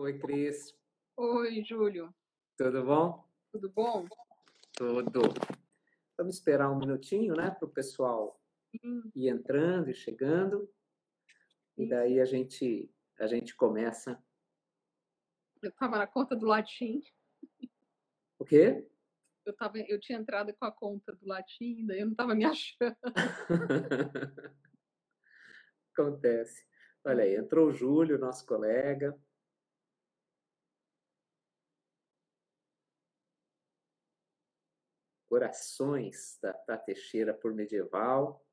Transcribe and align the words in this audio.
Oi, 0.00 0.18
Cris. 0.18 0.74
Oi, 1.14 1.62
Júlio. 1.62 2.10
Tudo 2.56 2.82
bom? 2.82 3.28
Tudo 3.52 3.68
bom? 3.68 4.08
Tudo. 4.72 5.20
Vamos 6.16 6.36
esperar 6.36 6.70
um 6.70 6.78
minutinho, 6.78 7.34
né, 7.34 7.50
para 7.50 7.68
o 7.68 7.70
pessoal 7.70 8.40
ir 9.14 9.28
entrando 9.28 9.90
e 9.90 9.94
chegando. 9.94 10.72
E 11.76 11.86
daí 11.86 12.18
a 12.18 12.24
gente, 12.24 12.90
a 13.18 13.26
gente 13.26 13.54
começa. 13.54 14.18
Eu 15.60 15.68
estava 15.68 15.98
na 15.98 16.06
conta 16.06 16.34
do 16.34 16.46
Latim. 16.46 17.02
O 18.38 18.44
quê? 18.46 18.88
Eu, 19.44 19.54
tava, 19.54 19.80
eu 19.80 20.00
tinha 20.00 20.18
entrado 20.18 20.54
com 20.54 20.64
a 20.64 20.72
conta 20.72 21.12
do 21.12 21.26
Latim, 21.28 21.84
daí 21.84 22.00
eu 22.00 22.06
não 22.06 22.12
estava 22.12 22.34
me 22.34 22.46
achando. 22.48 22.96
Acontece. 25.92 26.66
Olha 27.04 27.22
aí, 27.22 27.36
entrou 27.36 27.68
o 27.68 27.72
Júlio, 27.72 28.18
nosso 28.18 28.46
colega. 28.46 29.14
Corações 35.30 36.40
da, 36.42 36.50
da 36.66 36.76
Teixeira 36.76 37.32
por 37.32 37.54
Medieval. 37.54 38.44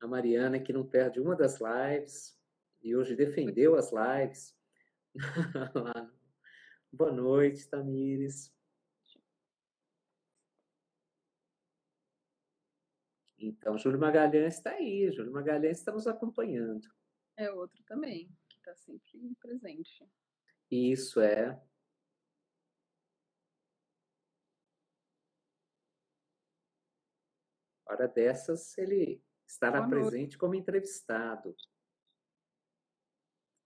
A 0.00 0.06
Mariana, 0.06 0.58
que 0.58 0.72
não 0.72 0.88
perde 0.88 1.20
uma 1.20 1.36
das 1.36 1.58
lives, 1.60 2.40
e 2.80 2.96
hoje 2.96 3.14
defendeu 3.14 3.76
as 3.76 3.92
lives. 3.92 4.56
Boa 6.90 7.12
noite, 7.12 7.68
Tamires. 7.68 8.50
Então, 13.38 13.76
Júlio 13.76 14.00
Magalhães 14.00 14.54
está 14.54 14.70
aí, 14.70 15.12
Júlio 15.12 15.32
Magalhães 15.32 15.76
está 15.76 15.92
nos 15.92 16.06
acompanhando. 16.06 16.88
É 17.36 17.52
outro 17.52 17.84
também, 17.84 18.34
que 18.48 18.56
está 18.56 18.74
sempre 18.74 19.36
presente. 19.38 20.08
Isso 20.70 21.20
é. 21.20 21.60
Hora 27.86 28.06
dessas, 28.06 28.78
ele 28.78 29.20
estará 29.44 29.80
Boa 29.80 29.88
noite. 29.88 30.10
presente 30.10 30.38
como 30.38 30.54
entrevistado. 30.54 31.56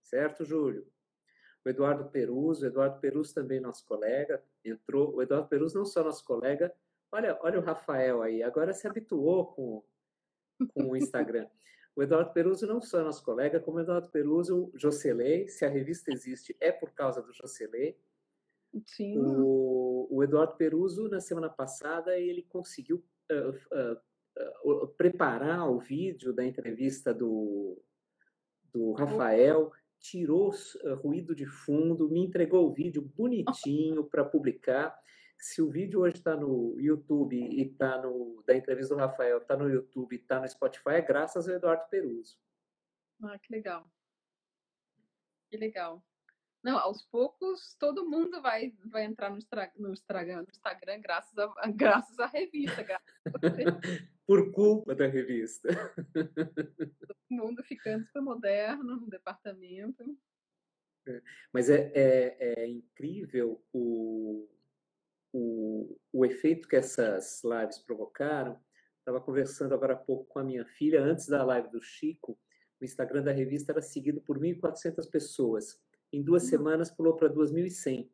Certo, 0.03 0.45
Júlio? 0.45 0.91
O 1.63 1.69
Eduardo 1.69 2.09
Peruso, 2.11 2.65
o 2.65 2.69
Eduardo 2.69 3.01
Peruso 3.01 3.35
também 3.35 3.61
nosso 3.61 3.85
colega, 3.85 4.43
entrou. 4.65 5.15
O 5.15 5.23
Eduardo 5.23 5.49
Peruso 5.49 5.77
não 5.77 5.85
só 5.85 6.03
nosso 6.03 6.25
colega, 6.25 6.75
olha, 7.13 7.39
olha 7.43 7.59
o 7.59 7.63
Rafael 7.63 8.23
aí, 8.23 8.43
agora 8.43 8.73
se 8.73 8.87
habituou 8.87 9.53
com, 9.55 9.85
com 10.73 10.91
o 10.91 10.97
Instagram. 10.97 11.49
O 11.97 12.03
Eduardo 12.03 12.33
Peruso 12.33 12.67
não 12.67 12.81
só 12.81 13.03
nosso 13.05 13.25
colega, 13.25 13.61
como 13.61 13.79
o 13.79 13.81
Eduardo 13.81 14.09
Peruso, 14.09 14.71
Jocelei, 14.75 15.49
se 15.49 15.65
a 15.65 15.69
revista 15.69 16.13
existe, 16.13 16.57
é 16.61 16.73
por 16.73 16.91
causa 16.91 17.23
do 17.23 17.33
Jocelei. 17.33 17.97
Sim. 18.85 19.19
O, 19.19 20.09
o 20.11 20.25
Eduardo 20.25 20.57
Peruso, 20.57 21.09
na 21.09 21.21
semana 21.21 21.49
passada, 21.49 22.19
ele 22.19 22.43
conseguiu 22.43 23.05
uh, 23.31 24.67
uh, 24.67 24.83
uh, 24.83 24.89
preparar 24.89 25.71
o 25.71 25.79
vídeo 25.79 26.33
da 26.33 26.45
entrevista 26.45 27.15
do, 27.15 27.81
do 28.73 28.93
Rafael, 28.93 29.71
tirou 30.01 30.53
ruído 31.01 31.35
de 31.35 31.47
fundo, 31.47 32.11
me 32.11 32.21
entregou 32.21 32.69
o 32.69 32.73
vídeo 32.73 33.01
bonitinho 33.01 34.05
para 34.05 34.25
publicar. 34.25 34.99
Se 35.39 35.61
o 35.61 35.71
vídeo 35.71 36.01
hoje 36.01 36.17
está 36.17 36.37
no 36.37 36.79
YouTube 36.81 37.37
e 37.37 37.63
está 37.63 38.01
no 38.01 38.43
da 38.47 38.57
entrevista 38.57 38.95
do 38.95 39.01
Rafael, 39.01 39.39
está 39.39 39.57
no 39.57 39.69
YouTube, 39.69 40.17
está 40.17 40.41
no 40.41 40.49
Spotify, 40.49 40.91
é 40.91 41.03
graças 41.03 41.49
ao 41.49 41.55
Eduardo 41.55 41.89
Peruso. 41.91 42.39
Ah, 43.23 43.39
que 43.39 43.53
legal. 43.53 43.87
Que 45.51 45.57
legal. 45.57 46.05
Não, 46.65 46.79
aos 46.79 47.03
poucos 47.03 47.77
todo 47.79 48.09
mundo 48.09 48.41
vai, 48.41 48.75
vai 48.87 49.05
entrar 49.05 49.29
no, 49.29 49.37
no, 49.77 49.93
Instagram, 49.93 50.43
no 50.43 50.49
Instagram 50.51 51.01
graças 51.01 51.39
a, 51.39 51.53
graças 51.71 52.19
à 52.19 52.27
revista. 52.27 52.83
Graças 52.83 53.15
Por 54.27 54.51
culpa 54.53 54.95
da 54.95 55.07
revista. 55.07 55.69
Todo 56.15 57.17
mundo 57.31 57.63
ficando 57.63 58.07
super 58.07 58.23
moderno 58.23 58.97
no 58.97 59.07
departamento. 59.07 60.19
É, 61.07 61.23
mas 61.53 61.69
é, 61.69 61.93
é, 61.95 62.63
é 62.63 62.67
incrível 62.67 63.63
o, 63.71 64.49
o, 65.35 65.99
o 66.13 66.25
efeito 66.25 66.69
que 66.69 66.77
essas 66.77 67.43
lives 67.43 67.79
provocaram. 67.79 68.57
Estava 69.01 69.21
conversando 69.21 69.75
agora 69.75 69.95
há 69.95 69.97
pouco 69.97 70.25
com 70.27 70.39
a 70.39 70.45
minha 70.45 70.65
filha, 70.65 71.03
antes 71.03 71.27
da 71.27 71.45
live 71.45 71.69
do 71.71 71.83
Chico, 71.83 72.39
o 72.81 72.85
Instagram 72.85 73.23
da 73.23 73.33
revista 73.33 73.73
era 73.73 73.83
seguido 73.83 74.21
por 74.21 74.39
1.400 74.39 75.11
pessoas. 75.11 75.81
Em 76.13 76.23
duas 76.23 76.45
semanas 76.45 76.91
pulou 76.91 77.17
para 77.17 77.29
2.100. 77.29 78.09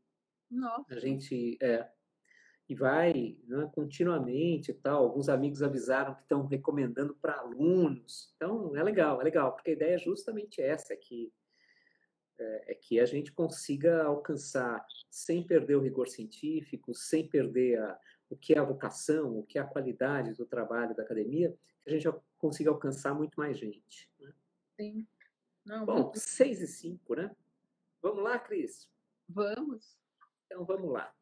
Nossa. 0.51 0.95
A 0.95 0.99
gente 0.99 1.59
é, 1.63 1.87
e 2.69 2.75
vai 2.75 3.37
né, 3.47 3.71
continuamente 3.75 4.71
e 4.71 4.75
tal. 4.75 5.05
Alguns 5.05 5.29
amigos 5.29 5.63
avisaram 5.63 6.15
que 6.15 6.23
estão 6.23 6.47
recomendando 6.47 7.15
para 7.21 7.39
alunos. 7.39 8.33
Então 8.37 8.75
é 8.75 8.83
legal, 8.83 9.21
é 9.21 9.25
legal, 9.25 9.55
porque 9.55 9.71
a 9.71 9.75
ideia 9.75 9.95
é 9.97 9.99
justamente 9.99 10.63
essa, 10.63 10.95
é 10.95 10.97
que 10.97 11.31
é, 12.41 12.73
é 12.73 12.75
que 12.75 12.99
a 12.99 13.07
gente 13.07 13.33
consiga 13.33 14.05
alcançar 14.05 14.85
sem 15.11 15.43
perder 15.43 15.77
o 15.77 15.81
rigor 15.81 16.09
científico, 16.09 16.95
sem 16.95 17.29
perder 17.29 17.79
a, 17.81 17.99
o 18.29 18.37
que 18.37 18.55
é 18.55 18.59
a 18.59 18.65
vocação, 18.65 19.39
o 19.39 19.43
que 19.45 19.59
é 19.59 19.61
a 19.61 19.67
qualidade 19.67 20.35
do 20.35 20.47
trabalho 20.47 20.95
da 20.95 21.03
academia, 21.03 21.57
que 21.83 21.91
a 21.91 21.99
gente 21.99 22.09
consiga 22.39 22.71
alcançar 22.71 23.15
muito 23.15 23.35
mais 23.37 23.59
gente. 23.59 24.11
Né? 24.19 24.33
Sim. 24.77 25.07
Não, 25.65 25.85
Bom, 25.85 26.03
muito... 26.03 26.19
6 26.19 26.63
e 26.63 26.67
5, 26.67 27.15
né? 27.15 27.37
Vamos 28.03 28.23
lá, 28.23 28.39
Cris? 28.39 28.89
Vamos. 29.29 29.99
Então, 30.47 30.65
vamos 30.65 30.91
lá. 30.91 31.15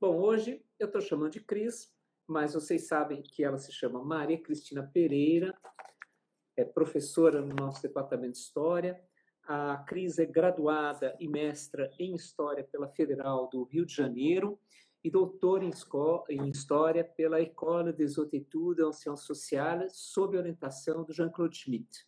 Bom, 0.00 0.18
hoje 0.18 0.64
eu 0.78 0.86
estou 0.86 1.00
chamando 1.00 1.32
de 1.32 1.40
Cris, 1.40 1.94
mas 2.26 2.54
vocês 2.54 2.86
sabem 2.86 3.22
que 3.22 3.44
ela 3.44 3.58
se 3.58 3.72
chama 3.72 4.04
Maria 4.04 4.40
Cristina 4.40 4.82
Pereira, 4.82 5.56
é 6.56 6.64
professora 6.64 7.40
no 7.40 7.54
nosso 7.54 7.82
departamento 7.82 8.32
de 8.32 8.38
História. 8.38 9.02
A 9.46 9.76
Cris 9.86 10.18
é 10.18 10.26
graduada 10.26 11.16
e 11.20 11.28
mestra 11.28 11.92
em 12.00 12.16
História 12.16 12.64
pela 12.64 12.88
Federal 12.88 13.48
do 13.48 13.62
Rio 13.62 13.86
de 13.86 13.94
Janeiro 13.94 14.58
e 15.04 15.10
doutora 15.10 15.64
em, 15.64 15.70
em 16.30 16.48
História 16.48 17.04
pela 17.04 17.40
École 17.40 17.92
des 17.92 18.18
Hautes 18.18 18.40
Études 18.40 18.84
en 18.84 18.92
Sciences 18.92 19.24
Sociales, 19.24 19.92
sob 19.94 20.36
orientação 20.36 21.04
do 21.04 21.12
Jean-Claude 21.12 21.56
Schmitt. 21.56 22.04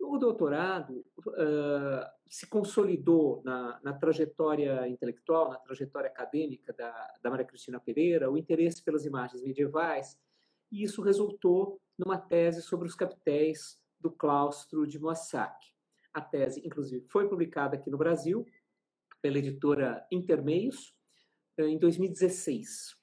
O 0.00 0.18
doutorado 0.18 1.06
uh, 1.18 2.04
se 2.28 2.48
consolidou 2.48 3.40
na, 3.44 3.80
na, 3.84 3.92
trajetória 3.92 4.88
intelectual, 4.88 5.50
na 5.50 5.58
trajetória 5.58 6.10
acadêmica 6.10 6.72
da, 6.72 7.14
da 7.22 7.30
Maria 7.30 7.46
Cristina 7.46 7.78
Pereira, 7.78 8.28
o 8.28 8.36
interesse 8.36 8.82
pelas 8.82 9.04
imagens 9.04 9.40
medievais, 9.44 10.18
e 10.72 10.82
isso 10.82 11.02
resultou 11.02 11.80
numa 11.96 12.18
tese 12.18 12.62
sobre 12.62 12.88
os 12.88 12.96
capitéis 12.96 13.80
do 14.00 14.10
claustro 14.10 14.88
de 14.88 14.98
Moissac. 14.98 15.75
A 16.16 16.20
tese, 16.22 16.62
inclusive, 16.64 17.04
foi 17.10 17.28
publicada 17.28 17.76
aqui 17.76 17.90
no 17.90 17.98
Brasil 17.98 18.46
pela 19.20 19.36
editora 19.36 20.02
Intermeios 20.10 20.96
em 21.58 21.78
2016. 21.78 22.96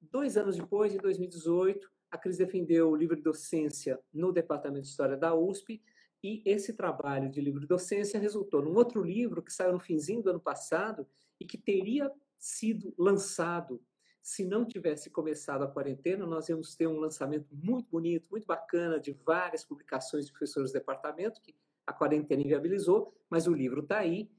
Dois 0.00 0.36
anos 0.36 0.56
depois, 0.56 0.92
em 0.92 0.98
2018, 0.98 1.88
a 2.10 2.18
Cris 2.18 2.38
defendeu 2.38 2.90
o 2.90 2.96
livro 2.96 3.14
de 3.14 3.22
docência 3.22 3.96
no 4.12 4.32
Departamento 4.32 4.82
de 4.82 4.88
História 4.88 5.16
da 5.16 5.32
USP 5.32 5.80
e 6.20 6.42
esse 6.44 6.72
trabalho 6.72 7.30
de 7.30 7.40
livro 7.40 7.60
de 7.60 7.68
docência 7.68 8.18
resultou 8.18 8.60
num 8.60 8.74
outro 8.74 9.04
livro 9.04 9.40
que 9.40 9.52
saiu 9.52 9.74
no 9.74 9.78
finzinho 9.78 10.20
do 10.20 10.30
ano 10.30 10.40
passado 10.40 11.06
e 11.38 11.44
que 11.44 11.56
teria 11.56 12.10
sido 12.36 12.92
lançado 12.98 13.80
se 14.20 14.44
não 14.44 14.64
tivesse 14.64 15.10
começado 15.10 15.62
a 15.62 15.70
quarentena, 15.70 16.26
nós 16.26 16.48
íamos 16.48 16.74
ter 16.74 16.88
um 16.88 16.98
lançamento 16.98 17.46
muito 17.52 17.88
bonito, 17.88 18.28
muito 18.32 18.46
bacana, 18.46 18.98
de 18.98 19.12
várias 19.12 19.64
publicações 19.64 20.26
de 20.26 20.32
professores 20.32 20.72
do 20.72 20.74
departamento, 20.74 21.40
que 21.40 21.54
a 21.86 21.92
quarentena 21.92 22.42
inviabilizou, 22.42 23.14
mas 23.28 23.46
o 23.46 23.52
livro 23.52 23.82
está 23.82 23.98
aí. 23.98 24.30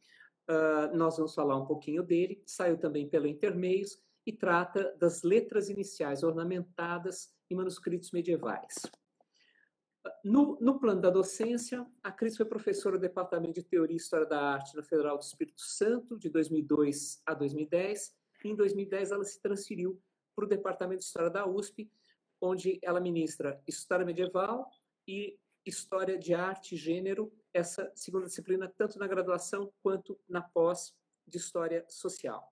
Uh, 0.50 0.96
nós 0.96 1.18
vamos 1.18 1.34
falar 1.34 1.58
um 1.58 1.66
pouquinho 1.66 2.04
dele. 2.04 2.44
Saiu 2.46 2.78
também 2.78 3.08
pelo 3.08 3.28
Intermeios 3.28 3.98
e 4.26 4.32
trata 4.32 4.96
das 5.00 5.24
letras 5.24 5.70
iniciais 5.70 6.24
ornamentadas 6.24 7.34
em 7.50 7.56
manuscritos 7.56 8.12
medievais. 8.12 8.76
No, 10.24 10.58
no, 10.60 10.80
plano 10.80 11.00
da 11.00 11.10
docência, 11.10 11.86
a 12.02 12.12
Cris 12.12 12.36
foi 12.36 12.46
professora 12.46 12.98
do 12.98 13.02
Departamento 13.02 13.54
de 13.54 13.64
Teoria 13.64 13.96
e 13.96 13.98
História 13.98 14.26
da 14.26 14.40
Arte 14.40 14.76
na 14.76 14.84
Federal 14.84 15.18
do 15.18 15.24
Espírito 15.24 15.62
Santo, 15.62 16.18
de 16.18 16.30
2002 16.30 17.22
a 17.26 17.34
2010. 17.34 18.14
E 18.44 18.50
em 18.50 18.56
2010, 18.56 19.12
ela 19.12 19.24
se 19.24 19.42
transferiu 19.42 20.02
para 20.36 20.46
o 20.46 20.48
Departamento 20.48 21.00
de 21.00 21.06
História 21.06 21.30
da 21.30 21.48
USP, 21.48 21.90
onde 22.42 22.80
ela 22.82 23.00
ministra 23.00 23.62
História 23.66 24.06
Medieval 24.06 24.70
e 25.08 25.38
História 25.66 26.18
de 26.18 26.34
Arte 26.34 26.76
e 26.76 26.78
Gênero, 26.78 27.32
essa 27.54 27.92
segunda 27.96 28.26
disciplina, 28.26 28.68
tanto 28.78 29.00
na 29.00 29.08
graduação 29.08 29.72
quanto 29.82 30.20
na 30.28 30.42
pós 30.42 30.94
de 31.28 31.38
História 31.38 31.86
Social. 31.88 32.52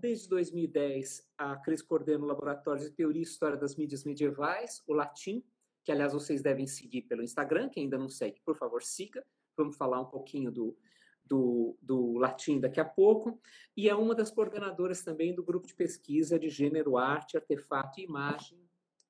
Desde 0.00 0.28
2010, 0.28 1.26
a 1.38 1.56
Cris 1.56 1.82
coordena 1.82 2.24
o 2.24 2.26
Laboratório 2.26 2.82
de 2.82 2.90
Teoria 2.90 3.20
e 3.20 3.24
História 3.24 3.56
das 3.56 3.76
Mídias 3.76 4.04
Medievais, 4.04 4.82
o 4.86 4.92
LATIM, 4.92 5.44
que 5.84 5.92
aliás 5.92 6.12
vocês 6.12 6.42
devem 6.42 6.66
seguir 6.66 7.02
pelo 7.02 7.22
Instagram, 7.22 7.68
quem 7.68 7.84
ainda 7.84 7.98
não 7.98 8.08
segue, 8.08 8.40
por 8.44 8.56
favor, 8.56 8.82
siga. 8.82 9.24
Vamos 9.56 9.76
falar 9.76 10.00
um 10.00 10.06
pouquinho 10.06 10.50
do, 10.50 10.76
do, 11.24 11.78
do 11.80 12.18
latim 12.18 12.60
daqui 12.60 12.80
a 12.80 12.84
pouco. 12.84 13.40
E 13.76 13.88
é 13.88 13.94
uma 13.94 14.14
das 14.14 14.30
coordenadoras 14.30 15.02
também 15.02 15.34
do 15.34 15.44
grupo 15.44 15.66
de 15.66 15.74
pesquisa 15.74 16.38
de 16.38 16.48
gênero, 16.48 16.96
arte, 16.96 17.36
artefato 17.36 18.00
e 18.00 18.04
imagem, 18.04 18.58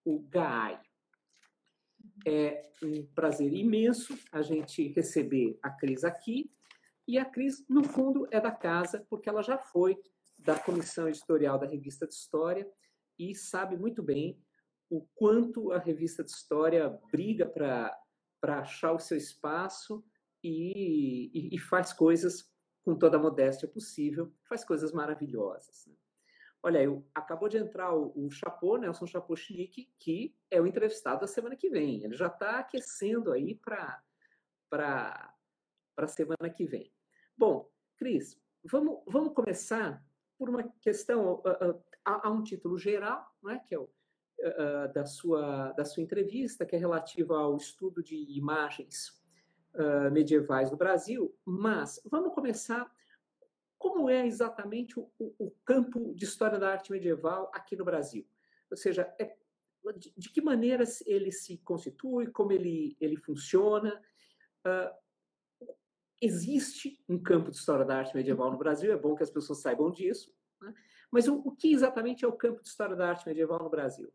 o 0.05 0.21
GAI. 0.21 0.81
É 2.27 2.63
um 2.83 3.07
prazer 3.15 3.53
imenso 3.53 4.19
a 4.33 4.43
gente 4.43 4.89
receber 4.89 5.59
a 5.63 5.71
Cris 5.71 6.05
aqui. 6.05 6.51
E 7.07 7.19
a 7.19 7.25
Cris, 7.25 7.65
no 7.69 7.85
fundo, 7.85 8.27
é 8.31 8.41
da 8.41 8.51
casa, 8.51 9.07
porque 9.09 9.29
ela 9.29 9.43
já 9.43 9.59
foi 9.59 9.97
da 10.39 10.59
comissão 10.59 11.09
editorial 11.09 11.59
da 11.59 11.67
revista 11.67 12.07
de 12.07 12.15
História 12.15 12.69
e 13.19 13.35
sabe 13.35 13.77
muito 13.77 14.03
bem 14.03 14.39
o 14.91 15.07
quanto 15.15 15.73
a 15.73 15.79
revista 15.79 16.23
de 16.23 16.31
História 16.31 16.89
briga 17.11 17.47
para 17.47 18.61
achar 18.61 18.93
o 18.93 18.99
seu 18.99 19.17
espaço 19.17 20.05
e, 20.43 21.31
e, 21.35 21.57
e, 21.57 21.59
faz 21.59 21.93
coisas 21.93 22.49
com 22.85 22.95
toda 22.95 23.17
a 23.17 23.21
modéstia 23.21 23.67
possível, 23.67 24.33
faz 24.49 24.65
coisas 24.65 24.93
maravilhosas. 24.93 25.87
Né? 25.87 25.95
Olha, 26.63 26.83
eu, 26.83 27.07
acabou 27.15 27.49
de 27.49 27.59
entrar 27.59 27.95
o, 27.95 28.13
o 28.17 28.31
Chapô, 28.31 28.77
Nelson 28.77 29.07
Chapô 29.07 29.37
Chinique, 29.37 29.93
que 29.99 30.37
é 30.51 30.61
o 30.61 30.67
entrevistado 30.67 31.21
da 31.21 31.27
semana 31.27 31.57
que 31.57 31.69
vem. 31.69 32.03
Ele 32.03 32.15
já 32.15 32.27
está 32.27 32.59
aquecendo 32.59 33.33
aí 33.33 33.55
para 33.55 34.03
a 35.97 36.07
semana 36.09 36.51
que 36.51 36.67
vem. 36.67 36.93
Bom, 37.37 37.71
Cris, 37.97 38.41
vamos, 38.65 39.03
vamos 39.07 39.33
começar 39.33 40.05
por 40.39 40.49
uma 40.49 40.63
questão. 40.81 41.35
Uh, 41.35 41.71
uh, 41.71 41.85
há, 42.05 42.31
um 42.31 42.43
título 42.43 42.79
geral, 42.79 43.27
né, 43.43 43.61
que 43.67 43.75
é 43.75 43.79
o, 43.79 43.85
uh, 43.85 44.93
da, 44.93 45.05
sua, 45.05 45.73
da 45.73 45.85
sua 45.85 46.03
entrevista, 46.03 46.67
que 46.67 46.77
é 46.77 46.79
relativa 46.79 47.39
ao 47.39 47.57
estudo 47.57 48.03
de 48.03 48.17
imagens 48.37 49.25
medievais 50.11 50.71
no 50.71 50.77
Brasil, 50.79 51.39
mas 51.45 52.01
vamos 52.11 52.33
começar. 52.33 52.91
Como 53.79 54.09
é 54.09 54.27
exatamente 54.27 54.99
o, 54.99 55.11
o, 55.19 55.35
o, 55.39 55.51
campo 55.65 56.15
de 56.15 56.25
história 56.25 56.59
da 56.59 56.71
arte 56.71 56.91
medieval 56.91 57.51
aqui 57.55 57.77
no 57.77 57.85
Brasil? 57.85 58.27
Ou 58.71 58.77
seja, 58.77 59.15
é, 59.21 59.37
de, 59.97 60.13
de, 60.17 60.31
que 60.31 60.41
maneira 60.41 60.85
ele 61.07 61.31
se 61.31 61.59
constitui, 61.59 62.31
como 62.31 62.53
ele, 62.53 62.97
ele 63.01 63.17
funciona? 63.17 64.01
existe 66.21 67.03
um 67.09 67.23
campo 67.23 67.51
de 67.51 67.57
história 67.57 67.85
da 67.85 67.99
arte 67.99 68.15
medieval 68.15 68.51
no 68.51 68.59
Brasil, 68.59 68.93
é 68.93 68.97
bom 68.97 69.15
que 69.15 69.23
as 69.23 69.31
pessoas 69.31 69.61
saibam 69.61 69.91
disso. 69.91 70.35
Né? 70.61 70.75
Mas 71.11 71.29
o, 71.29 71.37
o, 71.37 71.55
que 71.55 71.73
exatamente 71.73 72.25
é 72.25 72.29
o 72.29 72.37
campo 72.37 72.63
de 72.63 72.69
história 72.69 72.97
da 72.97 73.09
arte 73.09 73.27
medieval 73.27 73.63
no 73.63 73.71
Brasil? 73.71 74.13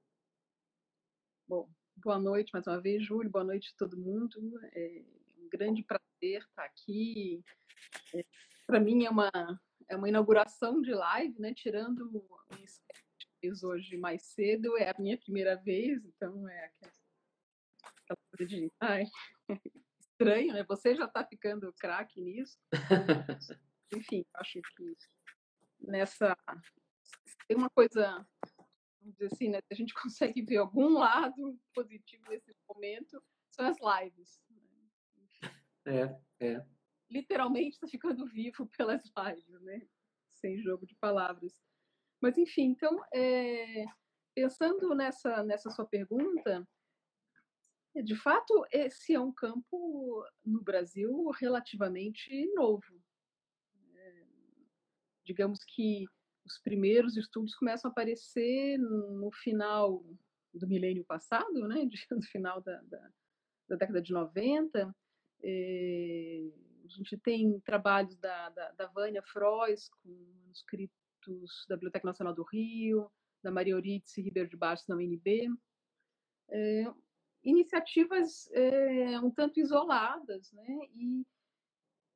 Bom, 1.48 1.70
boa 1.98 2.20
noite 2.20 2.52
mais 2.54 2.66
uma 2.68 2.82
vez, 2.82 3.06
Júlio, 3.06 3.30
boa 3.30 3.44
noite 3.44 3.72
a 3.74 3.78
todo 3.78 3.98
mundo. 3.98 4.40
É 4.74 5.04
um 5.38 5.50
grande 5.50 5.84
prazer 5.84 6.42
estar 6.42 6.64
aqui. 6.64 7.44
É, 8.16 8.26
Para 8.72 8.80
mim 8.80 9.04
é 9.04 9.10
uma, 9.10 9.30
é 9.90 9.98
uma 9.98 10.08
inauguração 10.08 10.82
de 10.82 10.94
live, 10.94 11.38
né? 11.42 11.54
tirando 11.54 12.10
o 12.16 12.26
fiz 13.42 13.64
hoje 13.64 13.98
mais 13.98 14.24
cedo, 14.24 14.78
é 14.78 14.90
a 14.90 14.96
minha 14.98 15.18
primeira 15.18 15.58
vez, 15.58 16.06
então 16.06 16.48
é 16.48 16.72
aquela 17.84 18.18
coisa 18.30 18.50
de. 18.50 18.72
Ai, 18.80 19.04
estranho, 20.00 20.54
né? 20.54 20.64
Você 20.70 20.96
já 20.96 21.04
está 21.04 21.26
ficando 21.26 21.74
craque 21.74 22.22
nisso. 22.22 22.58
Enfim, 23.94 24.26
acho 24.36 24.62
que 24.62 24.96
nessa 25.82 26.34
tem 27.46 27.58
uma 27.58 27.70
coisa, 27.72 28.26
vamos 29.02 29.18
dizer 29.18 29.34
assim, 29.34 29.50
né? 29.50 29.60
A 29.70 29.76
gente 29.76 29.94
consegue 30.02 30.42
ver 30.44 30.60
algum 30.60 30.94
lado 30.94 31.60
positivo 31.74 32.24
nesse 32.30 32.56
momento, 32.70 33.22
são 33.50 33.66
as 33.66 33.76
lives. 34.02 34.40
Né? 35.86 36.22
É, 36.40 36.54
é. 36.54 36.66
Literalmente 37.12 37.74
está 37.76 37.88
ficando 37.88 38.26
vivo 38.26 38.68
pelas 38.78 39.04
lives, 39.18 39.62
né? 39.62 39.88
Sem 40.30 40.58
jogo 40.60 40.86
de 40.86 40.96
palavras. 40.96 41.54
Mas 42.22 42.38
enfim, 42.38 42.70
então, 42.70 43.00
é, 43.14 43.86
pensando 44.34 44.96
nessa 44.96 45.44
nessa 45.44 45.70
sua 45.70 45.86
pergunta, 45.86 46.68
de 47.96 48.16
fato, 48.16 48.66
esse 48.72 49.14
é 49.14 49.20
um 49.20 49.34
campo 49.34 50.26
no 50.46 50.64
Brasil 50.64 51.30
relativamente 51.32 52.30
novo. 52.54 53.04
É, 53.94 54.26
digamos 55.26 55.60
que 55.66 56.06
os 56.46 56.58
primeiros 56.60 57.18
estudos 57.18 57.54
começam 57.56 57.90
a 57.90 57.92
aparecer 57.92 58.78
no 58.78 59.30
final 59.32 60.04
do 60.54 60.68
milênio 60.68 61.04
passado, 61.06 61.68
né, 61.68 61.88
no 62.12 62.24
final 62.24 62.62
da, 62.62 62.82
da, 62.84 63.12
da 63.70 63.76
década 63.76 64.02
de 64.02 64.14
90. 64.14 64.96
É, 65.44 66.50
gente 66.92 67.18
tem 67.18 67.60
trabalhos 67.62 68.16
da, 68.18 68.50
da, 68.50 68.72
da 68.72 68.88
Vânia 68.88 69.22
Frois 69.24 69.90
com 69.90 70.10
manuscritos 70.44 71.66
da 71.68 71.76
Biblioteca 71.76 72.06
Nacional 72.06 72.34
do 72.34 72.44
Rio, 72.44 73.12
da 73.44 73.52
Maria 73.52 73.74
Eurídice 73.74 74.22
Ribeiro 74.22 74.50
de 74.50 74.58
Bastos 74.58 74.88
na 74.88 74.96
UNB. 74.96 75.50
É, 76.50 76.94
iniciativas 77.44 78.50
é, 78.52 79.20
um 79.20 79.32
tanto 79.32 79.60
isoladas 79.60 80.52
né? 80.52 80.66
e, 80.94 81.26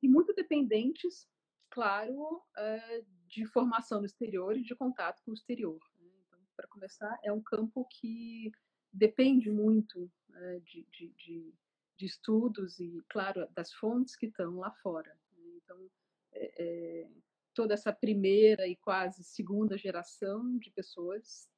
e 0.02 0.08
muito 0.08 0.32
dependentes, 0.34 1.26
claro, 1.70 2.42
é, 2.56 3.02
de 3.26 3.46
formação 3.46 4.00
no 4.00 4.06
exterior 4.06 4.56
e 4.56 4.62
de 4.62 4.74
contato 4.74 5.22
com 5.24 5.32
o 5.32 5.34
exterior. 5.34 5.80
Né? 5.98 6.10
Então, 6.26 6.38
para 6.54 6.68
começar, 6.68 7.18
é 7.24 7.32
um 7.32 7.42
campo 7.42 7.86
que 7.90 8.52
depende 8.92 9.50
muito 9.50 10.10
é, 10.34 10.60
de, 10.60 10.86
de, 10.90 11.08
de, 11.14 11.54
de, 11.98 12.06
estudos 12.06 12.78
e, 12.78 13.02
claro, 13.08 13.46
das 13.52 13.72
fontes 13.74 14.16
que 14.16 14.26
estão 14.26 14.58
lá 14.58 14.72
fora. 14.82 15.12
Né? 15.32 15.60
Então, 15.62 15.90
toda 17.54 17.74
essa 17.74 17.92
primeira 17.92 18.66
e 18.66 18.76
quase 18.76 19.24
segunda 19.24 19.78
geração 19.78 20.58
de 20.58 20.70
pessoas 20.70 21.48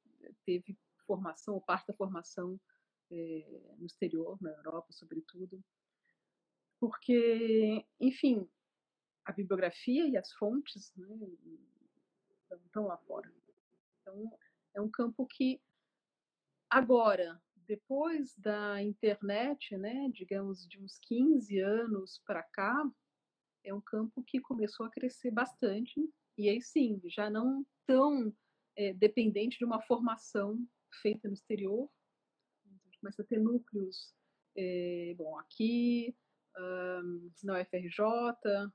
teve 0.45 0.77
formação, 1.05 1.55
ou 1.55 1.61
parte 1.61 1.87
da 1.87 1.93
formação 1.93 2.59
é, 3.11 3.73
no 3.77 3.85
exterior, 3.85 4.37
na 4.41 4.51
Europa, 4.51 4.93
sobretudo, 4.93 5.63
porque, 6.79 7.85
enfim, 7.99 8.47
a 9.25 9.31
bibliografia 9.31 10.07
e 10.07 10.15
as 10.15 10.31
fontes 10.33 10.93
né, 10.95 11.07
estão 12.65 12.85
lá 12.85 12.97
fora. 12.99 13.31
Então, 14.01 14.37
é 14.75 14.81
um 14.81 14.89
campo 14.89 15.25
que, 15.25 15.61
agora, 16.69 17.41
depois 17.69 18.35
da 18.35 18.81
internet, 18.81 19.77
né, 19.77 20.09
digamos, 20.11 20.67
de 20.67 20.81
uns 20.81 20.97
15 21.03 21.59
anos 21.59 22.19
para 22.25 22.41
cá, 22.41 22.83
é 23.63 23.71
um 23.71 23.79
campo 23.79 24.23
que 24.23 24.41
começou 24.41 24.87
a 24.87 24.89
crescer 24.89 25.29
bastante, 25.29 26.01
e 26.35 26.49
aí 26.49 26.59
sim, 26.63 26.99
já 27.05 27.29
não 27.29 27.63
tão 27.85 28.35
é, 28.75 28.91
dependente 28.93 29.59
de 29.59 29.65
uma 29.65 29.79
formação 29.83 30.57
feita 30.99 31.27
no 31.27 31.35
exterior, 31.35 31.87
começa 32.99 33.21
a 33.21 33.25
ter 33.25 33.39
núcleos, 33.39 34.15
é, 34.57 35.13
bom, 35.15 35.37
aqui, 35.37 36.17
um, 36.57 37.31
na 37.43 37.61
UFRJ, 37.61 38.01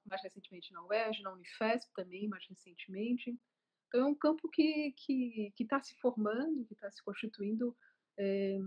mais 0.08 0.22
recentemente 0.22 0.72
na 0.72 0.86
UERJ, 0.86 1.20
na 1.22 1.32
Unifesp 1.32 1.92
também, 1.94 2.28
mais 2.28 2.46
recentemente. 2.48 3.36
Então, 3.88 4.02
é 4.02 4.04
um 4.06 4.14
campo 4.14 4.48
que 4.48 4.88
está 4.88 4.94
que, 5.04 5.52
que 5.56 5.64
tá 5.64 5.82
se 5.82 5.94
formando, 5.96 6.64
que 6.66 6.74
está 6.74 6.90
se 6.92 7.02
constituindo 7.02 7.76
é, 8.18 8.58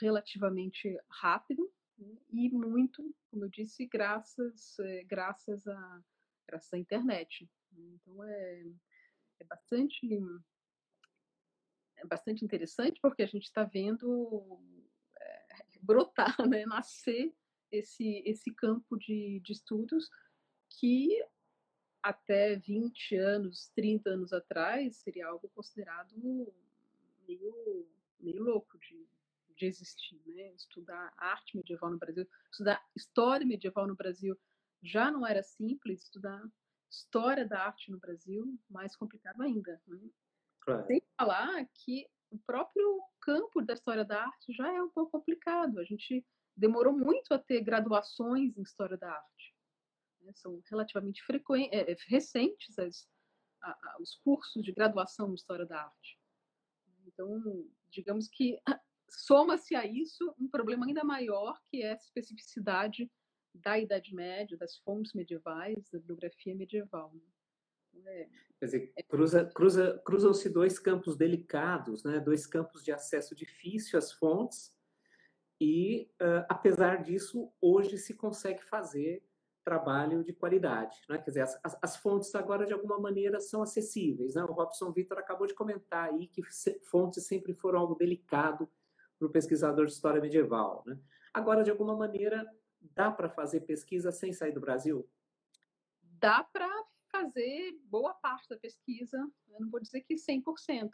relativamente 0.00 0.98
rápido 1.08 1.72
né, 1.98 2.16
e 2.30 2.50
muito, 2.50 3.14
como 3.30 3.44
eu 3.44 3.48
disse, 3.48 3.86
graças, 3.86 4.78
é, 4.78 5.04
graças, 5.04 5.66
a, 5.66 6.04
graças 6.46 6.72
à 6.72 6.78
internet. 6.78 7.48
Né. 7.72 7.84
Então, 7.94 8.24
é, 8.24 8.64
é 9.40 9.44
bastante 9.44 10.20
é 11.96 12.06
bastante 12.06 12.44
interessante 12.44 12.98
porque 13.00 13.22
a 13.22 13.26
gente 13.26 13.44
está 13.44 13.64
vendo 13.64 14.60
brotar, 15.80 16.36
né, 16.48 16.66
nascer 16.66 17.34
esse, 17.70 18.22
esse 18.24 18.52
campo 18.54 18.96
de, 18.96 19.40
de 19.40 19.52
estudos 19.52 20.08
que 20.68 21.08
até 22.02 22.56
20 22.56 23.16
anos, 23.16 23.70
30 23.74 24.10
anos 24.10 24.32
atrás, 24.32 24.96
seria 24.96 25.28
algo 25.28 25.48
considerado 25.48 26.52
meio, 27.26 27.88
meio 28.20 28.42
louco 28.42 28.78
de, 28.78 29.08
de 29.56 29.66
existir. 29.66 30.20
Né? 30.26 30.52
Estudar 30.54 31.12
arte 31.16 31.56
medieval 31.56 31.90
no 31.90 31.98
Brasil, 31.98 32.26
estudar 32.50 32.84
história 32.96 33.46
medieval 33.46 33.86
no 33.86 33.94
Brasil 33.94 34.38
já 34.82 35.10
não 35.10 35.26
era 35.26 35.42
simples, 35.42 36.02
estudar 36.02 36.42
história 36.90 37.46
da 37.46 37.64
arte 37.64 37.90
no 37.90 37.98
Brasil, 37.98 38.58
mais 38.68 38.94
complicado 38.96 39.40
ainda. 39.42 39.80
Né? 39.86 40.10
Claro. 40.60 40.86
Sem 40.86 41.02
falar 41.16 41.66
que 41.72 42.06
o 42.30 42.38
próprio 42.38 43.00
campo 43.20 43.62
da 43.62 43.74
história 43.74 44.04
da 44.04 44.22
arte 44.22 44.52
já 44.52 44.72
é 44.72 44.82
um 44.82 44.90
pouco 44.90 45.12
complicado. 45.12 45.78
A 45.78 45.84
gente 45.84 46.24
demorou 46.56 46.92
muito 46.92 47.32
a 47.32 47.38
ter 47.38 47.62
graduações 47.62 48.56
em 48.56 48.62
história 48.62 48.96
da 48.96 49.10
arte. 49.10 49.54
Né? 50.20 50.32
São 50.34 50.60
relativamente 50.70 51.22
frequentes, 51.22 51.72
é, 51.72 51.92
é, 51.92 51.96
recentes 52.08 52.78
as, 52.78 53.08
a, 53.62 53.70
a, 53.70 53.96
os 54.00 54.16
cursos 54.16 54.62
de 54.62 54.72
graduação 54.72 55.30
em 55.30 55.34
história 55.34 55.66
da 55.66 55.82
arte. 55.82 56.18
Então, 57.06 57.68
digamos 57.94 58.28
que 58.28 58.58
soma-se 59.08 59.74
a 59.74 59.86
isso 59.86 60.34
um 60.38 60.48
problema 60.48 60.86
ainda 60.86 61.04
maior, 61.04 61.58
que 61.70 61.82
é 61.82 61.92
a 61.92 61.96
especificidade 61.96 63.10
da 63.54 63.78
Idade 63.78 64.14
Média, 64.14 64.56
das 64.58 64.76
fontes 64.78 65.12
medievais, 65.14 65.88
da 65.90 65.98
bibliografia 65.98 66.54
medieval. 66.54 67.14
Né? 67.14 68.22
É, 68.22 68.28
Quer 68.58 68.64
dizer, 68.64 68.92
cruza, 69.08 69.44
cruza, 69.54 70.02
cruzam-se 70.04 70.48
dois 70.48 70.78
campos 70.78 71.16
delicados, 71.16 72.02
né? 72.02 72.18
dois 72.18 72.46
campos 72.46 72.84
de 72.84 72.90
acesso 72.90 73.34
difícil 73.34 73.98
às 73.98 74.12
fontes, 74.12 74.74
e, 75.60 76.10
uh, 76.20 76.44
apesar 76.48 77.02
disso, 77.02 77.52
hoje 77.60 77.96
se 77.96 78.14
consegue 78.14 78.62
fazer 78.64 79.22
trabalho 79.64 80.22
de 80.22 80.32
qualidade. 80.32 81.00
Né? 81.08 81.18
Quer 81.18 81.30
dizer, 81.30 81.40
as, 81.42 81.78
as, 81.82 81.96
fontes 81.96 82.34
agora, 82.34 82.66
de 82.66 82.72
alguma 82.72 82.98
maneira, 82.98 83.40
são 83.40 83.62
acessíveis. 83.62 84.34
Né? 84.34 84.44
O 84.44 84.52
Robson 84.52 84.92
Vitor 84.92 85.18
acabou 85.18 85.46
de 85.46 85.54
comentar 85.54 86.10
aí 86.10 86.28
que 86.28 86.42
fontes 86.90 87.26
sempre 87.26 87.54
foram 87.54 87.80
algo 87.80 87.94
delicado 87.94 88.68
para 89.18 89.26
o 89.26 89.30
pesquisador 89.30 89.86
de 89.86 89.92
história 89.92 90.20
medieval. 90.20 90.84
Né? 90.86 90.98
Agora, 91.32 91.64
de 91.64 91.70
alguma 91.70 91.96
maneira, 91.96 92.46
dá 92.80 93.10
para 93.10 93.30
fazer 93.30 93.60
pesquisa 93.60 94.12
sem 94.12 94.32
sair 94.32 94.52
do 94.52 94.60
Brasil? 94.60 95.08
Dá 96.02 96.44
para 96.44 96.68
fazer 97.10 97.78
boa 97.84 98.12
parte 98.14 98.48
da 98.48 98.56
pesquisa, 98.56 99.16
eu 99.48 99.60
não 99.60 99.70
vou 99.70 99.80
dizer 99.80 100.00
que 100.00 100.14
100%, 100.16 100.90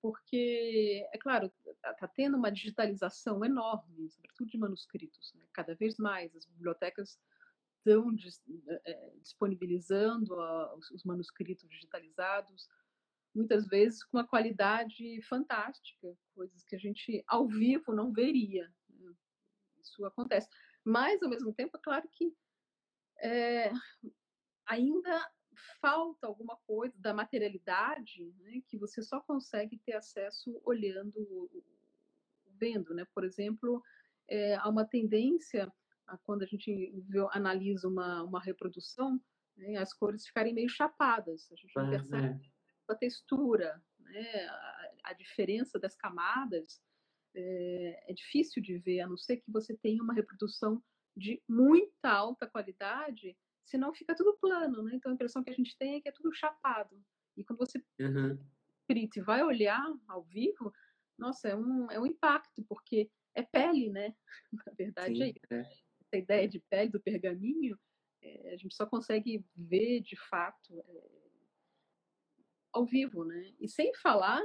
porque, 0.00 1.08
é 1.12 1.18
claro, 1.18 1.50
está 1.66 1.94
tá 1.94 2.06
tendo 2.06 2.36
uma 2.36 2.52
digitalização 2.52 3.44
enorme, 3.44 4.08
sobretudo 4.10 4.50
de 4.50 4.58
manuscritos. 4.58 5.32
Né? 5.34 5.42
Cada 5.52 5.74
vez 5.74 5.96
mais 5.96 6.34
as 6.36 6.44
bibliotecas 6.44 7.18
estão 7.88 8.62
é, 8.84 9.12
disponibilizando 9.22 10.34
os 10.92 11.04
manuscritos 11.04 11.68
digitalizados, 11.68 12.68
muitas 13.34 13.66
vezes 13.66 14.02
com 14.04 14.18
uma 14.18 14.26
qualidade 14.26 15.20
fantástica, 15.22 16.16
coisas 16.34 16.64
que 16.64 16.74
a 16.74 16.78
gente 16.78 17.22
ao 17.26 17.46
vivo 17.46 17.92
não 17.92 18.12
veria. 18.12 18.72
Né? 18.88 19.12
Isso 19.80 20.04
acontece. 20.04 20.48
Mas, 20.84 21.22
ao 21.22 21.28
mesmo 21.28 21.52
tempo, 21.52 21.76
é 21.76 21.80
claro 21.80 22.08
que 22.10 22.34
é, 23.20 23.70
ainda 24.66 25.30
falta 25.80 26.26
alguma 26.26 26.56
coisa 26.66 26.94
da 26.98 27.12
materialidade 27.12 28.32
né, 28.38 28.62
que 28.66 28.78
você 28.78 29.02
só 29.02 29.20
consegue 29.20 29.78
ter 29.78 29.94
acesso 29.94 30.60
olhando, 30.64 31.50
vendo, 32.58 32.94
né? 32.94 33.04
Por 33.14 33.24
exemplo, 33.24 33.82
é, 34.28 34.54
há 34.56 34.68
uma 34.68 34.84
tendência 34.84 35.72
quando 36.24 36.42
a 36.42 36.46
gente 36.46 36.92
vê, 37.08 37.18
analisa 37.32 37.88
uma, 37.88 38.22
uma 38.22 38.40
reprodução, 38.40 39.20
né, 39.56 39.76
as 39.76 39.92
cores 39.92 40.26
ficarem 40.26 40.54
meio 40.54 40.68
chapadas. 40.68 41.50
A 41.50 41.56
gente 41.56 41.76
não 41.76 41.90
percebe 41.90 42.22
né? 42.22 42.40
a 42.88 42.94
textura, 42.94 43.82
né, 43.98 44.46
a, 44.46 44.90
a, 45.04 45.12
diferença 45.12 45.78
das 45.78 45.94
camadas. 45.94 46.80
É, 47.34 48.10
é 48.10 48.14
difícil 48.14 48.62
de 48.62 48.78
ver, 48.78 49.00
a 49.00 49.06
não 49.06 49.16
ser 49.16 49.36
que 49.36 49.50
você 49.50 49.76
tenha 49.76 50.02
uma 50.02 50.14
reprodução 50.14 50.82
de 51.16 51.42
muita 51.48 52.10
alta 52.10 52.46
qualidade 52.46 53.36
senão 53.68 53.92
fica 53.92 54.14
tudo 54.14 54.38
plano, 54.40 54.82
né? 54.82 54.92
Então 54.94 55.10
a 55.10 55.14
impressão 55.14 55.44
que 55.44 55.50
a 55.50 55.54
gente 55.54 55.76
tem 55.76 55.96
é 55.96 56.00
que 56.00 56.08
é 56.08 56.12
tudo 56.12 56.32
chapado. 56.32 57.00
E 57.36 57.44
quando 57.44 57.58
você 57.58 57.84
uhum. 58.00 58.38
e 58.88 59.20
vai 59.20 59.44
olhar 59.44 59.84
ao 60.08 60.22
vivo, 60.24 60.72
nossa, 61.18 61.48
é 61.48 61.56
um, 61.56 61.90
é 61.90 62.00
um 62.00 62.06
impacto, 62.06 62.64
porque 62.64 63.10
é 63.34 63.42
pele, 63.42 63.90
né? 63.90 64.14
Na 64.66 64.72
verdade 64.72 65.16
Sim, 65.16 65.22
é 65.22 65.28
isso. 65.28 65.52
É. 65.52 65.87
Essa 66.10 66.22
ideia 66.22 66.48
de 66.48 66.58
pele 66.70 66.90
do 66.90 67.00
pergaminho, 67.00 67.78
é, 68.22 68.54
a 68.54 68.56
gente 68.56 68.74
só 68.74 68.86
consegue 68.86 69.44
ver 69.54 70.00
de 70.00 70.16
fato 70.16 70.80
é, 70.80 71.18
ao 72.72 72.86
vivo, 72.86 73.24
né? 73.24 73.54
E 73.60 73.68
sem 73.68 73.94
falar 73.94 74.42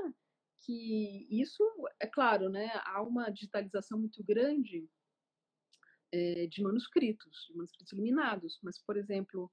que 0.66 1.28
isso, 1.30 1.64
é 2.00 2.08
claro, 2.08 2.50
né? 2.50 2.70
Há 2.86 3.02
uma 3.02 3.30
digitalização 3.30 3.98
muito 3.98 4.24
grande 4.24 4.90
é, 6.12 6.48
de 6.48 6.62
manuscritos, 6.62 7.48
de 7.48 7.56
manuscritos 7.56 7.92
iluminados, 7.94 8.60
mas, 8.62 8.78
por 8.78 8.98
exemplo, 8.98 9.52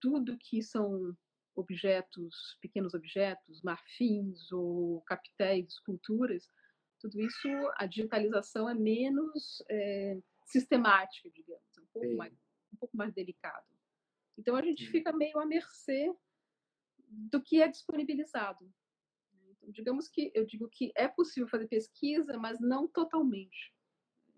tudo 0.00 0.38
que 0.38 0.62
são 0.62 1.16
objetos, 1.54 2.56
pequenos 2.60 2.94
objetos, 2.94 3.62
marfins 3.62 4.50
ou 4.52 5.02
capitéis, 5.02 5.72
esculturas, 5.72 6.48
tudo 7.00 7.20
isso, 7.20 7.48
a 7.76 7.86
digitalização 7.86 8.68
é 8.68 8.74
menos 8.74 9.62
é, 9.68 10.18
sistemática, 10.48 11.30
digamos, 11.30 11.78
um 11.78 11.86
pouco, 11.92 12.16
mais, 12.16 12.32
um 12.72 12.76
pouco 12.76 12.96
mais 12.96 13.12
delicado. 13.12 13.66
Então, 14.36 14.56
a 14.56 14.62
gente 14.62 14.88
fica 14.88 15.12
meio 15.12 15.38
à 15.38 15.46
mercê 15.46 16.12
do 17.08 17.42
que 17.42 17.60
é 17.60 17.68
disponibilizado. 17.68 18.64
Né. 18.64 19.50
Então, 19.50 19.70
digamos 19.70 20.08
que 20.08 20.30
eu 20.34 20.44
digo 20.46 20.68
que 20.68 20.90
é 20.96 21.06
possível 21.06 21.48
fazer 21.48 21.68
pesquisa, 21.68 22.38
mas 22.38 22.58
não 22.60 22.88
totalmente 22.88 23.74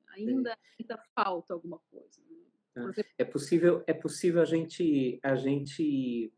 ainda, 0.08 0.58
ainda 0.78 0.98
falta 1.14 1.54
alguma 1.54 1.78
coisa. 1.90 2.20
Né? 2.28 2.36
Ah, 2.76 2.88
exemplo, 2.88 3.12
é 3.18 3.24
possível, 3.24 3.84
é 3.86 3.94
possível 3.94 4.42
a 4.42 4.44
gente, 4.44 5.20
a 5.22 5.34
gente 5.34 6.32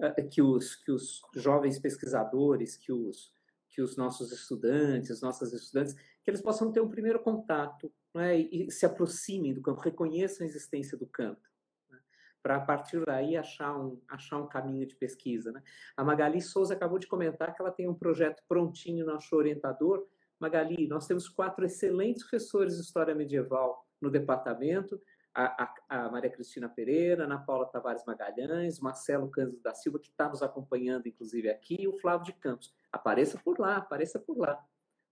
ah, 0.00 0.22
que 0.22 0.40
os, 0.40 0.76
que 0.76 0.92
os 0.92 1.20
jovens 1.34 1.78
pesquisadores, 1.78 2.76
que 2.76 2.92
os, 2.92 3.32
que 3.68 3.82
os 3.82 3.96
nossos 3.96 4.32
estudantes, 4.32 5.20
nossas 5.20 5.52
estudantes, 5.52 5.94
que 5.94 6.30
eles 6.30 6.42
possam 6.42 6.72
ter 6.72 6.80
um 6.80 6.88
primeiro 6.88 7.20
contato 7.20 7.92
né, 8.14 8.38
e, 8.38 8.70
se 8.70 8.84
aproximem 8.84 9.54
do 9.54 9.62
campo, 9.62 9.80
reconheçam 9.80 10.44
a 10.44 10.48
existência 10.48 10.96
do 10.96 11.06
campo, 11.06 11.40
né, 11.88 11.98
para 12.42 12.56
a 12.56 12.60
partir 12.60 13.04
daí 13.04 13.36
achar 13.36 13.76
um, 13.78 14.00
achar 14.08 14.38
um 14.38 14.48
caminho 14.48 14.86
de 14.86 14.96
pesquisa. 14.96 15.52
Né. 15.52 15.62
A 15.96 16.04
Magali 16.04 16.40
Souza 16.40 16.74
acabou 16.74 16.98
de 16.98 17.06
comentar 17.06 17.54
que 17.54 17.62
ela 17.62 17.70
tem 17.70 17.88
um 17.88 17.94
projeto 17.94 18.42
prontinho 18.48 19.06
no 19.06 19.12
Nosso 19.12 19.34
Orientador, 19.34 20.06
Magali, 20.40 20.88
nós 20.88 21.06
temos 21.06 21.28
quatro 21.28 21.66
excelentes 21.66 22.22
professores 22.22 22.76
de 22.76 22.80
História 22.80 23.14
Medieval 23.14 23.86
no 24.00 24.10
departamento, 24.10 24.98
a, 25.34 25.64
a, 25.64 25.74
a 25.88 26.10
Maria 26.10 26.30
Cristina 26.30 26.68
Pereira, 26.68 27.24
Ana 27.24 27.38
Paula 27.38 27.66
Tavares 27.66 28.04
Magalhães, 28.06 28.80
Marcelo 28.80 29.30
Cândido 29.30 29.60
da 29.62 29.74
Silva, 29.74 29.98
que 29.98 30.08
está 30.08 30.28
nos 30.28 30.42
acompanhando, 30.42 31.06
inclusive, 31.06 31.50
aqui, 31.50 31.76
e 31.80 31.86
o 31.86 31.92
Flávio 31.92 32.24
de 32.24 32.32
Campos. 32.32 32.74
Apareça 32.90 33.38
por 33.38 33.58
lá, 33.58 33.76
apareça 33.76 34.18
por 34.18 34.38
lá. 34.38 34.58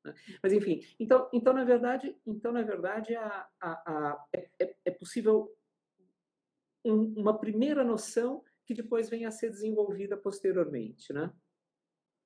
Né? 0.04 0.14
Mas, 0.42 0.52
enfim, 0.52 0.80
então, 0.98 1.28
então 1.32 1.52
na 1.52 1.64
verdade, 1.64 2.16
então, 2.26 2.52
na 2.52 2.62
verdade 2.62 3.14
a, 3.14 3.48
a, 3.60 4.26
é, 4.32 4.50
é, 4.58 4.76
é 4.84 4.90
possível 4.90 5.54
um, 6.84 7.20
uma 7.20 7.38
primeira 7.38 7.84
noção 7.84 8.44
que 8.64 8.74
depois 8.74 9.08
venha 9.08 9.28
a 9.28 9.32
ser 9.32 9.50
desenvolvida 9.50 10.16
posteriormente, 10.16 11.12
né? 11.12 11.32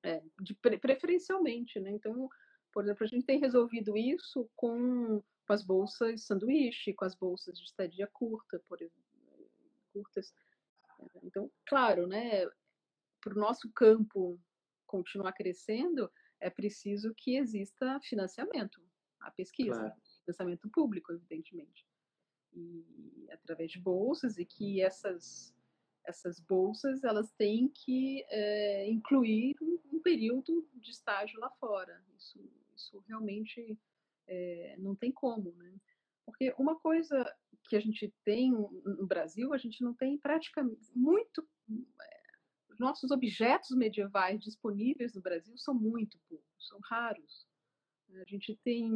É, 0.05 0.21
de, 0.41 0.55
preferencialmente, 0.55 1.79
né? 1.79 1.91
Então, 1.93 2.29
por 2.73 2.83
exemplo, 2.83 3.05
a 3.05 3.07
gente 3.07 3.25
tem 3.25 3.38
resolvido 3.38 3.97
isso 3.97 4.50
com, 4.57 5.23
com 5.47 5.52
as 5.52 5.62
bolsas 5.62 6.25
sanduíche, 6.25 6.93
com 6.95 7.05
as 7.05 7.14
bolsas 7.14 7.57
de 7.57 7.64
estadia 7.64 8.09
curta, 8.09 8.61
por 8.69 8.79
curtas. 9.93 10.35
Então, 11.23 11.50
claro, 11.67 12.07
né, 12.07 12.47
para 13.21 13.35
o 13.35 13.38
nosso 13.38 13.71
campo 13.73 14.41
continuar 14.87 15.33
crescendo, 15.33 16.11
é 16.42 16.50
preciso 16.50 17.14
que 17.16 17.37
exista 17.37 17.99
financiamento 18.00 18.82
à 19.20 19.30
pesquisa, 19.30 19.78
claro. 19.78 19.94
financiamento 20.25 20.68
público, 20.70 21.12
evidentemente, 21.12 21.87
e 22.52 23.28
através 23.30 23.70
de 23.70 23.80
bolsas 23.80 24.37
e 24.38 24.44
que 24.44 24.82
essas 24.82 25.54
essas 26.04 26.40
bolsas 26.40 27.04
elas 27.04 27.30
têm 27.38 27.68
que 27.68 28.25
é, 28.28 28.90
incluir 28.90 29.54
um, 29.62 29.78
um, 29.92 30.02
período 30.02 30.68
de 30.75 30.90
estágio 30.90 31.38
lá 31.38 31.49
fora. 31.61 32.04
Isso 32.18 32.40
isso 32.75 32.99
realmente 33.06 33.78
é, 34.26 34.75
não 34.78 34.96
tem 34.96 35.12
como, 35.12 35.52
né? 35.52 35.72
Porque 36.26 36.52
uma 36.58 36.78
coisa 36.78 37.25
que 37.68 37.76
a 37.76 37.80
gente 37.80 38.12
tem 38.25 38.50
no 38.50 39.06
Brasil, 39.06 39.52
a 39.52 39.58
gente 39.58 39.82
não 39.82 39.94
tem 39.94 40.18
praticamente 40.18 40.90
muito. 40.94 41.46
Os 42.73 42.79
nossos 42.79 43.11
objetos 43.11 43.71
medievais 43.76 44.41
disponíveis 44.41 45.14
no 45.14 45.21
Brasil 45.21 45.57
são 45.59 45.75
muito 45.75 46.19
poucos, 46.29 46.69
são 46.69 46.79
raros. 46.85 47.47
A 48.14 48.25
gente 48.26 48.59
tem 48.64 48.91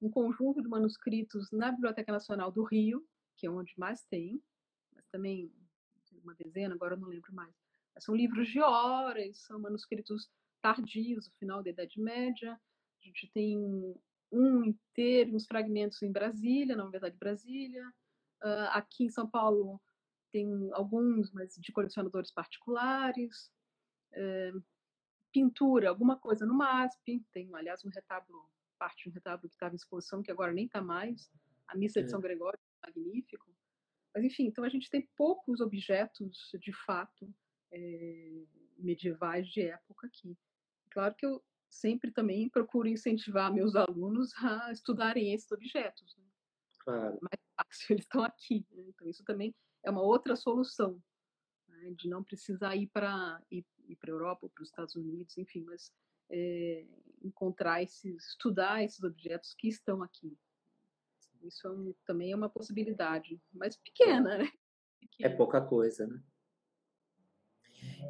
um 0.00 0.10
conjunto 0.10 0.62
de 0.62 0.68
manuscritos 0.68 1.50
na 1.52 1.70
Biblioteca 1.70 2.12
Nacional 2.12 2.50
do 2.50 2.64
Rio, 2.64 3.06
que 3.36 3.46
é 3.46 3.50
onde 3.50 3.72
mais 3.76 4.02
tem, 4.04 4.42
mas 4.94 5.06
também 5.08 5.52
uma 6.22 6.34
dezena, 6.34 6.74
agora 6.74 6.96
não 6.96 7.08
lembro 7.08 7.32
mais. 7.34 7.54
Mas 7.94 8.04
são 8.04 8.14
livros 8.14 8.48
de 8.48 8.60
horas, 8.60 9.38
são 9.38 9.58
manuscritos 9.58 10.30
tardios, 10.62 11.26
do 11.26 11.34
final 11.36 11.62
da 11.62 11.70
Idade 11.70 12.00
Média, 12.00 12.52
a 12.52 13.06
gente 13.06 13.30
tem 13.32 13.58
um 14.32 14.64
inteiro, 14.64 15.34
uns 15.34 15.46
fragmentos 15.46 16.00
em 16.02 16.12
Brasília, 16.12 16.76
na 16.76 16.82
Universidade 16.84 17.14
de 17.14 17.18
Brasília. 17.18 17.86
Uh, 18.42 18.68
aqui 18.72 19.04
em 19.04 19.10
São 19.10 19.28
Paulo 19.28 19.80
tem 20.30 20.70
alguns, 20.72 21.30
mas 21.32 21.54
de 21.56 21.72
colecionadores 21.72 22.30
particulares. 22.30 23.52
Uh, 24.12 24.62
pintura, 25.32 25.88
alguma 25.88 26.18
coisa 26.18 26.44
no 26.44 26.54
MASP. 26.54 27.24
Tem, 27.32 27.48
aliás, 27.54 27.84
um 27.84 27.90
retábulo, 27.90 28.48
parte 28.78 29.04
de 29.04 29.10
um 29.10 29.12
retábulo 29.12 29.48
que 29.48 29.54
estava 29.54 29.74
em 29.74 29.76
exposição, 29.76 30.22
que 30.22 30.30
agora 30.30 30.52
nem 30.52 30.66
está 30.66 30.80
mais. 30.82 31.30
A 31.68 31.76
Missa 31.76 32.00
é. 32.00 32.02
de 32.02 32.10
São 32.10 32.20
Gregório, 32.20 32.58
magnífico. 32.82 33.46
Mas, 34.14 34.24
enfim, 34.24 34.46
então 34.46 34.64
a 34.64 34.68
gente 34.68 34.90
tem 34.90 35.08
poucos 35.16 35.60
objetos, 35.60 36.50
de 36.60 36.72
fato, 36.84 37.32
é, 37.72 38.42
medievais 38.76 39.46
de 39.48 39.62
época 39.62 40.08
aqui. 40.08 40.36
Claro 40.90 41.14
que 41.14 41.24
eu 41.24 41.42
sempre 41.68 42.10
também 42.10 42.48
procuro 42.48 42.88
incentivar 42.88 43.52
meus 43.52 43.76
alunos 43.76 44.32
a 44.38 44.72
estudarem 44.72 45.32
esses 45.32 45.50
objetos. 45.52 46.16
Né? 46.16 46.24
Claro. 46.80 47.18
Mais 47.22 47.40
fácil, 47.56 47.86
eles 47.94 48.04
estão 48.04 48.24
aqui. 48.24 48.66
Né? 48.72 48.84
Então, 48.88 49.08
isso 49.08 49.22
também 49.22 49.54
é 49.84 49.90
uma 49.90 50.02
outra 50.02 50.36
solução, 50.36 51.00
né? 51.68 51.92
de 51.96 52.08
não 52.08 52.22
precisar 52.22 52.76
ir 52.76 52.88
para 52.88 53.42
ir, 53.50 53.64
ir 53.88 53.98
a 54.02 54.08
Europa 54.08 54.40
ou 54.42 54.50
para 54.50 54.62
os 54.62 54.68
Estados 54.68 54.94
Unidos, 54.94 55.36
enfim, 55.38 55.62
mas 55.62 55.92
é, 56.30 56.86
encontrar 57.22 57.82
esses, 57.82 58.28
estudar 58.28 58.82
esses 58.82 59.02
objetos 59.02 59.54
que 59.54 59.68
estão 59.68 60.02
aqui. 60.02 60.36
Isso 61.42 61.66
é 61.66 61.70
um, 61.70 61.94
também 62.04 62.32
é 62.32 62.36
uma 62.36 62.50
possibilidade, 62.50 63.40
mas 63.52 63.76
pequena, 63.76 64.38
né? 64.38 64.50
É 65.02 65.06
pequena. 65.06 65.34
É 65.34 65.36
pouca 65.36 65.60
coisa, 65.62 66.06
né? 66.06 66.22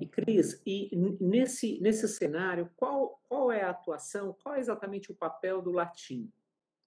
E 0.01 0.07
Cris, 0.07 0.61
e 0.67 0.91
nesse, 1.21 1.81
nesse 1.81 2.09
cenário, 2.09 2.71
qual, 2.77 3.21
qual 3.29 3.53
é 3.53 3.63
a 3.63 3.71
atuação, 3.71 4.37
qual 4.43 4.57
é 4.57 4.61
exatamente 4.61 5.13
o 5.13 5.15
papel 5.15 5.63
do 5.63 5.71
latim? 5.71 6.33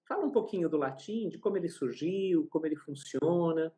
Fala 0.06 0.26
um 0.26 0.30
pouquinho 0.30 0.68
do 0.68 0.76
latim, 0.76 1.30
de 1.30 1.38
como 1.38 1.56
ele 1.56 1.68
surgiu, 1.68 2.46
como 2.48 2.66
ele 2.66 2.76
funciona. 2.76 3.72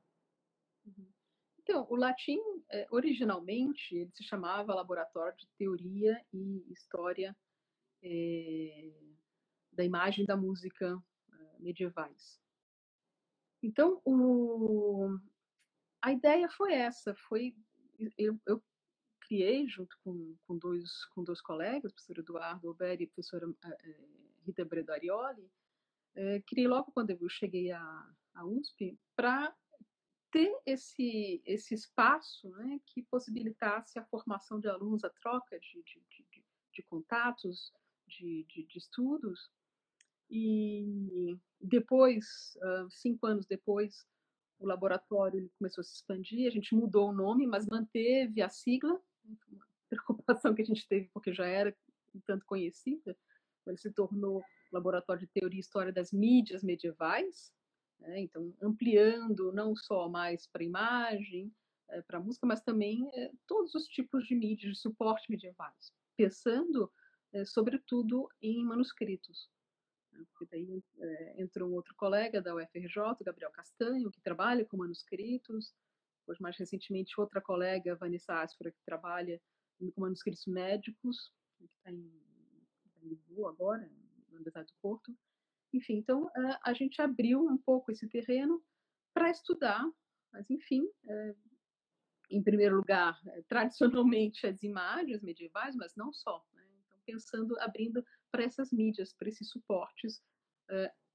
Então, 1.68 1.85
o 1.90 1.96
latim, 1.96 2.38
eh, 2.70 2.87
originalmente, 2.92 3.92
ele 3.92 4.12
se 4.12 4.23
chamava 4.23 4.73
Laboratório 4.73 5.37
de 5.37 5.49
Teoria 5.58 6.25
e 6.32 6.64
História 6.70 7.37
é, 8.00 8.92
da 9.73 9.82
Imagem 9.85 10.25
da 10.25 10.37
Música 10.37 10.96
eh, 11.32 11.56
medievais. 11.58 12.40
Então, 13.61 14.00
o, 14.04 15.18
a 16.00 16.12
ideia 16.12 16.49
foi 16.50 16.73
essa, 16.73 17.16
foi 17.28 17.52
eu, 18.16 18.38
eu 18.46 18.62
criei 19.23 19.66
junto 19.66 19.99
com, 20.04 20.37
com, 20.46 20.56
dois, 20.56 21.04
com 21.06 21.25
dois 21.25 21.40
colegas, 21.40 21.90
o 21.90 21.94
professor 21.96 22.18
Eduardo 22.20 22.68
Alberi 22.68 23.02
e 23.02 23.06
a 23.06 23.08
professora 23.08 23.52
Rita 24.46 24.64
Bredarioli, 24.64 25.50
é, 26.14 26.40
criei 26.42 26.68
logo 26.68 26.92
quando 26.92 27.11
eu 27.11 27.28
cheguei 27.28 27.73
à 27.73 28.06
USP, 28.44 28.96
para 29.16 29.52
ter 30.37 30.55
esse, 30.66 31.40
esse 31.47 31.73
espaço 31.73 32.50
né, 32.50 32.78
que 32.85 33.02
possibilitasse 33.05 33.99
a 33.99 34.05
formação 34.05 34.61
de 34.61 34.69
alunos, 34.69 35.02
a 35.02 35.09
troca 35.09 35.59
de, 35.59 35.83
de, 35.83 36.02
de, 36.11 36.45
de 36.75 36.83
contatos, 36.83 37.73
de, 38.07 38.45
de, 38.45 38.76
estudos. 38.76 39.50
E 40.28 41.38
depois, 41.59 42.55
cinco 42.90 43.26
anos 43.26 43.47
depois, 43.47 44.07
o 44.59 44.66
laboratório 44.66 45.50
começou 45.59 45.81
a 45.81 45.85
se 45.85 45.95
expandir, 45.95 46.47
a 46.47 46.50
gente 46.50 46.75
mudou 46.75 47.09
o 47.09 47.14
nome, 47.14 47.47
mas 47.47 47.66
manteve 47.66 48.43
a 48.43 48.50
sigla, 48.50 49.00
uma 49.25 49.66
preocupação 49.88 50.55
que 50.55 50.61
a 50.61 50.66
gente 50.66 50.87
teve 50.87 51.09
porque 51.14 51.33
já 51.33 51.47
era 51.47 51.75
um 52.14 52.21
tanto 52.26 52.45
conhecida, 52.45 53.16
ele 53.66 53.78
se 53.78 53.90
tornou 53.90 54.45
Laboratório 54.71 55.21
de 55.21 55.33
Teoria 55.33 55.59
e 55.59 55.61
História 55.61 55.93
das 55.93 56.12
Mídias 56.12 56.62
Medievais, 56.62 57.55
né? 58.00 58.21
então 58.21 58.55
ampliando 58.62 59.53
não 59.53 59.75
só 59.75 60.09
mais 60.09 60.47
para 60.47 60.65
imagem, 60.65 61.53
é, 61.88 62.03
para 62.03 62.21
música, 62.21 62.47
mas 62.47 62.61
também 62.62 63.09
é, 63.15 63.31
todos 63.47 63.75
os 63.75 63.87
tipos 63.87 64.26
de 64.26 64.35
mídias 64.35 64.73
de 64.75 64.79
suporte 64.79 65.31
medievais, 65.31 65.93
pensando 66.17 66.93
é, 67.33 67.45
sobretudo 67.45 68.29
em 68.43 68.65
manuscritos. 68.65 69.49
Né? 70.12 70.25
Porque 70.31 70.47
daí 70.50 70.83
entrou 71.38 71.71
um 71.71 71.75
outro 71.75 71.95
colega 71.97 72.41
da 72.43 72.55
UFRJ, 72.55 73.25
Gabriel 73.25 73.50
Castanho, 73.50 74.11
que 74.11 74.21
trabalha 74.21 74.65
com 74.65 74.76
manuscritos, 74.76 75.73
depois, 76.26 76.41
mais 76.41 76.57
recentemente, 76.57 77.21
outra 77.21 77.41
colega, 77.41 77.95
Vanessa 77.95 78.43
Aspera, 78.43 78.73
que 78.73 78.83
trabalha 78.85 79.41
com 79.79 79.93
manuscritos 79.97 80.45
médicos, 80.47 81.33
que 81.57 81.65
está 81.65 81.93
em, 81.93 82.11
tá 82.93 83.00
em 83.00 83.09
Lisboa 83.11 83.50
agora, 83.50 83.88
na 84.29 84.35
Universidade 84.35 84.67
do 84.67 84.75
Porto. 84.83 85.17
Enfim, 85.76 85.99
então 85.99 86.30
a 86.64 86.73
gente 86.73 87.01
abriu 87.03 87.44
um 87.44 87.59
pouco 87.59 87.92
esse 87.92 88.09
terreno 88.09 88.62
para 89.14 89.31
estudar, 89.31 89.85
mas 90.33 90.48
enfim, 90.51 90.88
em 92.31 92.42
primeiro 92.42 92.77
lugar, 92.77 93.20
eh, 93.27 93.42
tradicionalmente 93.48 94.46
as 94.46 94.62
imagens 94.62 95.22
medievais, 95.22 95.77
mas 95.77 95.94
não 95.94 96.12
só. 96.12 96.44
Né? 96.55 96.66
Então, 96.85 96.98
pensando, 97.05 97.59
abrindo 97.61 98.05
para 98.31 98.42
essas 98.44 98.72
mídias, 98.72 99.12
para 99.12 99.29
esses 99.29 99.48
suportes 99.51 100.22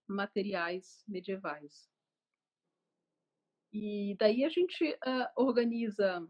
materiais 0.07 1.03
medievais. 1.07 1.89
E 3.73 4.15
daí 4.19 4.43
a 4.43 4.49
gente 4.49 4.83
uh, 4.83 5.41
organiza 5.43 6.25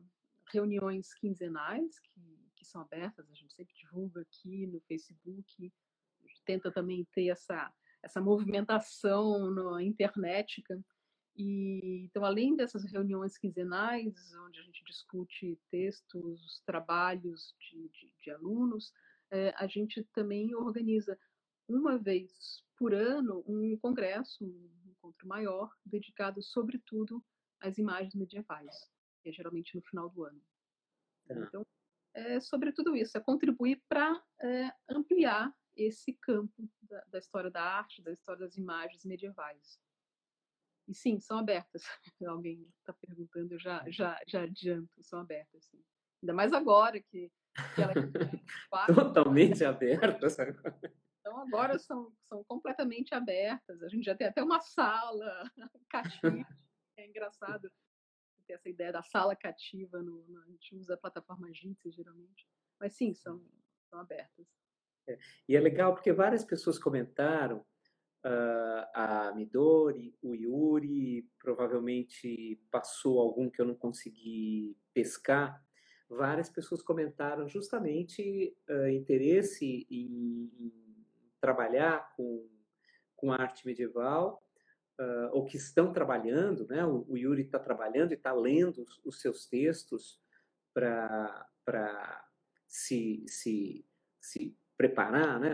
reuniões 0.51 1.13
quinzenais, 1.15 1.99
que, 1.99 2.39
que 2.55 2.65
são 2.65 2.81
abertas, 2.81 3.29
a 3.29 3.33
gente 3.33 3.53
sempre 3.53 3.73
divulga 3.75 4.21
aqui 4.21 4.67
no 4.67 4.79
Facebook, 4.81 5.71
tenta 6.45 6.71
também 6.71 7.05
ter 7.13 7.27
essa, 7.27 7.73
essa 8.03 8.21
movimentação 8.21 9.51
na 9.51 9.83
internet. 9.83 10.63
E, 11.35 12.05
então, 12.05 12.25
além 12.25 12.55
dessas 12.55 12.83
reuniões 12.83 13.37
quinzenais, 13.37 14.13
onde 14.45 14.59
a 14.59 14.63
gente 14.63 14.83
discute 14.85 15.59
textos, 15.69 16.61
trabalhos 16.65 17.55
de, 17.59 17.89
de, 17.89 18.13
de 18.21 18.31
alunos, 18.31 18.91
eh, 19.31 19.53
a 19.57 19.65
gente 19.65 20.03
também 20.13 20.53
organiza 20.53 21.17
uma 21.67 21.97
vez 21.97 22.63
por 22.77 22.93
ano 22.93 23.43
um 23.47 23.77
congresso, 23.77 24.43
um 24.43 24.89
encontro 24.89 25.27
maior, 25.27 25.71
dedicado 25.85 26.41
sobretudo 26.41 27.23
às 27.61 27.77
imagens 27.77 28.13
medievais, 28.13 28.75
que 29.21 29.29
é 29.29 29.31
geralmente 29.31 29.75
no 29.75 29.81
final 29.83 30.09
do 30.09 30.25
ano. 30.25 30.41
Tá. 31.27 31.35
Então, 31.35 31.65
é 32.13 32.39
sobre 32.41 32.73
tudo 32.73 32.95
isso, 32.95 33.17
é 33.17 33.21
contribuir 33.21 33.81
para 33.87 34.21
é, 34.41 34.73
ampliar 34.89 35.55
esse 35.83 36.13
campo 36.13 36.69
da, 36.81 37.03
da, 37.07 37.19
história 37.19 37.49
da 37.49 37.63
arte, 37.63 38.01
da 38.01 38.11
história 38.11 38.45
das 38.45 38.57
imagens 38.57 39.03
medievais. 39.05 39.79
E 40.87 40.93
sim, 40.93 41.19
são 41.19 41.37
abertas. 41.37 41.83
Alguém 42.27 42.67
está 42.79 42.93
perguntando, 42.93 43.53
eu 43.53 43.59
já, 43.59 43.83
uhum. 43.83 43.91
já, 43.91 44.19
já 44.27 44.43
adianto, 44.43 45.03
são 45.03 45.19
abertas. 45.19 45.65
Sim. 45.65 45.83
Ainda 46.23 46.33
mais 46.33 46.53
agora 46.53 46.99
que, 46.99 47.31
que 47.75 47.81
ela 47.81 47.93
totalmente 48.95 49.63
abertas. 49.65 50.37
Então 51.19 51.39
agora 51.39 51.77
são, 51.79 52.11
são 52.27 52.43
completamente 52.43 53.13
abertas. 53.13 53.81
A 53.83 53.87
gente 53.87 54.03
já 54.03 54.15
tem 54.15 54.27
até 54.27 54.43
uma 54.43 54.59
sala 54.59 55.49
cativa 55.89 56.45
é 57.01 57.07
engraçado 57.07 57.71
ter 58.45 58.53
essa 58.53 58.69
ideia 58.69 58.91
da 58.91 59.01
sala 59.01 59.35
cativa, 59.35 60.01
no, 60.01 60.23
no, 60.27 60.41
a 60.41 60.45
gente 60.45 60.75
usa 60.75 60.93
a 60.93 60.97
plataforma 60.97 61.53
Jitsi 61.53 61.91
geralmente, 61.91 62.47
mas 62.79 62.93
sim, 62.93 63.13
são, 63.13 63.43
são 63.89 63.99
abertas. 63.99 64.47
E 65.47 65.55
é 65.55 65.59
legal 65.59 65.93
porque 65.93 66.13
várias 66.13 66.43
pessoas 66.43 66.79
comentaram, 66.79 67.65
uh, 68.25 68.85
a 68.93 69.33
Midori, 69.35 70.15
o 70.21 70.35
Yuri, 70.35 71.27
provavelmente 71.39 72.59
passou 72.71 73.19
algum 73.19 73.49
que 73.49 73.61
eu 73.61 73.65
não 73.65 73.75
consegui 73.75 74.77
pescar, 74.93 75.61
várias 76.09 76.49
pessoas 76.49 76.81
comentaram 76.81 77.47
justamente 77.47 78.55
uh, 78.69 78.87
interesse 78.87 79.87
em, 79.89 80.51
em, 80.59 81.05
trabalhar 81.39 82.13
com, 82.15 82.47
com 83.15 83.31
arte 83.31 83.65
medieval 83.65 84.43
uh, 84.99 85.29
ou 85.31 85.45
que 85.45 85.57
estão 85.57 85.93
trabalhando, 85.93 86.67
né? 86.67 86.85
O, 86.85 87.05
o 87.09 87.17
Yuri 87.17 87.43
está 87.43 87.57
trabalhando 87.57 88.11
e 88.11 88.15
está 88.15 88.33
lendo 88.33 88.81
os, 88.81 89.01
os, 89.05 89.21
seus 89.21 89.45
textos 89.45 90.19
para 90.73 92.27
se, 92.67 93.25
se, 93.27 93.85
se 94.19 94.55
preparar, 94.81 95.39
né? 95.39 95.53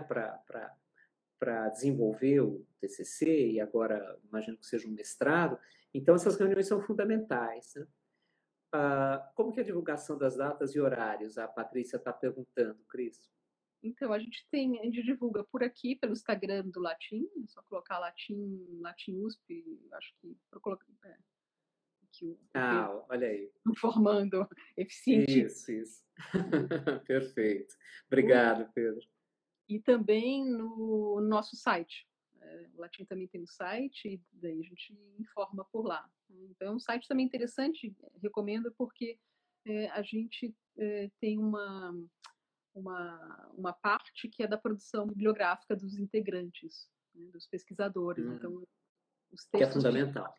Para 1.38 1.70
desenvolver 1.70 2.40
o 2.40 2.66
TCC 2.80 3.52
e 3.52 3.60
agora 3.60 4.18
imagino 4.30 4.58
que 4.58 4.66
seja 4.66 4.88
um 4.88 4.92
mestrado. 4.92 5.60
Então 5.94 6.16
essas 6.16 6.38
reuniões 6.38 6.68
são 6.68 6.82
fundamentais. 6.82 7.74
Né? 7.76 7.86
Uh, 8.74 9.34
como 9.36 9.52
que 9.52 9.60
é 9.60 9.64
a 9.64 9.66
divulgação 9.66 10.18
das 10.18 10.38
datas 10.38 10.74
e 10.76 10.80
horários? 10.80 11.38
A 11.38 11.48
Patrícia 11.48 11.98
está 11.98 12.14
perguntando, 12.14 12.82
Cris. 12.88 13.30
Então, 13.84 14.12
a 14.12 14.18
gente 14.18 14.48
tem, 14.50 14.80
a 14.80 14.84
gente 14.84 15.04
divulga 15.04 15.44
por 15.44 15.62
aqui, 15.62 15.96
pelo 15.96 16.14
Instagram 16.14 16.68
do 16.70 16.80
Latim, 16.80 17.28
é 17.44 17.48
só 17.48 17.62
colocar 17.70 18.00
Latim, 18.00 18.66
Latim 18.82 19.20
USP, 19.20 19.64
acho 19.94 20.14
que 20.20 20.36
para 20.50 20.60
colocar. 20.60 20.86
É, 21.06 21.16
que 22.12 22.38
ah, 22.56 23.06
olha 23.10 23.28
aí. 23.28 23.52
Informando 23.70 24.48
eficiente. 24.76 25.44
Isso, 25.44 25.72
isso. 25.72 26.04
Perfeito. 27.06 27.76
Obrigado, 28.08 28.72
Pedro. 28.74 29.06
E 29.68 29.80
também 29.80 30.46
no 30.46 31.20
nosso 31.22 31.56
site. 31.56 32.08
É, 32.40 32.70
o 32.76 32.82
Latim 32.82 33.04
também 33.06 33.28
tem 33.28 33.42
um 33.42 33.48
site, 33.48 34.08
e 34.08 34.22
daí 34.32 34.60
a 34.60 34.64
gente 34.64 34.98
informa 35.20 35.66
por 35.66 35.86
lá. 35.86 36.10
Então, 36.30 36.70
é 36.70 36.72
um 36.72 36.80
site 36.80 37.08
também 37.08 37.26
interessante, 37.26 37.96
recomendo, 38.22 38.74
porque 38.78 39.20
é, 39.66 39.90
a 39.90 40.02
gente 40.02 40.56
é, 40.78 41.10
tem 41.20 41.38
uma 41.38 41.94
uma, 42.78 43.52
uma 43.58 43.74
parte 43.74 44.28
que 44.30 44.44
é 44.44 44.48
da 44.48 44.58
produção 44.58 45.08
bibliográfica 45.08 45.76
dos 45.76 45.98
integrantes, 45.98 46.88
né, 47.14 47.28
dos 47.32 47.48
pesquisadores. 47.48 48.26
Hum. 48.26 48.36
Então, 48.36 48.64
os 49.32 49.46
textos 49.46 49.52
que 49.52 49.64
é 49.64 49.72
fundamental. 49.72 50.36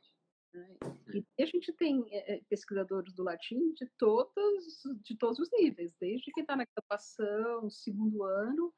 né? 0.55 0.77
E 1.37 1.43
a 1.43 1.47
gente 1.47 1.73
tem 1.73 2.07
é, 2.11 2.41
pesquisadores 2.49 3.13
do 3.13 3.23
latim 3.23 3.73
de 3.75 3.87
todos, 3.99 4.83
de 5.03 5.17
todos 5.17 5.39
os 5.39 5.51
níveis, 5.53 5.95
desde 6.01 6.31
quem 6.33 6.43
está 6.43 6.57
na 6.57 6.65
graduação, 6.65 7.69
segundo 7.69 8.23
ano, 8.23 8.73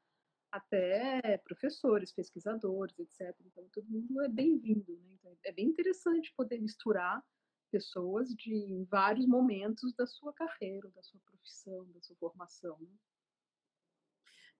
até 0.51 1.37
professores, 1.37 2.11
pesquisadores, 2.11 2.97
etc. 2.99 3.35
Então, 3.45 3.67
todo 3.71 3.89
mundo 3.89 4.21
é 4.21 4.27
bem-vindo. 4.27 4.97
Né? 4.97 5.13
Então, 5.13 5.35
é 5.45 5.51
bem 5.51 5.67
interessante 5.67 6.33
poder 6.35 6.59
misturar 6.59 7.23
pessoas 7.71 8.29
de 8.35 8.85
vários 8.89 9.25
momentos 9.25 9.93
da 9.95 10.05
sua 10.05 10.33
carreira, 10.33 10.89
da 10.91 11.01
sua 11.01 11.19
profissão, 11.21 11.89
da 11.93 12.01
sua 12.01 12.15
formação. 12.17 12.77
Né? 12.81 12.93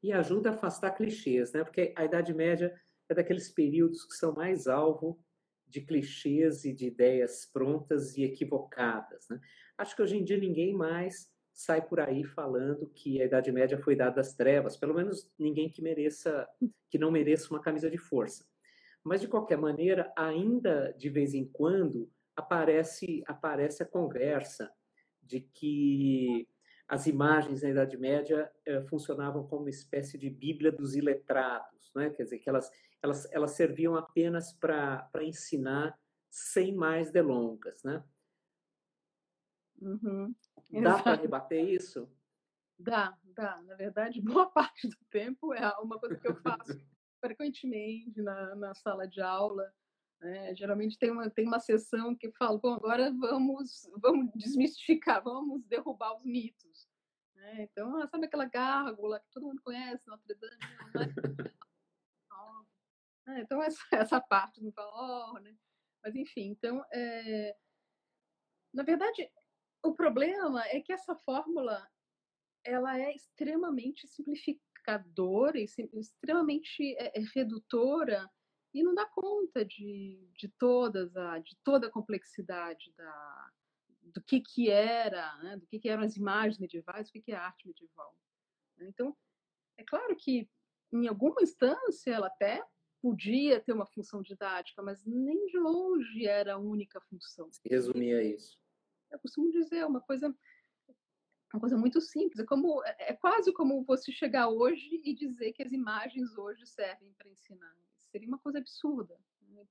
E 0.02 0.14
ajuda 0.14 0.52
a 0.52 0.54
afastar 0.54 0.92
clichês, 0.92 1.52
né? 1.52 1.64
Porque 1.64 1.94
a 1.96 2.06
Idade 2.06 2.34
Média 2.34 2.74
é 3.10 3.14
daqueles 3.14 3.50
períodos 3.50 4.06
que 4.06 4.14
são 4.14 4.34
mais 4.34 4.66
alvo 4.68 5.24
de 5.68 5.82
clichês 5.82 6.66
e 6.66 6.74
de 6.74 6.88
ideias 6.88 7.46
prontas 7.46 8.18
e 8.18 8.24
equivocadas, 8.24 9.28
né? 9.30 9.40
Acho 9.78 9.96
que 9.96 10.02
hoje 10.02 10.18
em 10.18 10.24
dia 10.24 10.38
ninguém 10.38 10.74
mais 10.74 11.31
sai 11.54 11.82
por 11.82 12.00
aí 12.00 12.24
falando 12.24 12.90
que 12.90 13.22
a 13.22 13.26
Idade 13.26 13.52
Média 13.52 13.78
foi 13.78 13.96
dada 13.96 14.16
das 14.16 14.34
trevas, 14.34 14.78
pelo 14.78 14.94
menos 14.94 15.30
ninguém 15.38 15.70
que 15.70 15.82
mereça, 15.82 16.48
que 16.90 16.98
não 16.98 17.12
mereça 17.12 17.50
uma 17.50 17.62
camisa 17.62 17.90
de 17.90 17.98
força. 17.98 18.46
Mas 19.04 19.22
de 19.22 19.28
qualquer 19.28 19.58
maneira, 19.58 20.12
ainda 20.16 20.94
de 20.98 21.10
vez 21.10 21.34
em 21.34 21.46
quando 21.46 22.10
aparece 22.36 23.24
aparece 23.28 23.84
a 23.84 23.86
conversa 23.86 24.72
de 25.22 25.42
que 25.42 26.48
as 26.88 27.08
imagens 27.08 27.62
na 27.62 27.70
Idade 27.70 27.98
Média 27.98 28.52
eh, 28.66 28.82
funcionavam 28.84 29.48
como 29.48 29.62
uma 29.64 29.70
espécie 29.70 30.18
de 30.18 30.30
Bíblia 30.30 30.72
dos 30.72 30.96
iletrados, 30.96 31.92
né? 31.96 32.10
Quer 32.10 32.24
dizer 32.24 32.40
que 32.40 32.50
elas 32.50 32.70
elas, 33.02 33.28
elas 33.32 33.52
serviam 33.52 33.96
apenas 33.96 34.54
para 34.54 35.10
ensinar 35.22 35.98
sem 36.30 36.74
mais 36.76 37.12
delongas, 37.12 37.84
né? 37.84 38.04
Uhum. 39.82 40.36
Dá 40.72 41.02
para 41.02 41.16
rebater 41.16 41.68
isso? 41.68 42.10
Dá, 42.80 43.18
dá. 43.24 43.62
Na 43.64 43.76
verdade, 43.76 44.22
boa 44.22 44.50
parte 44.50 44.88
do 44.88 44.98
tempo 45.10 45.54
é 45.54 45.68
uma 45.80 46.00
coisa 46.00 46.18
que 46.18 46.28
eu 46.28 46.36
faço 46.42 46.80
frequentemente 47.20 48.22
na, 48.22 48.56
na 48.56 48.74
sala 48.74 49.08
de 49.08 49.22
aula. 49.22 49.72
Né? 50.20 50.56
Geralmente 50.56 50.98
tem 50.98 51.12
uma, 51.12 51.30
tem 51.30 51.46
uma 51.46 51.60
sessão 51.60 52.16
que 52.16 52.32
fala, 52.32 52.58
bom, 52.58 52.74
agora 52.74 53.12
vamos, 53.12 53.90
vamos 53.98 54.32
desmistificar, 54.36 55.24
vamos 55.24 55.64
derrubar 55.66 56.18
os 56.18 56.24
mitos. 56.24 56.88
Né? 57.36 57.64
Então, 57.64 57.98
ah, 57.98 58.08
sabe 58.08 58.26
aquela 58.26 58.46
gárgula 58.46 59.20
que 59.20 59.32
todo 59.32 59.48
mundo 59.48 59.62
conhece, 59.64 60.08
Notre 60.08 60.36
Dame? 60.36 60.58
Né? 63.28 63.42
então, 63.42 63.62
essa, 63.64 63.84
essa 63.92 64.22
parte 64.22 64.64
não 64.64 64.72
fala, 64.72 65.34
oh, 65.34 65.40
né? 65.40 65.56
Mas, 66.04 66.16
enfim, 66.16 66.48
então, 66.48 66.84
é... 66.92 67.56
na 68.74 68.82
verdade, 68.82 69.30
o 69.84 69.94
problema 69.94 70.66
é 70.68 70.80
que 70.80 70.94
essa 70.94 71.16
fórmula 71.16 71.88
ela 72.64 73.00
é 73.00 73.14
extremamente 73.16 74.08
simplificadora 74.08 75.60
e 75.60 75.66
extremamente 75.94 76.96
é, 76.96 77.20
é, 77.20 77.24
redutora 77.36 78.30
e 78.74 78.84
não 78.84 78.94
dá 78.94 79.06
conta 79.06 79.66
de, 79.66 80.30
de 80.38 80.48
todas 80.58 81.16
a 81.18 81.40
de 81.40 81.58
toda 81.64 81.88
a 81.88 81.92
complexidade 81.92 82.94
da 82.96 83.52
do 84.04 84.22
que 84.22 84.42
que 84.42 84.70
era 84.70 85.36
né, 85.38 85.58
do 85.58 85.68
que 85.68 85.80
que 85.80 85.90
eram 85.90 86.04
as 86.04 86.16
imagens 86.16 86.60
medievais 86.60 87.08
do 87.08 87.14
que 87.14 87.22
que 87.22 87.32
é 87.32 87.36
a 87.36 87.46
arte 87.46 87.68
medieval 87.68 88.16
então 88.80 89.16
é 89.78 89.84
claro 89.84 90.16
que 90.16 90.48
em 90.92 91.08
alguma 91.08 91.42
instância 91.42 92.12
ela 92.12 92.28
até 92.28 92.64
podia 93.02 93.60
ter 93.60 93.74
uma 93.74 93.86
função 93.86 94.22
didática 94.22 94.82
mas 94.82 95.04
nem 95.06 95.46
de 95.48 95.58
longe 95.58 96.28
era 96.28 96.54
a 96.54 96.60
única 96.60 97.02
função. 97.02 97.50
Resumia 97.66 98.22
isso 98.22 98.61
eu 99.12 99.20
costumo 99.20 99.52
dizer 99.52 99.86
uma 99.86 100.02
coisa 100.02 100.34
uma 101.54 101.60
coisa 101.60 101.78
muito 101.78 102.00
simples. 102.00 102.40
É, 102.40 102.46
como, 102.46 102.84
é, 102.86 102.96
é 103.10 103.14
quase 103.14 103.52
como 103.52 103.84
você 103.84 104.12
chegar 104.12 104.48
hoje 104.48 105.02
e 105.04 105.14
dizer 105.14 105.52
que 105.52 105.62
as 105.62 105.72
imagens 105.72 106.38
hoje 106.38 106.66
servem 106.66 107.12
para 107.14 107.30
ensinar. 107.30 107.76
Seria 108.10 108.28
uma 108.28 108.40
coisa 108.40 108.60
absurda. 108.60 109.18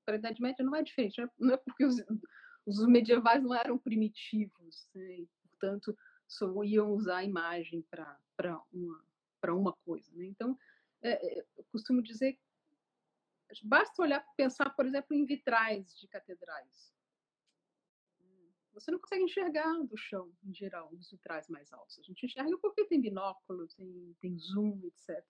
Para 0.04 0.16
a 0.16 0.18
Idade 0.18 0.42
Média 0.42 0.64
não 0.64 0.76
é 0.76 0.82
diferente. 0.82 1.16
Não 1.38 1.54
é 1.54 1.56
porque 1.56 1.84
os, 1.84 1.96
os 2.66 2.86
medievais 2.86 3.42
não 3.42 3.54
eram 3.54 3.78
primitivos, 3.78 4.88
né? 4.94 5.20
e, 5.20 5.28
portanto, 5.48 5.96
só 6.28 6.62
iam 6.64 6.92
usar 6.92 7.18
a 7.18 7.24
imagem 7.24 7.82
para 7.90 8.62
uma, 8.72 9.02
uma 9.48 9.72
coisa. 9.72 10.10
Né? 10.14 10.26
Então, 10.26 10.58
é, 11.02 11.38
é, 11.38 11.46
eu 11.56 11.64
costumo 11.72 12.02
dizer 12.02 12.38
basta 13.64 14.00
olhar, 14.00 14.24
pensar, 14.36 14.70
por 14.70 14.86
exemplo, 14.86 15.16
em 15.16 15.24
vitrais 15.24 15.98
de 15.98 16.06
catedrais. 16.06 16.94
Você 18.72 18.90
não 18.90 18.98
consegue 18.98 19.24
enxergar 19.24 19.72
do 19.84 19.96
chão, 19.96 20.32
em 20.44 20.54
geral, 20.54 20.92
os 20.92 21.10
vitrais 21.10 21.48
mais 21.48 21.72
altos. 21.72 21.98
A 21.98 22.02
gente 22.02 22.24
enxerga 22.24 22.56
porque 22.58 22.84
tem 22.86 23.00
binóculo, 23.00 23.66
tem, 23.68 24.16
tem 24.20 24.38
zoom, 24.38 24.80
etc. 24.84 25.24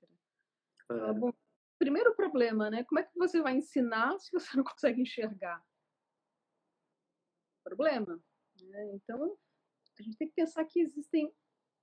É. 0.90 1.12
bom, 1.12 1.32
primeiro 1.78 2.14
problema, 2.14 2.70
né? 2.70 2.84
Como 2.84 2.98
é 2.98 3.02
que 3.02 3.16
você 3.16 3.40
vai 3.40 3.56
ensinar 3.56 4.18
se 4.18 4.30
você 4.30 4.56
não 4.56 4.64
consegue 4.64 5.00
enxergar? 5.00 5.64
Problema. 7.64 8.22
Né? 8.62 8.94
Então, 8.94 9.38
a 9.98 10.02
gente 10.02 10.16
tem 10.16 10.28
que 10.28 10.34
pensar 10.34 10.64
que 10.64 10.80
existem 10.80 11.32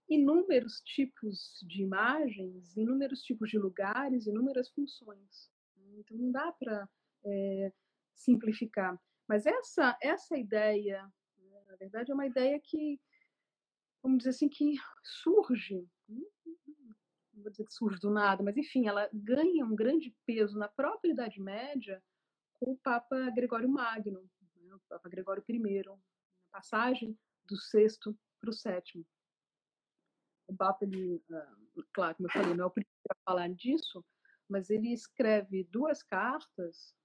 inúmeros 0.09 0.81
tipos 0.81 1.59
de 1.67 1.81
imagens, 1.81 2.77
inúmeros 2.77 3.21
tipos 3.23 3.49
de 3.49 3.57
lugares, 3.57 4.27
inúmeras 4.27 4.69
funções. 4.69 5.51
Então, 5.97 6.17
não 6.17 6.31
dá 6.31 6.51
para 6.51 6.89
é, 7.25 7.73
simplificar. 8.13 8.99
Mas 9.27 9.45
essa, 9.45 9.97
essa 10.01 10.37
ideia 10.37 11.11
na 11.67 11.75
verdade, 11.75 12.11
é 12.11 12.13
uma 12.13 12.25
ideia 12.25 12.59
que, 12.59 12.99
vamos 14.01 14.19
dizer 14.19 14.29
assim, 14.31 14.49
que 14.49 14.75
surge, 15.03 15.87
não 16.07 17.43
vou 17.43 17.51
dizer 17.51 17.65
que 17.65 17.73
surge 17.73 17.99
do 17.99 18.09
nada, 18.09 18.41
mas 18.43 18.57
enfim, 18.57 18.87
ela 18.87 19.09
ganha 19.13 19.65
um 19.65 19.75
grande 19.75 20.15
peso 20.25 20.57
na 20.57 20.67
própria 20.67 21.11
Idade 21.11 21.39
Média 21.39 22.03
com 22.59 22.71
o 22.71 22.77
Papa 22.77 23.29
Gregório 23.31 23.69
Magno, 23.69 24.29
né, 24.55 24.73
o 24.73 24.79
Papa 24.89 25.09
Gregório 25.09 25.43
I, 25.47 25.83
na 25.83 25.97
passagem 26.51 27.17
do 27.45 27.55
sexto 27.55 28.17
para 28.39 28.49
o 28.49 28.53
sétimo. 28.53 29.05
O 30.47 30.55
Papa, 30.55 30.85
ele, 30.85 31.21
ah, 31.31 31.55
claro, 31.93 32.15
como 32.15 32.27
eu 32.27 32.33
falei, 32.33 32.53
não 32.53 32.65
é 32.65 32.67
o 32.67 32.71
primeiro 32.71 32.97
a 33.09 33.15
falar 33.29 33.49
disso, 33.49 34.03
mas 34.49 34.69
ele 34.69 34.93
escreve 34.93 35.65
duas 35.65 36.01
cartas 36.01 36.95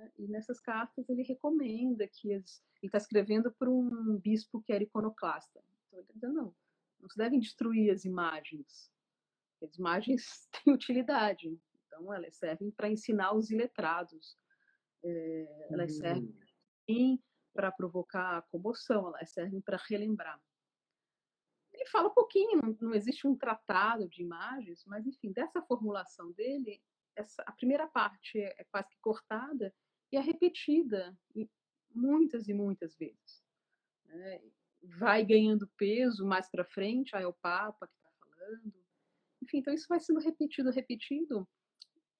né? 0.00 0.10
E 0.18 0.26
nessas 0.26 0.58
cartas 0.58 1.08
ele 1.08 1.22
recomenda 1.22 2.08
que 2.08 2.32
as, 2.32 2.62
ele 2.82 2.88
está 2.88 2.98
escrevendo 2.98 3.52
para 3.52 3.68
um 3.68 4.18
bispo 4.18 4.62
que 4.62 4.72
era 4.72 4.82
iconoclasta. 4.82 5.62
Então 5.86 5.98
ele 5.98 6.02
está 6.02 6.14
dizendo, 6.14 6.34
não, 6.34 6.54
não 6.98 7.08
se 7.08 7.18
devem 7.18 7.38
destruir 7.38 7.90
as 7.92 8.04
imagens. 8.04 8.90
As 9.62 9.76
imagens 9.76 10.48
têm 10.64 10.72
utilidade, 10.72 11.60
então 11.86 12.12
elas 12.12 12.34
servem 12.36 12.70
para 12.70 12.88
ensinar 12.88 13.34
os 13.34 13.50
iletrados. 13.50 14.38
É, 15.04 15.66
elas 15.70 15.96
servem 15.96 17.22
para 17.52 17.70
provocar 17.70 18.42
comoção, 18.50 19.08
elas 19.08 19.30
servem 19.30 19.60
para 19.60 19.78
relembrar. 19.88 20.40
Ele 21.72 21.86
fala 21.86 22.08
um 22.08 22.14
pouquinho, 22.14 22.60
não, 22.62 22.76
não, 22.80 22.94
existe 22.94 23.26
um 23.26 23.36
tratado 23.36 24.08
de 24.08 24.22
imagens, 24.22 24.84
mas 24.86 25.06
enfim, 25.06 25.32
dessa 25.32 25.62
formulação 25.62 26.32
dele, 26.32 26.82
essa, 27.16 27.42
a 27.46 27.52
primeira 27.52 27.86
parte 27.86 28.38
é, 28.38 28.54
é 28.58 28.64
quase 28.64 28.88
que 28.90 28.98
cortada 29.00 29.72
e 30.12 30.16
é 30.16 30.20
repetida 30.20 31.16
muitas 31.94 32.48
e 32.48 32.54
muitas 32.54 32.96
vezes. 32.96 33.44
Né? 34.04 34.40
Vai 34.98 35.24
ganhando 35.24 35.68
peso 35.76 36.26
mais 36.26 36.48
para 36.48 36.64
frente, 36.64 37.14
aí 37.14 37.24
é 37.24 37.26
o 37.26 37.32
Papa 37.34 37.86
que 37.86 37.94
está 37.96 38.10
falando. 38.18 38.74
Enfim, 39.42 39.58
então 39.58 39.74
isso 39.74 39.86
vai 39.88 40.00
sendo 40.00 40.20
repetido, 40.20 40.70
repetido, 40.70 41.48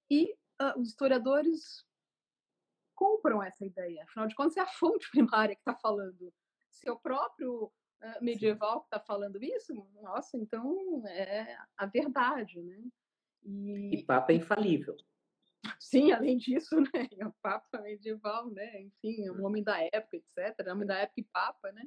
e 0.09 0.33
uh, 0.61 0.79
os 0.79 0.89
historiadores 0.89 1.85
compram 2.95 3.41
essa 3.41 3.65
ideia. 3.65 4.03
Afinal 4.03 4.27
de 4.27 4.35
contas, 4.35 4.57
é 4.57 4.61
a 4.61 4.67
fonte 4.67 5.09
primária 5.11 5.55
que 5.55 5.61
está 5.61 5.75
falando. 5.75 6.33
Se 6.69 6.87
é 6.87 6.91
o 6.91 6.99
próprio 6.99 7.65
uh, 7.65 8.23
medieval 8.23 8.73
Sim. 8.73 8.79
que 8.79 8.85
está 8.85 8.99
falando 8.99 9.43
isso, 9.43 9.73
nossa, 10.01 10.37
então 10.37 11.03
é 11.07 11.57
a 11.77 11.85
verdade, 11.85 12.61
né? 12.61 12.83
E, 13.43 13.95
e 13.95 14.03
Papa 14.03 14.31
é 14.31 14.35
infalível. 14.35 14.95
Sim, 15.79 16.11
além 16.11 16.37
disso, 16.37 16.75
né, 16.93 17.07
é 17.17 17.25
o 17.25 17.33
Papa 17.41 17.81
medieval, 17.81 18.49
né, 18.49 18.81
enfim, 18.81 19.25
é 19.25 19.31
um 19.31 19.45
homem 19.45 19.63
da 19.63 19.79
época, 19.93 20.17
etc., 20.17 20.67
homem 20.71 20.87
da 20.87 20.97
época 20.97 21.19
e 21.19 21.23
Papa, 21.23 21.71
né, 21.71 21.83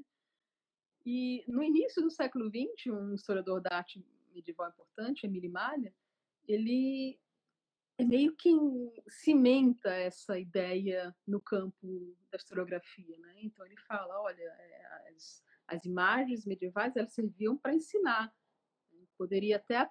e 1.04 1.44
no 1.48 1.62
início 1.62 2.02
do 2.02 2.10
século 2.10 2.48
XX, 2.48 2.92
um 2.92 3.14
historiador 3.14 3.60
da 3.60 3.76
arte 3.76 4.04
medieval 4.32 4.68
importante, 4.68 5.26
Emile 5.26 5.48
Malha, 5.48 5.94
ele 6.46 7.18
é 7.98 8.04
meio 8.04 8.34
que 8.34 8.50
cimenta 9.08 9.90
essa 9.90 10.38
ideia 10.38 11.14
no 11.26 11.40
campo 11.40 12.16
da 12.30 12.36
historiografia, 12.36 13.18
né, 13.18 13.34
então 13.42 13.64
ele 13.66 13.76
fala, 13.88 14.20
olha, 14.20 14.42
é, 14.42 15.08
as, 15.10 15.44
as 15.66 15.84
imagens 15.84 16.46
medievais, 16.46 16.96
elas 16.96 17.12
serviam 17.12 17.56
para 17.56 17.74
ensinar, 17.74 18.32
poderia 19.16 19.56
até 19.56 19.88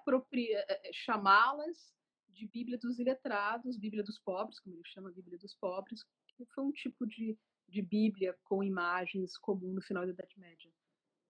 chamá-las 0.92 1.94
de 2.34 2.46
Bíblia 2.46 2.76
dos 2.76 2.98
Iletrados, 2.98 3.76
Bíblia 3.76 4.02
dos 4.02 4.18
Pobres, 4.18 4.58
como 4.60 4.74
ele 4.74 4.84
chama, 4.84 5.10
Bíblia 5.10 5.38
dos 5.38 5.54
Pobres, 5.54 6.02
que 6.36 6.44
foi 6.46 6.64
um 6.64 6.72
tipo 6.72 7.06
de, 7.06 7.38
de 7.68 7.80
Bíblia 7.80 8.36
com 8.44 8.62
imagens 8.62 9.38
comum 9.38 9.72
no 9.72 9.82
final 9.82 10.04
da 10.04 10.12
Idade 10.12 10.38
Média. 10.38 10.70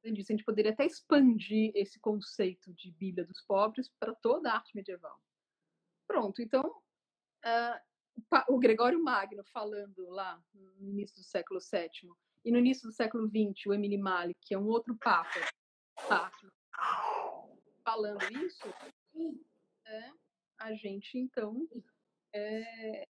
Além 0.03 0.15
disso, 0.15 0.33
a 0.33 0.37
gente 0.37 0.45
poderia 0.45 0.73
até 0.73 0.85
expandir 0.85 1.73
esse 1.75 1.99
conceito 2.01 2.73
de 2.75 2.91
Bíblia 2.93 3.25
dos 3.25 3.41
Pobres 3.43 3.91
para 3.99 4.15
toda 4.15 4.51
a 4.51 4.57
arte 4.57 4.75
medieval. 4.75 5.19
Pronto, 6.07 6.43
então 6.43 6.63
uh, 6.63 8.53
o 8.53 8.59
Gregório 8.59 9.03
Magno 9.03 9.45
falando 9.45 10.09
lá 10.11 10.43
no 10.53 10.91
início 10.91 11.17
do 11.17 11.25
século 11.25 11.61
VII 11.61 12.13
e 12.45 12.53
no 12.53 12.59
início 12.59 12.87
do 12.87 12.93
século 12.93 13.27
XX 13.29 13.67
o 13.67 13.75
Emile 13.75 13.99
Malik, 13.99 14.39
que 14.43 14.55
é 14.55 14.59
um 14.59 14.67
outro 14.67 14.97
papa, 14.97 15.41
papa 16.09 16.53
falando 17.83 18.23
isso, 18.45 18.69
é, 19.87 20.13
a 20.59 20.73
gente 20.75 21.19
então 21.19 21.69
é, 22.35 23.07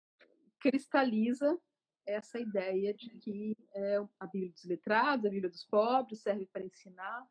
cristaliza 0.59 1.59
essa 2.05 2.39
ideia 2.39 2.93
de 2.93 3.09
que 3.19 3.55
é 3.73 3.97
a 4.19 4.27
Bíblia 4.27 4.51
dos 4.51 4.63
letrados, 4.65 5.25
a 5.25 5.29
Bíblia 5.29 5.49
dos 5.49 5.65
pobres, 5.65 6.21
serve 6.21 6.47
para 6.47 6.63
ensinar 6.63 7.27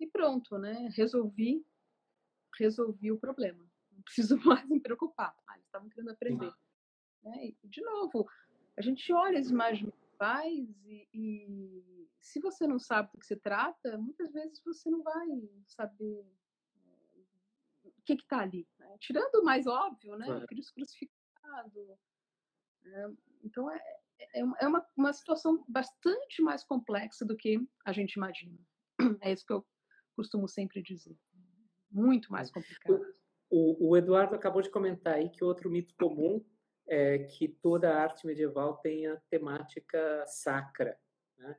e 0.00 0.06
pronto, 0.06 0.58
né? 0.58 0.88
Resolvi, 0.96 1.64
resolvi 2.58 3.12
o 3.12 3.18
problema. 3.18 3.64
Não 3.92 4.02
preciso 4.02 4.36
mais 4.44 4.68
me 4.68 4.80
preocupar. 4.80 5.36
Ah, 5.46 5.54
eles 5.54 5.66
estavam 5.66 5.88
querendo 5.88 6.10
aprender. 6.10 6.52
Né? 7.22 7.46
E, 7.62 7.68
de 7.68 7.80
novo, 7.82 8.28
a 8.76 8.82
gente 8.82 9.12
olha 9.12 9.38
as 9.38 9.50
imagens 9.50 9.92
medievais 9.92 10.68
e, 10.84 11.08
e 11.12 12.08
se 12.20 12.40
você 12.40 12.66
não 12.66 12.78
sabe 12.78 13.10
do 13.12 13.18
que 13.18 13.26
se 13.26 13.36
trata, 13.36 13.98
muitas 13.98 14.32
vezes 14.32 14.60
você 14.64 14.90
não 14.90 15.02
vai 15.02 15.26
saber 15.66 16.26
que 18.04 18.14
está 18.14 18.40
ali. 18.40 18.66
Né? 18.78 18.96
Tirando 19.00 19.36
o 19.36 19.44
mais 19.44 19.66
óbvio, 19.66 20.16
né? 20.16 20.26
O 20.36 20.46
Cristo 20.46 20.74
crucificado. 20.74 21.98
Né? 22.82 23.14
Então, 23.42 23.70
é, 23.70 23.80
é, 24.34 24.40
é 24.40 24.68
uma, 24.68 24.86
uma 24.96 25.12
situação 25.12 25.64
bastante 25.68 26.42
mais 26.42 26.64
complexa 26.64 27.24
do 27.24 27.36
que 27.36 27.58
a 27.84 27.92
gente 27.92 28.14
imagina. 28.14 28.58
É 29.22 29.32
isso 29.32 29.44
que 29.46 29.52
eu 29.52 29.66
costumo 30.16 30.48
sempre 30.48 30.82
dizer. 30.82 31.16
Muito 31.90 32.30
mais 32.32 32.50
complicado. 32.50 33.00
O, 33.50 33.90
o 33.90 33.96
Eduardo 33.96 34.34
acabou 34.34 34.62
de 34.62 34.70
comentar 34.70 35.14
aí 35.14 35.28
que 35.28 35.44
outro 35.44 35.70
mito 35.70 35.94
comum 35.96 36.44
é 36.86 37.18
que 37.18 37.48
toda 37.48 37.92
a 37.92 38.02
arte 38.02 38.26
medieval 38.26 38.76
tenha 38.78 39.22
temática 39.30 40.24
sacra. 40.26 40.98
Né? 41.38 41.56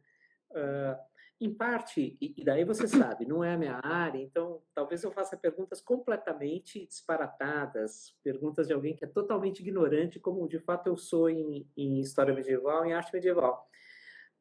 Uh, 0.51 1.14
em 1.39 1.53
parte, 1.53 2.17
e 2.21 2.43
daí 2.45 2.63
você 2.63 2.87
sabe, 2.87 3.25
não 3.25 3.43
é 3.43 3.53
a 3.53 3.57
minha 3.57 3.79
área, 3.83 4.21
então 4.21 4.61
talvez 4.73 5.03
eu 5.03 5.11
faça 5.11 5.35
perguntas 5.35 5.81
completamente 5.81 6.85
disparatadas, 6.87 8.15
perguntas 8.23 8.67
de 8.67 8.73
alguém 8.73 8.95
que 8.95 9.03
é 9.03 9.07
totalmente 9.07 9.59
ignorante, 9.59 10.19
como 10.19 10.47
de 10.47 10.59
fato 10.59 10.87
eu 10.87 10.95
sou 10.95 11.29
em, 11.29 11.67
em 11.75 11.99
história 11.99 12.33
medieval, 12.33 12.85
em 12.85 12.93
arte 12.93 13.13
medieval. 13.13 13.69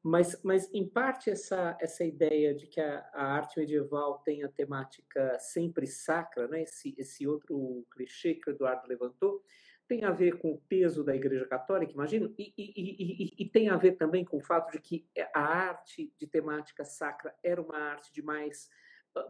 Mas, 0.05 0.39
mas 0.45 0.73
em 0.73 0.87
parte, 0.87 1.31
essa, 1.31 1.77
essa 1.81 2.05
ideia 2.05 2.55
de 2.55 2.67
que 2.67 2.81
a, 2.81 3.09
a 3.13 3.25
arte 3.25 3.59
medieval 3.59 4.19
tem 4.19 4.45
a 4.45 4.49
temática 4.49 5.39
sempre 5.41 5.87
sacra, 5.87 6.47
né? 6.47 6.63
esse, 6.63 6.95
esse 6.97 7.27
outro 7.27 7.87
clichê 7.91 8.35
que 8.35 8.51
o 8.51 8.53
Eduardo 8.53 8.87
levantou, 8.87 9.43
tem 9.87 10.05
a 10.05 10.11
ver 10.11 10.39
com 10.39 10.53
o 10.53 10.61
peso 10.63 11.05
da 11.05 11.15
Igreja 11.15 11.47
Católica, 11.47 11.93
imagino, 11.93 12.35
e, 12.39 12.55
e, 12.57 12.73
e, 12.77 13.35
e, 13.39 13.49
tem 13.49 13.69
a 13.69 13.77
ver 13.77 13.93
também 13.93 14.25
com 14.25 14.39
o 14.39 14.43
fato 14.43 14.73
de 14.73 14.81
que 14.81 15.07
a 15.35 15.41
arte 15.41 16.13
de 16.19 16.27
temática 16.27 16.85
sacra 16.85 17.35
era 17.43 17.61
uma 17.61 17.77
arte 17.77 18.13
de 18.13 18.23
mais, 18.23 18.71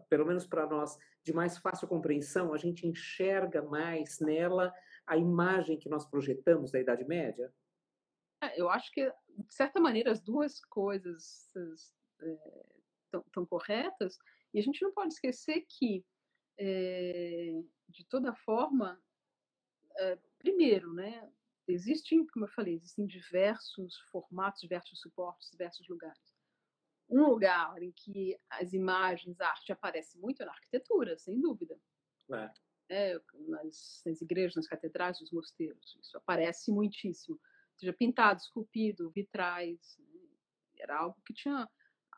pelo 0.09 0.25
menos 0.25 0.47
para 0.47 0.67
nós, 0.67 0.97
de 1.23 1.33
mais 1.33 1.59
fácil 1.59 1.89
compreensão, 1.89 2.55
a 2.55 2.57
gente 2.57 2.87
enxerga 2.87 3.63
mais 3.63 4.21
nela 4.21 4.73
a 5.07 5.17
imagem 5.17 5.79
que 5.79 5.89
nós 5.89 6.07
projetamos 6.07 6.71
da 6.71 6.81
Idade 6.81 7.05
Média? 7.05 7.53
É, 8.43 8.61
eu 8.61 8.69
acho 8.69 8.93
que, 8.93 9.11
de 9.29 9.55
certa 9.55 9.81
maneira, 9.81 10.13
as 10.13 10.21
duas 10.21 10.61
coisas 10.67 11.51
estão 13.17 13.43
é, 13.43 13.47
corretas, 13.47 14.19
e 14.53 14.59
a 14.61 14.63
gente 14.63 14.81
não 14.83 14.93
pode 14.93 15.15
esquecer 15.15 15.65
que, 15.69 16.05
é, 16.59 17.61
de 17.89 18.05
toda 18.07 18.33
forma, 18.35 19.01
primeiro, 20.45 20.93
né, 20.93 21.27
existem, 21.67 22.27
como 22.27 22.45
eu 22.45 22.51
falei, 22.51 22.75
existem 22.75 23.07
diversos 23.07 23.97
formatos, 24.11 24.61
diversos 24.61 25.01
suportes, 25.01 25.51
diversos 25.51 25.89
lugares. 25.89 26.35
Um 27.09 27.27
lugar 27.27 27.83
em 27.83 27.93
que 27.93 28.39
as 28.51 28.75
imagens, 28.75 29.41
a 29.41 29.49
arte 29.49 29.73
aparece 29.73 30.19
muito 30.19 30.43
é 30.43 30.47
na 30.47 30.53
arquitetura, 30.53 31.17
sem 31.19 31.41
dúvida. 31.41 31.79
É. 32.31 32.51
É, 32.91 33.21
nas, 33.49 34.03
nas, 34.05 34.21
igrejas, 34.21 34.57
nas 34.57 34.69
catedrais, 34.69 35.19
nos 35.21 35.33
mosteiros. 35.33 35.97
Isso 36.01 36.17
aparece 36.19 36.71
muitíssimo. 36.71 37.41
Seja 37.77 37.93
pintado, 37.95 38.41
esculpido, 38.41 39.11
vitrais. 39.11 39.97
Né? 39.99 40.21
Era 40.79 40.99
algo 40.99 41.21
que 41.27 41.33
tinha 41.33 41.69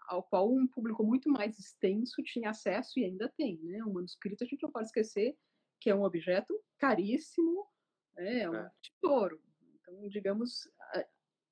ao 0.08 0.22
qual 0.22 0.52
um 0.52 0.66
público 0.66 1.04
muito 1.04 1.28
mais 1.28 1.58
extenso 1.58 2.22
tinha 2.22 2.50
acesso 2.50 2.98
e 2.98 3.04
ainda 3.04 3.32
tem. 3.36 3.58
Né? 3.62 3.82
O 3.84 3.92
manuscrito, 3.92 4.42
a 4.42 4.46
gente 4.46 4.62
não 4.62 4.70
pode 4.70 4.86
esquecer 4.86 5.36
que 5.80 5.90
é 5.90 5.94
um 5.94 6.04
objeto 6.04 6.52
caríssimo, 6.78 7.66
né? 8.16 8.40
é 8.40 8.50
um 8.50 8.56
é. 8.56 8.70
tesouro. 8.82 9.40
Então, 9.80 10.08
digamos, 10.08 10.68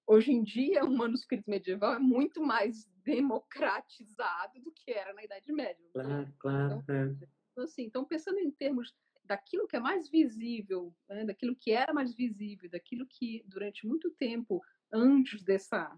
hoje 0.07 0.33
em 0.33 0.42
dia, 0.42 0.85
um 0.85 0.96
manuscrito 0.96 1.48
medieval 1.48 1.94
é 1.94 1.98
muito 1.98 2.42
mais 2.42 2.87
democratizado 3.05 4.61
do 4.61 4.72
que 4.72 4.90
era 4.90 5.12
na 5.12 5.24
Idade 5.24 5.53
Média. 5.53 5.85
Claro, 5.92 6.35
claro. 6.38 6.81
Então, 6.83 6.94
é. 6.94 7.29
então, 7.53 7.64
assim, 7.64 7.83
então, 7.85 8.05
pensando 8.05 8.38
em 8.38 8.50
termos 8.50 8.94
daquilo 9.24 9.66
que 9.66 9.77
é 9.77 9.81
mais 9.81 10.09
visível, 10.09 10.94
né? 11.09 11.24
daquilo 11.24 11.57
que 11.57 11.70
era 11.70 11.92
mais 11.92 12.14
visível, 12.14 12.68
daquilo 12.68 13.07
que 13.07 13.42
durante 13.46 13.87
muito 13.87 14.11
tempo, 14.12 14.62
antes 14.92 15.42
dessa, 15.42 15.96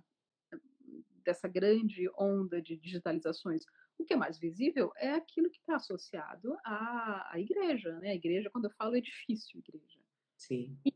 dessa 1.25 1.49
grande 1.49 2.09
onda 2.17 2.63
de 2.63 2.77
digitalizações, 2.77 3.65
o 3.99 4.05
que 4.05 4.15
é 4.15 4.17
mais 4.17 4.39
visível 4.39 4.93
é 4.97 5.13
aquilo 5.13 5.51
que 5.51 5.59
está 5.59 5.77
associado 5.77 6.57
à, 6.65 7.33
à 7.33 7.41
igreja, 7.41 7.99
né? 7.99 8.11
A 8.11 8.15
igreja, 8.15 8.51
quando 8.51 8.67
eu 8.67 8.71
falo 8.73 8.95
edifício, 8.95 9.59
igreja. 9.59 9.96
Sim. 10.37 10.79
E 10.85 10.95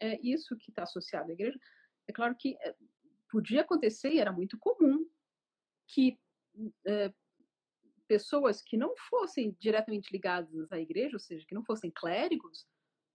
é 0.00 0.20
isso 0.22 0.56
que 0.56 0.70
está 0.70 0.82
associado 0.82 1.30
à 1.30 1.32
igreja. 1.32 1.58
É 2.06 2.12
claro 2.12 2.34
que 2.36 2.56
é, 2.60 2.74
podia 3.30 3.62
acontecer 3.62 4.12
e 4.12 4.18
era 4.18 4.32
muito 4.32 4.58
comum 4.58 5.08
que 5.86 6.18
é, 6.86 7.12
pessoas 8.06 8.62
que 8.62 8.76
não 8.76 8.94
fossem 9.08 9.56
diretamente 9.58 10.12
ligadas 10.12 10.70
à 10.72 10.78
igreja, 10.78 11.16
ou 11.16 11.20
seja, 11.20 11.46
que 11.46 11.54
não 11.54 11.64
fossem 11.64 11.90
clérigos, 11.90 12.66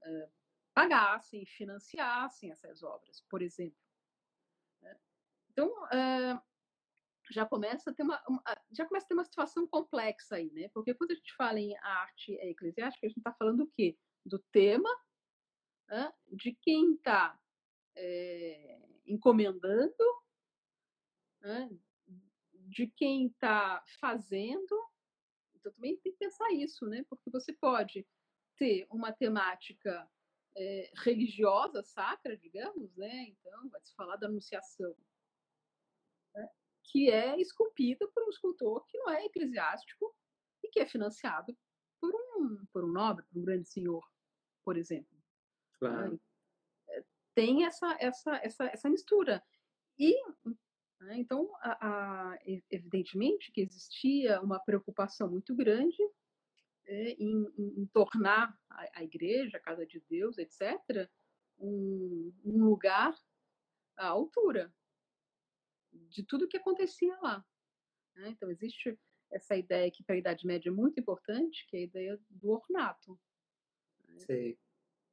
é, 0.03 0.29
pagassem, 0.73 1.45
financiassem 1.45 2.51
essas 2.51 2.83
obras, 2.83 3.21
por 3.29 3.41
exemplo. 3.41 3.77
Né? 4.81 4.97
Então, 5.51 5.87
é, 5.89 6.41
já 7.31 7.45
começa 7.45 7.91
a 7.91 7.93
ter 7.93 8.03
uma, 8.03 8.21
uma, 8.27 8.43
já 8.71 8.85
começa 8.85 9.05
a 9.05 9.09
ter 9.09 9.13
uma 9.13 9.25
situação 9.25 9.67
complexa 9.67 10.35
aí, 10.35 10.51
né? 10.51 10.69
Porque 10.73 10.93
quando 10.93 11.11
a 11.11 11.15
gente 11.15 11.35
fala 11.35 11.59
em 11.59 11.77
arte 11.77 12.33
eclesiástica, 12.33 13.05
a 13.05 13.09
gente 13.09 13.19
está 13.19 13.33
falando 13.33 13.65
do 13.65 13.71
quê? 13.71 13.97
Do 14.25 14.39
tema, 14.51 14.89
né? 15.89 16.13
de 16.31 16.53
quem 16.61 16.93
está 16.93 17.37
é, 17.95 18.79
encomendando, 19.05 19.93
né? 21.41 21.69
de 22.53 22.87
quem 22.87 23.27
está 23.27 23.83
fazendo. 23.99 24.89
Então 25.55 25.71
também 25.73 25.97
tem 25.97 26.13
que 26.13 26.19
pensar 26.19 26.51
isso, 26.53 26.85
né? 26.85 27.03
Porque 27.09 27.29
você 27.29 27.51
pode 27.51 28.07
ter 28.55 28.87
uma 28.89 29.11
temática 29.11 30.09
é, 30.55 30.91
religiosa 31.03 31.83
sacra, 31.83 32.37
digamos, 32.37 32.95
né? 32.95 33.23
Então 33.23 33.69
vai 33.69 33.81
se 33.81 33.93
falar 33.95 34.15
da 34.15 34.27
anunciação 34.27 34.95
que 36.91 37.09
é 37.09 37.39
esculpida 37.39 38.07
por 38.07 38.23
um 38.23 38.29
escultor 38.29 38.85
que 38.87 38.97
não 38.97 39.09
é 39.11 39.25
eclesiástico 39.25 40.15
e 40.63 40.69
que 40.69 40.79
é 40.79 40.87
financiado 40.87 41.55
por 41.99 42.13
um, 42.15 42.65
por 42.73 42.83
um 42.83 42.91
nobre, 42.91 43.25
por 43.25 43.39
um 43.39 43.45
grande 43.45 43.69
senhor, 43.69 44.03
por 44.63 44.77
exemplo. 44.77 45.18
Claro. 45.79 46.19
É, 46.89 47.03
tem 47.33 47.65
essa, 47.65 47.95
essa, 47.99 48.35
essa, 48.43 48.65
essa 48.65 48.89
mistura. 48.89 49.43
E, 49.97 50.13
né, 51.01 51.17
então, 51.17 51.49
a, 51.61 52.31
a, 52.33 52.39
evidentemente 52.69 53.51
que 53.51 53.61
existia 53.61 54.41
uma 54.41 54.59
preocupação 54.59 55.29
muito 55.29 55.55
grande 55.55 56.01
é, 56.85 57.11
em, 57.11 57.45
em, 57.57 57.85
tornar 57.93 58.57
a, 58.69 58.99
a, 58.99 59.03
igreja, 59.03 59.57
a 59.57 59.61
casa 59.61 59.85
de 59.85 60.01
Deus, 60.09 60.37
etc., 60.37 61.09
um, 61.57 62.33
um 62.43 62.63
lugar 62.65 63.13
à 63.97 64.07
altura 64.07 64.73
de 65.91 66.23
tudo 66.23 66.47
que 66.47 66.57
acontecia 66.57 67.17
lá. 67.21 67.45
Né? 68.15 68.29
Então, 68.29 68.49
existe 68.49 68.97
essa 69.31 69.55
ideia 69.55 69.91
que 69.91 70.03
para 70.03 70.15
a 70.15 70.17
Idade 70.17 70.45
Média 70.45 70.69
é 70.69 70.73
muito 70.73 70.99
importante, 70.99 71.65
que 71.67 71.77
é 71.77 71.79
a 71.81 71.83
ideia 71.83 72.19
do 72.29 72.49
ornato. 72.49 73.19
Né? 74.07 74.55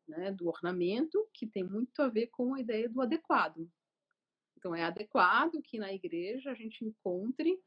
Né? 0.06 0.30
Do 0.32 0.48
ornamento, 0.48 1.28
que 1.32 1.46
tem 1.46 1.64
muito 1.64 2.00
a 2.00 2.08
ver 2.08 2.28
com 2.28 2.54
a 2.54 2.60
ideia 2.60 2.88
do 2.88 3.00
adequado. 3.00 3.70
Então, 4.56 4.74
é 4.74 4.84
adequado 4.84 5.60
que 5.62 5.78
na 5.78 5.92
igreja 5.92 6.50
a 6.50 6.54
gente 6.54 6.84
encontre 6.84 7.60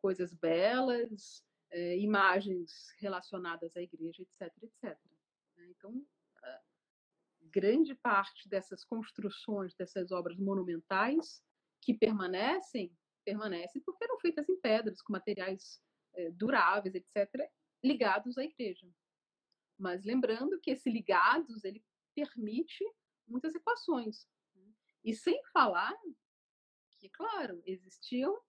coisas 0.00 0.34
belas, 0.34 1.44
é, 1.70 1.96
imagens 1.98 2.92
relacionadas 2.98 3.76
à 3.76 3.82
igreja, 3.82 4.22
etc, 4.22 4.52
etc. 4.62 4.98
Né? 5.56 5.70
Então, 5.70 6.04
grande 7.52 7.94
parte 7.94 8.48
dessas 8.48 8.84
construções, 8.84 9.74
dessas 9.74 10.10
obras 10.10 10.38
monumentais, 10.38 11.42
que 11.80 11.92
permanecem, 11.92 12.96
permanecem 13.24 13.82
porque 13.82 14.04
eram 14.04 14.18
feitas 14.18 14.48
em 14.48 14.58
pedras, 14.58 15.02
com 15.02 15.12
materiais 15.12 15.80
é, 16.14 16.30
duráveis, 16.30 16.94
etc., 16.94 17.50
ligados 17.84 18.38
à 18.38 18.44
igreja. 18.44 18.88
Mas 19.78 20.04
lembrando 20.04 20.60
que 20.60 20.70
esse 20.70 20.90
ligados 20.90 21.64
ele 21.64 21.84
permite 22.14 22.84
muitas 23.26 23.54
equações. 23.54 24.26
Né? 24.54 24.72
E 25.04 25.14
sem 25.14 25.42
falar 25.52 25.94
que, 26.98 27.08
claro, 27.08 27.62
existiam 27.66 28.40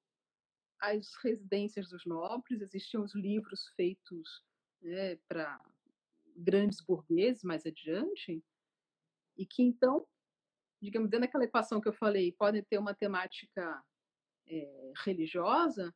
as 0.80 1.16
residências 1.24 1.90
dos 1.90 2.06
nobres, 2.06 2.62
existiam 2.62 3.04
os 3.04 3.16
livros 3.16 3.68
feitos 3.76 4.44
né, 4.82 5.16
para 5.28 5.60
grandes 6.36 6.82
burgueses 6.82 7.44
mais 7.44 7.66
adiante, 7.66 8.44
e 9.38 9.46
que 9.46 9.64
então, 9.64 10.06
digamos, 10.82 11.10
dentro 11.10 11.26
daquela 11.26 11.46
equação 11.46 11.80
que 11.80 11.88
eu 11.88 11.94
falei, 11.94 12.32
podem 12.34 12.64
ter 12.64 12.78
uma 12.78 12.94
temática 12.94 13.84
é, 14.48 14.94
religiosa, 14.98 15.96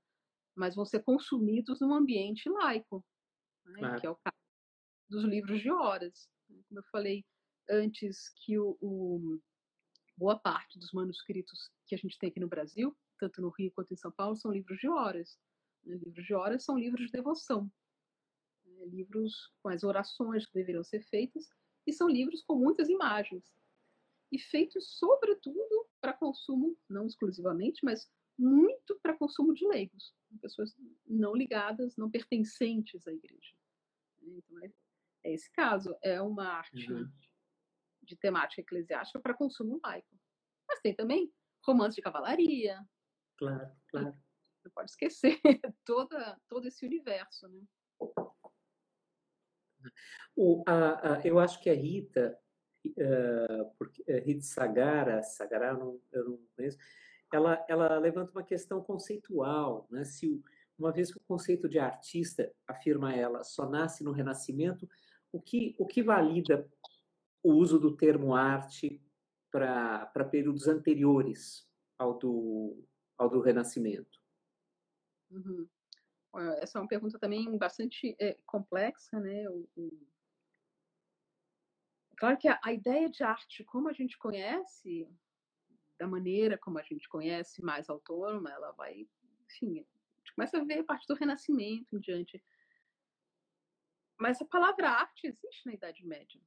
mas 0.56 0.76
vão 0.76 0.86
ser 0.86 1.04
consumidos 1.04 1.82
num 1.82 1.94
ambiente 1.94 2.50
laico, 2.50 3.06
né, 3.66 3.80
claro. 3.80 4.02
que 4.02 4.08
é 4.08 4.10
o 4.10 4.16
caso 4.16 4.37
dos 5.10 5.24
livros 5.24 5.62
de 5.62 5.72
horas. 5.72 6.30
Né. 6.50 6.62
Como 6.68 6.80
eu 6.80 6.84
falei 6.92 7.26
antes, 7.70 8.30
que 8.30 8.58
o, 8.58 8.78
o, 8.82 9.40
boa 10.16 10.38
parte 10.38 10.80
dos 10.80 10.92
manuscritos 10.92 11.72
que 11.86 11.96
a 11.96 11.98
gente 11.98 12.18
tem 12.18 12.30
aqui 12.30 12.40
no 12.40 12.48
Brasil, 12.48 12.96
tanto 13.20 13.42
no 13.42 13.50
Rio 13.50 13.72
quanto 13.72 13.94
em 13.94 13.98
São 13.98 14.12
Paulo, 14.12 14.36
são 14.36 14.52
livros 14.52 14.78
de 14.80 14.88
horas. 14.88 15.40
Né. 15.84 15.96
Livros 15.98 16.26
de 16.26 16.34
horas 16.34 16.64
são 16.64 16.78
livros 16.78 17.06
de 17.06 17.12
devoção, 17.12 17.72
né, 18.66 18.86
livros 18.86 19.52
com 19.62 19.70
as 19.70 19.84
orações 19.84 20.46
que 20.46 20.54
deveriam 20.54 20.84
ser 20.84 21.02
feitas, 21.02 21.50
e 21.86 21.94
são 21.94 22.10
livros 22.10 22.44
com 22.44 22.56
muitas 22.56 22.90
imagens. 22.90 23.44
E 24.32 24.38
feitos, 24.38 24.98
sobretudo, 24.98 25.88
para 26.02 26.14
consumo, 26.14 26.78
não 26.90 27.08
exclusivamente, 27.08 27.80
mas 27.84 28.12
muito 28.38 29.00
para 29.02 29.18
consumo 29.18 29.54
de 29.54 29.66
leigos, 29.66 30.14
pessoas 30.42 30.76
não 31.08 31.36
ligadas, 31.36 31.96
não 31.96 32.12
pertencentes 32.12 33.08
à 33.08 33.14
igreja. 33.14 33.56
Então, 34.22 34.64
é, 34.64 34.72
é 35.24 35.34
esse 35.34 35.52
caso. 35.52 35.96
É 36.02 36.22
uma 36.22 36.48
arte 36.48 36.92
uhum. 36.92 37.10
de 38.04 38.16
temática 38.16 38.62
eclesiástica 38.62 39.20
para 39.20 39.34
consumo 39.34 39.80
laico. 39.84 40.08
Mas 40.68 40.80
tem 40.82 40.96
também 40.96 41.32
romance 41.66 41.96
de 41.96 42.02
cavalaria. 42.02 42.80
Claro, 43.38 43.72
claro. 43.90 44.18
Não 44.64 44.72
pode 44.72 44.90
esquecer 44.90 45.40
toda, 45.86 46.40
todo 46.48 46.68
esse 46.68 46.86
universo, 46.86 47.48
né? 47.48 47.62
O, 50.36 50.64
a, 50.68 51.14
a, 51.14 51.22
eu 51.26 51.40
acho 51.40 51.62
que 51.62 51.70
a 51.70 51.74
Rita, 51.74 52.38
uh, 52.86 53.76
porque, 53.78 54.02
uh, 54.04 54.24
Rita 54.24 54.44
Sagara, 54.44 55.24
Sagara 55.24 55.70
eu 55.70 55.78
não, 55.78 56.02
eu 56.12 56.30
não 56.30 56.40
conheço, 56.56 56.78
ela, 57.32 57.66
ela 57.68 57.98
levanta 57.98 58.32
uma 58.32 58.44
questão 58.44 58.82
conceitual, 58.82 59.88
né? 59.90 60.04
Se 60.04 60.44
uma 60.78 60.92
vez 60.92 61.12
que 61.12 61.18
o 61.18 61.28
conceito 61.28 61.68
de 61.68 61.80
artista, 61.80 62.54
afirma 62.68 63.14
ela, 63.14 63.44
só 63.44 63.68
nasce 63.68 64.04
no 64.04 64.12
Renascimento, 64.12 64.88
o 65.32 65.42
que, 65.42 65.76
o 65.78 65.86
que 65.86 66.02
valida 66.02 66.70
o 67.44 67.54
uso 67.54 67.80
do 67.80 67.96
termo 67.96 68.36
arte 68.36 69.02
para 69.52 70.26
períodos 70.30 70.68
anteriores 70.68 71.68
ao 71.98 72.18
do, 72.18 72.84
ao 73.18 73.30
do 73.30 73.42
Renascimento? 73.42 74.20
Uhum. 75.32 75.68
Essa 76.60 76.78
é 76.78 76.82
uma 76.82 76.88
pergunta 76.88 77.18
também 77.18 77.58
bastante 77.58 78.16
é, 78.20 78.38
complexa, 78.46 79.20
né? 79.20 79.50
O, 79.50 79.68
o... 79.76 80.08
Claro 82.18 82.38
que 82.38 82.48
a, 82.48 82.60
a, 82.64 82.74
ideia 82.74 83.10
de 83.10 83.24
arte, 83.24 83.64
como 83.64 83.90
a 83.90 83.94
gente 83.94 84.18
conhece, 84.18 85.08
da 86.00 86.08
maneira 86.08 86.58
como 86.58 86.78
a 86.78 86.84
gente 86.84 87.08
conhece, 87.10 87.64
mais 87.64 87.90
autônoma, 87.90 88.52
ela 88.52 88.72
vai, 88.72 89.08
enfim, 89.46 89.80
a 89.80 90.20
gente 90.20 90.36
começa 90.36 90.58
a 90.60 90.64
ver 90.64 90.80
a 90.80 90.84
partir 90.84 91.08
do 91.08 91.16
Renascimento 91.16 91.96
em 91.96 92.00
diante. 92.00 92.44
Mas 94.18 94.42
a 94.42 94.46
palavra 94.46 94.90
arte 94.90 95.28
existe 95.28 95.66
na 95.66 95.74
Idade 95.74 96.06
Média, 96.06 96.42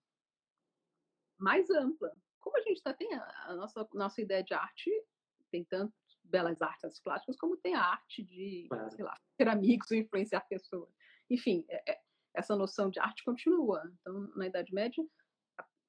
mais 1.38 1.70
ampla. 1.70 2.12
Como 2.40 2.56
a 2.56 2.62
gente 2.62 2.82
tá, 2.82 2.92
tem 2.92 3.12
a, 3.14 3.44
a 3.46 3.54
nossa, 3.54 3.88
nossa 3.92 4.20
ideia 4.20 4.42
de 4.42 4.54
arte, 4.54 4.90
tem 5.50 5.64
tanto 5.64 5.94
belas 6.24 6.62
artes 6.62 7.00
plásticas, 7.00 7.36
como 7.36 7.56
tem 7.56 7.74
a 7.74 7.82
arte 7.82 8.22
de, 8.22 8.66
claro. 8.68 8.90
sei 8.92 9.04
lá, 9.04 9.18
ter 9.36 9.48
amigos 9.48 9.90
ou 9.90 9.96
influenciar 9.96 10.40
pessoas. 10.42 10.88
Enfim, 11.28 11.64
é, 11.68 11.92
é, 11.92 12.00
essa 12.34 12.56
noção 12.56 12.90
de 12.90 12.98
arte 12.98 13.24
continua. 13.24 13.82
Então, 14.00 14.32
na 14.36 14.46
Idade 14.46 14.72
Média, 14.72 15.04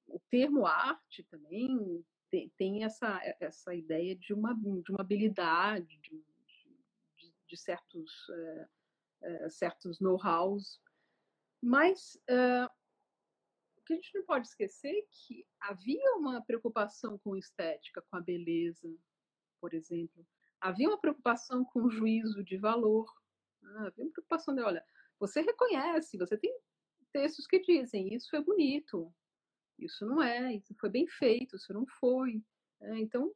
o 0.08 0.20
termo 0.30 0.66
arte 0.66 1.24
também 1.24 2.04
tem, 2.30 2.50
tem 2.58 2.84
essa, 2.84 3.20
essa 3.40 3.74
ideia 3.74 4.16
de 4.16 4.34
uma, 4.34 4.54
de 4.54 4.92
uma 4.92 5.02
habilidade, 5.02 5.98
de, 5.98 6.24
de, 7.18 7.34
de 7.48 7.58
certos, 7.58 8.12
é, 8.30 8.68
é, 9.24 9.50
certos 9.50 10.00
know-hows. 10.00 10.82
Mas 11.62 12.20
é, 12.28 12.66
o 12.66 13.84
que 13.86 13.94
a 13.94 13.96
gente 13.96 14.16
não 14.16 14.26
pode 14.26 14.48
esquecer 14.48 14.90
é 14.90 15.06
que 15.12 15.46
havia 15.60 16.16
uma 16.16 16.42
preocupação 16.44 17.18
com 17.20 17.36
estética, 17.36 18.02
com 18.02 18.18
a 18.18 18.22
beleza, 18.22 18.90
por 19.60 19.74
exemplo. 19.74 20.26
Havia 20.60 20.88
uma 20.88 21.00
preocupação 21.00 21.64
com 21.66 21.84
o 21.84 21.90
juízo 21.90 22.44
de 22.44 22.58
valor. 22.58 23.12
Ah, 23.64 23.88
havia 23.88 24.06
uma 24.06 24.12
preocupação 24.12 24.56
de, 24.56 24.62
olha, 24.62 24.86
você 25.20 25.42
reconhece, 25.42 26.18
você 26.18 26.38
tem 26.38 26.56
textos 27.14 27.46
que 27.46 27.60
dizem 27.60 28.14
isso 28.14 28.36
é 28.36 28.42
bonito, 28.42 29.14
isso 29.78 30.06
não 30.06 30.22
é, 30.22 30.56
isso 30.56 30.74
foi 30.80 30.90
bem 30.90 31.08
feito, 31.08 31.56
isso 31.56 31.74
não 31.74 31.86
foi. 31.86 32.44
É, 32.80 32.98
então, 32.98 33.32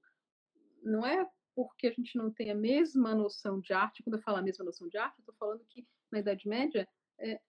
não 0.81 1.05
é 1.05 1.29
porque 1.55 1.87
a 1.87 1.91
gente 1.91 2.17
não 2.17 2.31
tem 2.31 2.51
a 2.51 2.55
mesma 2.55 3.15
noção 3.15 3.59
de 3.59 3.73
arte, 3.73 4.03
quando 4.03 4.17
eu 4.17 4.21
falo 4.21 4.37
a 4.37 4.41
mesma 4.41 4.65
noção 4.65 4.87
de 4.87 4.97
arte, 4.97 5.19
eu 5.19 5.21
estou 5.21 5.35
falando 5.35 5.63
que 5.65 5.87
na 6.11 6.19
Idade 6.19 6.47
Média, 6.47 6.87
é, 7.19 7.39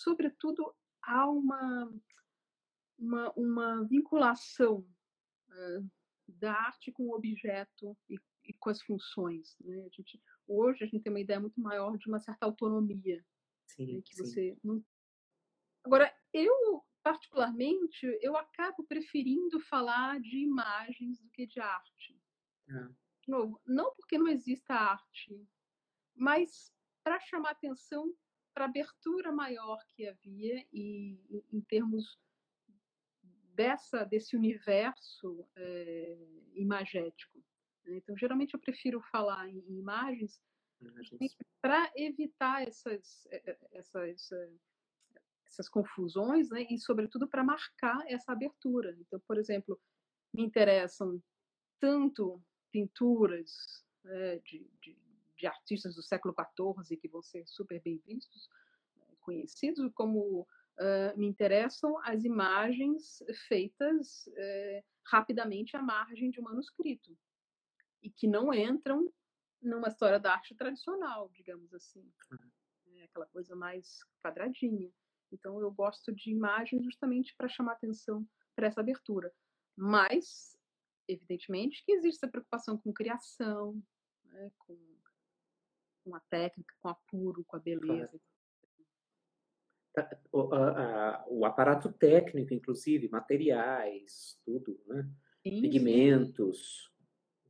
sobretudo, 0.00 0.74
há 1.02 1.28
uma, 1.28 1.92
uma, 2.98 3.32
uma 3.32 3.84
vinculação 3.84 4.86
é, 5.50 5.82
da 6.28 6.52
arte 6.52 6.92
com 6.92 7.04
o 7.04 7.14
objeto 7.14 7.96
e, 8.08 8.16
e 8.44 8.52
com 8.54 8.70
as 8.70 8.82
funções. 8.82 9.56
Né? 9.60 9.84
A 9.84 9.88
gente, 9.88 10.20
hoje 10.46 10.84
a 10.84 10.86
gente 10.86 11.02
tem 11.02 11.12
uma 11.12 11.20
ideia 11.20 11.40
muito 11.40 11.60
maior 11.60 11.96
de 11.96 12.08
uma 12.08 12.18
certa 12.18 12.46
autonomia. 12.46 13.24
Sim, 13.66 13.96
né? 13.96 14.02
que 14.02 14.14
sim. 14.14 14.24
você 14.24 14.58
não... 14.62 14.84
Agora, 15.84 16.14
eu 16.32 16.84
particularmente, 17.02 18.06
eu 18.20 18.36
acabo 18.36 18.84
preferindo 18.84 19.58
falar 19.60 20.20
de 20.20 20.38
imagens 20.38 21.20
do 21.20 21.28
que 21.30 21.46
de 21.46 21.60
arte. 21.60 22.16
É. 22.68 22.84
De 23.22 23.28
novo, 23.28 23.60
não 23.66 23.92
porque 23.94 24.16
não 24.16 24.28
exista 24.28 24.74
arte, 24.74 25.46
mas 26.14 26.72
para 27.02 27.18
chamar 27.20 27.50
atenção 27.50 28.12
para 28.54 28.64
a 28.64 28.68
abertura 28.68 29.32
maior 29.32 29.78
que 29.88 30.06
havia 30.06 30.66
e 30.72 31.18
em 31.52 31.60
termos 31.62 32.18
dessa 33.54 34.04
desse 34.04 34.36
universo 34.36 35.46
é, 35.56 36.18
imagético. 36.54 37.42
Né. 37.84 37.96
Então, 37.96 38.16
geralmente 38.16 38.54
eu 38.54 38.60
prefiro 38.60 39.00
falar 39.10 39.48
em 39.48 39.78
imagens 39.78 40.40
para 41.60 41.92
evitar 41.94 42.66
essas, 42.66 43.26
eh, 43.30 43.42
eh, 43.46 43.58
essas 43.72 44.30
essas 45.46 45.68
confusões, 45.68 46.48
né? 46.48 46.66
E 46.70 46.78
sobretudo 46.78 47.28
para 47.28 47.44
marcar 47.44 47.98
essa 48.08 48.32
abertura. 48.32 48.96
Então, 48.98 49.20
por 49.20 49.36
exemplo, 49.36 49.78
me 50.32 50.42
interessam 50.42 51.22
tanto 51.78 52.42
pinturas 52.72 53.84
né, 54.02 54.38
de, 54.38 54.66
de, 54.80 54.96
de, 55.42 55.46
artistas 55.46 55.96
do 55.96 56.02
século 56.02 56.34
XIV 56.34 56.96
que 56.96 57.08
vão 57.08 57.22
ser 57.22 57.44
super 57.46 57.80
bem 57.82 58.00
vistos, 58.06 58.48
né, 58.96 59.06
conhecidos, 59.20 59.92
como 59.94 60.42
uh, 60.42 61.18
me 61.18 61.26
interessam 61.26 61.98
as 62.04 62.24
imagens 62.24 63.18
feitas 63.48 64.26
uh, 64.28 64.84
rapidamente 65.06 65.76
à 65.76 65.82
margem 65.82 66.30
de 66.30 66.40
um 66.40 66.44
manuscrito 66.44 67.16
e 68.00 68.10
que 68.10 68.26
não 68.26 68.54
entram 68.54 69.12
numa 69.60 69.88
história 69.88 70.18
da 70.18 70.32
arte 70.32 70.54
tradicional, 70.54 71.28
digamos 71.32 71.72
assim, 71.74 72.04
é 72.86 73.04
aquela 73.04 73.26
coisa 73.26 73.54
mais 73.54 74.00
quadradinha. 74.22 74.90
Então 75.30 75.60
eu 75.60 75.70
gosto 75.70 76.12
de 76.12 76.30
imagens 76.30 76.84
justamente 76.84 77.34
para 77.36 77.48
chamar 77.48 77.72
atenção 77.72 78.26
para 78.54 78.66
essa 78.66 78.80
abertura. 78.80 79.32
Mas, 79.76 80.56
evidentemente, 81.08 81.82
que 81.84 81.92
existe 81.92 82.18
essa 82.18 82.30
preocupação 82.30 82.76
com 82.76 82.92
criação, 82.92 83.80
né, 84.24 84.50
com, 84.58 84.76
com 86.04 86.14
a 86.14 86.20
técnica, 86.20 86.74
com 86.80 86.88
o 86.88 86.92
apuro, 86.92 87.44
com 87.44 87.56
a 87.56 87.60
beleza. 87.60 88.08
Claro. 88.08 88.20
Tá, 89.94 90.18
o, 90.32 90.54
a, 90.54 91.24
o, 91.28 91.44
aparato 91.44 91.92
técnico, 91.92 92.54
inclusive, 92.54 93.10
materiais, 93.10 94.40
tudo, 94.42 94.80
né? 94.86 95.06
Sim, 95.42 95.60
Pigmentos. 95.60 96.90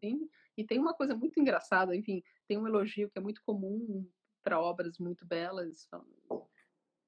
Sim. 0.00 0.18
sim. 0.18 0.30
E 0.56 0.64
tem 0.64 0.78
uma 0.78 0.92
coisa 0.92 1.14
muito 1.14 1.38
engraçada, 1.40 1.94
enfim, 1.94 2.22
tem 2.48 2.58
um 2.58 2.66
elogio 2.66 3.10
que 3.10 3.18
é 3.18 3.22
muito 3.22 3.42
comum 3.44 4.06
para 4.42 4.60
obras 4.60 4.98
muito 4.98 5.24
belas, 5.24 5.88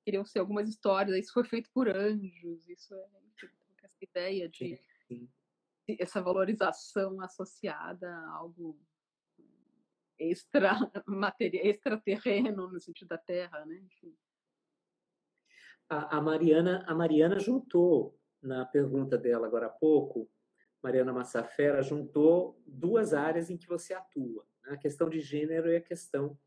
queriam 0.04 0.24
ser 0.24 0.38
algumas 0.38 0.68
histórias, 0.68 1.16
isso 1.16 1.32
foi 1.32 1.44
feito 1.44 1.70
por 1.72 1.88
anjos, 1.88 2.68
isso 2.68 2.94
é 2.94 3.06
essa 3.82 3.96
ideia 4.00 4.48
de, 4.48 4.76
sim, 5.08 5.28
sim. 5.86 5.96
essa 5.98 6.22
valorização 6.22 7.20
associada 7.20 8.08
a 8.08 8.30
algo 8.36 8.78
extra 10.30 10.72
matéria, 11.06 11.66
extraterreno 11.68 12.70
no 12.70 12.80
sentido 12.80 13.08
da 13.08 13.18
Terra, 13.18 13.64
né? 13.64 13.76
Enfim. 13.84 14.14
A, 15.88 16.16
a, 16.16 16.20
Mariana, 16.20 16.84
a 16.86 16.94
Mariana 16.94 17.38
juntou 17.38 18.18
na 18.42 18.64
pergunta 18.64 19.16
dela 19.16 19.46
agora 19.46 19.66
há 19.66 19.70
pouco, 19.70 20.30
Mariana 20.82 21.12
Massafera 21.12 21.82
juntou 21.82 22.60
duas 22.66 23.14
áreas 23.14 23.48
em 23.48 23.56
que 23.56 23.66
você 23.66 23.94
atua, 23.94 24.46
né? 24.62 24.74
a 24.74 24.76
questão 24.76 25.08
de 25.08 25.20
gênero 25.20 25.70
e 25.70 25.76
a 25.76 25.80
questão 25.80 26.38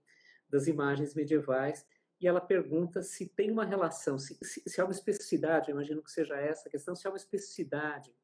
das 0.48 0.68
imagens 0.68 1.16
medievais. 1.16 1.86
E 2.20 2.28
ela 2.28 2.42
pergunta 2.42 3.02
se 3.02 3.28
tem 3.28 3.52
uma 3.52 3.66
relação, 3.66 4.18
se, 4.18 4.38
se, 4.44 4.62
se 4.68 4.82
há 4.82 4.86
uma 4.86 4.92
especificidade, 4.92 5.70
eu 5.70 5.74
imagino 5.74 6.04
que 6.04 6.12
seja 6.12 6.36
essa 6.36 6.68
a 6.68 6.72
questão, 6.72 6.96
se 6.96 7.08
há 7.08 7.12
uma 7.12 7.18
especificidade 7.18 8.16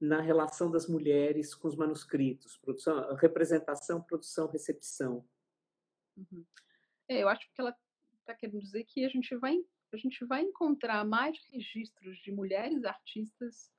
na 0.00 0.20
relação 0.20 0.70
das 0.70 0.86
mulheres 0.86 1.54
com 1.54 1.66
os 1.68 1.76
manuscritos, 1.76 2.56
produção, 2.58 3.14
representação, 3.16 4.00
produção, 4.00 4.46
recepção. 4.46 5.24
Uhum. 6.16 6.44
É, 7.08 7.22
eu 7.22 7.28
acho 7.28 7.50
que 7.52 7.60
ela 7.60 7.76
está 8.20 8.34
querendo 8.34 8.60
dizer 8.60 8.84
que 8.84 9.04
a 9.04 9.08
gente 9.08 9.34
vai 9.36 9.56
a 9.90 9.96
gente 9.96 10.22
vai 10.26 10.42
encontrar 10.42 11.02
mais 11.02 11.38
registros 11.50 12.18
de 12.18 12.30
mulheres 12.30 12.84
artistas 12.84 13.72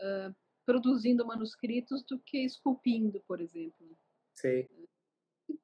uh, 0.00 0.34
produzindo 0.64 1.26
manuscritos 1.26 2.04
do 2.04 2.20
que 2.20 2.38
esculpindo, 2.44 3.20
por 3.26 3.40
exemplo. 3.40 3.98
Sim. 4.32 4.64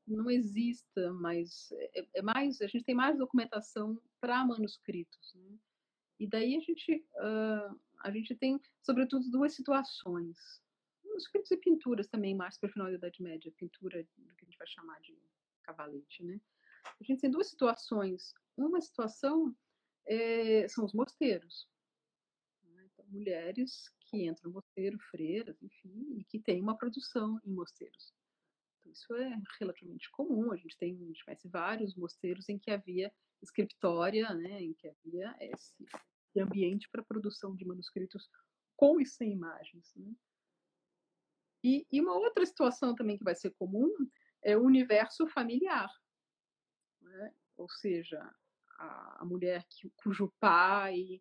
Não 0.07 0.29
exista, 0.29 1.13
mas 1.13 1.71
é, 1.73 2.05
é 2.15 2.23
mais 2.23 2.61
a 2.61 2.67
gente 2.67 2.85
tem 2.85 2.97
mais 2.97 3.17
documentação 3.17 4.01
para 4.21 4.45
manuscritos. 4.45 5.35
Né? 5.35 5.57
E 6.19 6.27
daí 6.27 6.57
a 6.57 6.61
gente 6.61 6.97
uh, 7.15 7.81
a 8.01 8.11
gente 8.11 8.35
tem, 8.35 8.61
sobretudo, 8.83 9.31
duas 9.31 9.55
situações. 9.55 10.39
Manuscritos 11.05 11.51
e 11.51 11.57
pinturas 11.57 12.09
também, 12.09 12.35
mais 12.35 12.59
para 12.59 12.69
o 12.69 12.73
final 12.73 12.89
da 12.89 12.95
Idade 12.95 13.23
Média, 13.23 13.53
pintura 13.57 14.03
do 14.03 14.35
que 14.35 14.45
a 14.45 14.47
gente 14.47 14.59
vai 14.59 14.67
chamar 14.67 15.01
de 15.01 15.17
cavalete, 15.63 16.23
né? 16.25 16.41
A 17.01 17.05
gente 17.05 17.21
tem 17.21 17.31
duas 17.31 17.49
situações. 17.49 18.33
Uma 18.57 18.81
situação 18.81 19.55
é, 20.07 20.67
são 20.69 20.85
os 20.85 20.93
mosteiros. 20.93 21.69
Né? 22.65 22.89
Então, 22.93 23.05
mulheres 23.09 23.91
que 24.01 24.27
entram 24.27 24.51
no 24.51 24.55
mosteiro, 24.55 24.99
freiras, 25.11 25.63
enfim, 25.63 26.19
e 26.19 26.25
que 26.25 26.39
têm 26.39 26.61
uma 26.61 26.77
produção 26.77 27.39
em 27.45 27.53
mosteiros. 27.53 28.15
Então, 28.79 28.93
isso 28.93 29.15
é 29.15 29.41
relativamente 29.59 30.11
comum. 30.11 30.53
A 30.53 30.57
gente 30.57 30.77
tem, 30.79 30.95
a 30.95 31.07
gente 31.07 31.25
conhece 31.25 31.49
vários 31.49 31.95
mosteiros 31.95 32.49
em 32.49 32.59
que 32.59 32.71
havia 32.71 33.13
escritória, 33.43 34.33
né, 34.35 34.63
em 34.63 34.73
que 34.75 34.89
havia 34.89 35.37
esse 35.41 35.87
ambiente 36.39 36.89
para 36.91 37.03
produção 37.03 37.57
de 37.57 37.65
manuscritos 37.65 38.29
com 38.77 39.01
e 39.01 39.07
sem 39.07 39.33
imagens. 39.33 39.93
Né? 39.97 40.13
E, 41.65 41.87
e, 41.91 42.01
uma 42.01 42.15
outra 42.15 42.45
situação 42.47 42.95
também 42.95 43.19
que 43.19 43.25
vai 43.25 43.35
ser 43.35 43.51
comum 43.51 43.91
é 44.43 44.57
o 44.57 44.63
universo 44.63 45.27
familiar. 45.27 45.91
Né? 47.01 47.35
Ou 47.57 47.69
seja, 47.69 48.23
a, 48.79 49.23
a 49.23 49.25
mulher 49.25 49.67
que, 49.69 49.91
cujo 49.97 50.33
pai, 50.39 51.21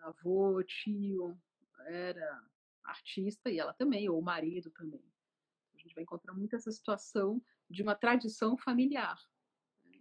avô, 0.00 0.62
tio 0.62 1.38
era 1.86 2.44
artista 2.84 3.50
e 3.50 3.58
ela 3.58 3.72
também, 3.74 4.08
ou 4.08 4.18
o 4.18 4.22
marido 4.22 4.70
também. 4.70 5.04
A 5.74 5.78
gente 5.78 5.94
vai 5.94 6.04
encontrar 6.04 6.34
muito 6.34 6.54
essa 6.54 6.70
situação 6.70 7.42
de 7.68 7.82
uma 7.82 7.94
tradição 7.94 8.56
familiar. 8.56 9.18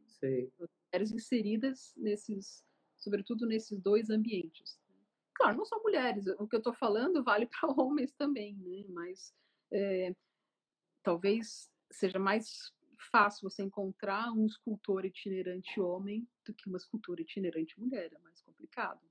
Sim. 0.08 0.52
Mulheres 0.58 1.12
inseridas 1.12 1.94
nesses, 1.98 2.64
sobretudo 3.04 3.46
nesses 3.46 3.80
dois 3.80 4.10
ambientes. 4.10 4.80
Claro, 5.36 5.58
não 5.58 5.66
só 5.66 5.82
mulheres, 5.82 6.28
o 6.40 6.48
que 6.48 6.56
eu 6.56 6.60
estou 6.60 6.74
falando 6.74 7.24
vale 7.24 7.48
para 7.52 7.70
homens 7.72 8.12
também, 8.14 8.56
né? 8.56 8.86
mas 8.90 9.34
é, 9.72 10.16
talvez 11.02 11.70
seja 11.92 12.20
mais 12.20 12.72
fácil 13.12 13.50
você 13.50 13.64
encontrar 13.64 14.32
um 14.32 14.46
escultor 14.46 15.06
itinerante 15.06 15.80
homem 15.80 16.28
do 16.46 16.54
que 16.54 16.68
uma 16.68 16.78
escultora 16.78 17.22
itinerante 17.22 17.80
mulher, 17.80 18.14
é 18.14 18.20
mais 18.20 18.42
complicado. 18.42 19.02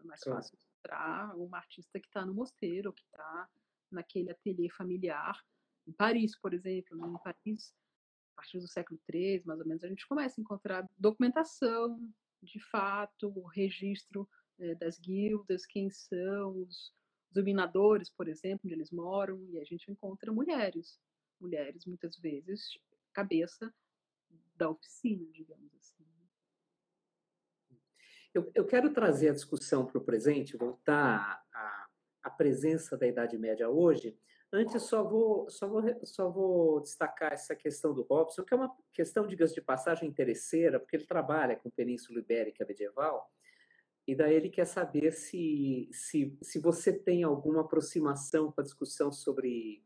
É 0.00 0.04
mais 0.04 0.20
claro. 0.22 0.38
fácil 0.38 0.58
encontrar 0.58 1.36
uma 1.36 1.58
artista 1.58 2.00
que 2.00 2.06
está 2.06 2.24
no 2.24 2.34
mosteiro, 2.34 2.92
que 2.92 3.02
está 3.02 3.48
naquele 3.90 4.30
ateliê 4.30 4.68
familiar. 4.70 5.40
Em 5.86 5.92
Paris, 5.92 6.36
por 6.36 6.52
exemplo, 6.52 6.96
né? 6.96 7.06
em 7.06 7.22
Paris, 7.22 7.74
a 8.32 8.36
partir 8.36 8.58
do 8.58 8.68
século 8.68 9.00
III, 9.08 9.42
mais 9.44 9.60
ou 9.60 9.66
menos, 9.66 9.84
a 9.84 9.88
gente 9.88 10.06
começa 10.06 10.40
a 10.40 10.42
encontrar 10.42 10.88
documentação, 10.98 12.12
de 12.42 12.60
fato, 12.60 13.28
o 13.28 13.46
registro 13.46 14.28
é, 14.58 14.74
das 14.74 14.98
guildas, 14.98 15.66
quem 15.66 15.90
são 15.90 16.62
os 16.62 16.92
dominadores, 17.30 18.10
por 18.10 18.28
exemplo, 18.28 18.62
onde 18.64 18.74
eles 18.74 18.90
moram, 18.90 19.42
e 19.50 19.58
a 19.58 19.64
gente 19.64 19.90
encontra 19.90 20.32
mulheres. 20.32 20.98
Mulheres, 21.38 21.84
muitas 21.84 22.16
vezes, 22.16 22.78
cabeça 23.12 23.72
da 24.56 24.70
oficina, 24.70 25.26
digamos 25.32 25.74
assim. 25.74 26.04
Né. 26.04 27.78
Eu, 28.32 28.50
eu 28.54 28.64
quero 28.64 28.92
trazer 28.92 29.30
a 29.30 29.34
discussão 29.34 29.84
para 29.84 29.98
o 29.98 30.04
presente, 30.04 30.56
voltar 30.56 31.44
à, 31.52 31.88
à 32.22 32.30
presença 32.30 32.96
da 32.96 33.06
Idade 33.06 33.36
Média 33.36 33.68
hoje. 33.68 34.18
Antes, 34.52 34.82
só 34.84 35.02
vou, 35.02 35.50
só, 35.50 35.68
vou, 35.68 35.82
só 36.04 36.30
vou 36.30 36.80
destacar 36.80 37.32
essa 37.32 37.54
questão 37.54 37.92
do 37.92 38.02
Robson, 38.02 38.44
que 38.44 38.54
é 38.54 38.56
uma 38.56 38.74
questão, 38.92 39.26
digamos, 39.26 39.52
de 39.52 39.60
passagem 39.60 40.08
interesseira, 40.08 40.78
porque 40.78 40.96
ele 40.96 41.06
trabalha 41.06 41.56
com 41.56 41.68
Península 41.68 42.20
Ibérica 42.20 42.64
medieval, 42.64 43.30
e 44.06 44.14
daí 44.14 44.34
ele 44.34 44.48
quer 44.48 44.64
saber 44.64 45.12
se, 45.12 45.88
se, 45.92 46.38
se 46.40 46.60
você 46.60 46.92
tem 46.92 47.24
alguma 47.24 47.62
aproximação 47.62 48.52
com 48.52 48.60
a 48.60 48.64
discussão 48.64 49.10
sobre 49.10 49.84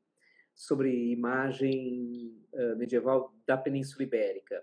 sobre 0.61 1.11
imagem 1.11 2.46
uh, 2.52 2.76
medieval 2.76 3.34
da 3.46 3.56
Península 3.56 4.02
Ibérica. 4.02 4.62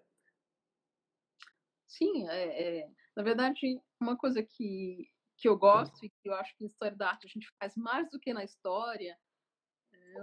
Sim, 1.88 2.28
é, 2.28 2.82
é, 2.82 2.89
na 3.16 3.24
verdade, 3.24 3.82
uma 4.00 4.16
coisa 4.16 4.43
que, 4.43 5.10
que 5.36 5.50
eu 5.50 5.58
gosto 5.58 6.06
e 6.06 6.10
que 6.10 6.30
eu 6.30 6.36
acho 6.36 6.56
que 6.56 6.64
em 6.64 6.68
História 6.68 6.95
da 6.95 7.10
Arte 7.10 7.26
a 7.26 7.30
gente 7.30 7.50
faz 7.60 7.76
mais 7.76 8.08
do 8.12 8.20
que 8.20 8.32
na 8.32 8.43
História 8.43 9.18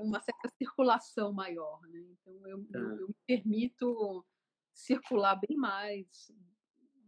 uma 0.01 0.21
certa 0.21 0.49
circulação 0.57 1.33
maior. 1.33 1.81
Né? 1.83 2.01
Então, 2.01 2.47
eu, 2.47 2.59
eu, 2.59 2.67
tá. 2.67 2.79
eu 2.79 3.09
me 3.09 3.15
permito 3.27 4.27
circular 4.73 5.37
bem 5.37 5.57
mais 5.57 6.33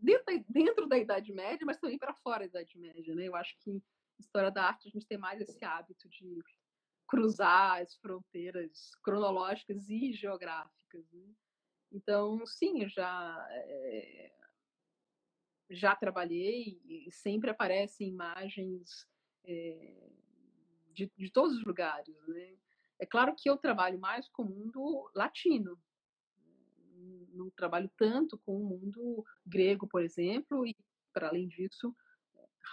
dentro 0.00 0.24
da, 0.24 0.32
dentro 0.48 0.86
da 0.86 0.98
Idade 0.98 1.32
Média, 1.32 1.64
mas 1.66 1.78
também 1.78 1.98
para 1.98 2.14
fora 2.14 2.48
da 2.48 2.60
Idade 2.60 2.78
Média. 2.78 3.14
Né? 3.14 3.26
Eu 3.28 3.34
acho 3.34 3.56
que 3.60 3.82
História 4.18 4.50
da 4.50 4.64
Arte 4.64 4.88
a 4.88 4.90
gente 4.90 5.06
tem 5.06 5.18
mais 5.18 5.40
esse 5.40 5.62
hábito 5.64 6.08
de 6.08 6.42
cruzar 7.06 7.82
as 7.82 7.94
fronteiras 7.96 8.90
cronológicas 9.02 9.88
e 9.88 10.12
geográficas. 10.12 11.10
Né? 11.12 11.34
Então, 11.92 12.44
sim, 12.46 12.82
eu 12.82 12.88
já 12.88 13.46
é, 13.50 14.32
já 15.70 15.94
trabalhei 15.94 16.80
e 16.84 17.10
sempre 17.12 17.50
aparecem 17.50 18.08
imagens 18.08 19.06
é, 19.44 20.10
de, 20.92 21.10
de 21.16 21.30
todos 21.30 21.56
os 21.56 21.64
lugares. 21.64 22.16
Né? 22.26 22.56
É 22.98 23.06
claro 23.06 23.34
que 23.36 23.48
eu 23.48 23.56
trabalho 23.56 23.98
mais 23.98 24.28
com 24.28 24.42
o 24.42 24.48
mundo 24.48 25.10
latino, 25.14 25.78
não 27.32 27.50
trabalho 27.50 27.90
tanto 27.96 28.38
com 28.38 28.56
o 28.56 28.64
mundo 28.64 29.24
grego, 29.44 29.86
por 29.86 30.02
exemplo, 30.02 30.66
e 30.66 30.74
para 31.12 31.28
além 31.28 31.46
disso, 31.46 31.94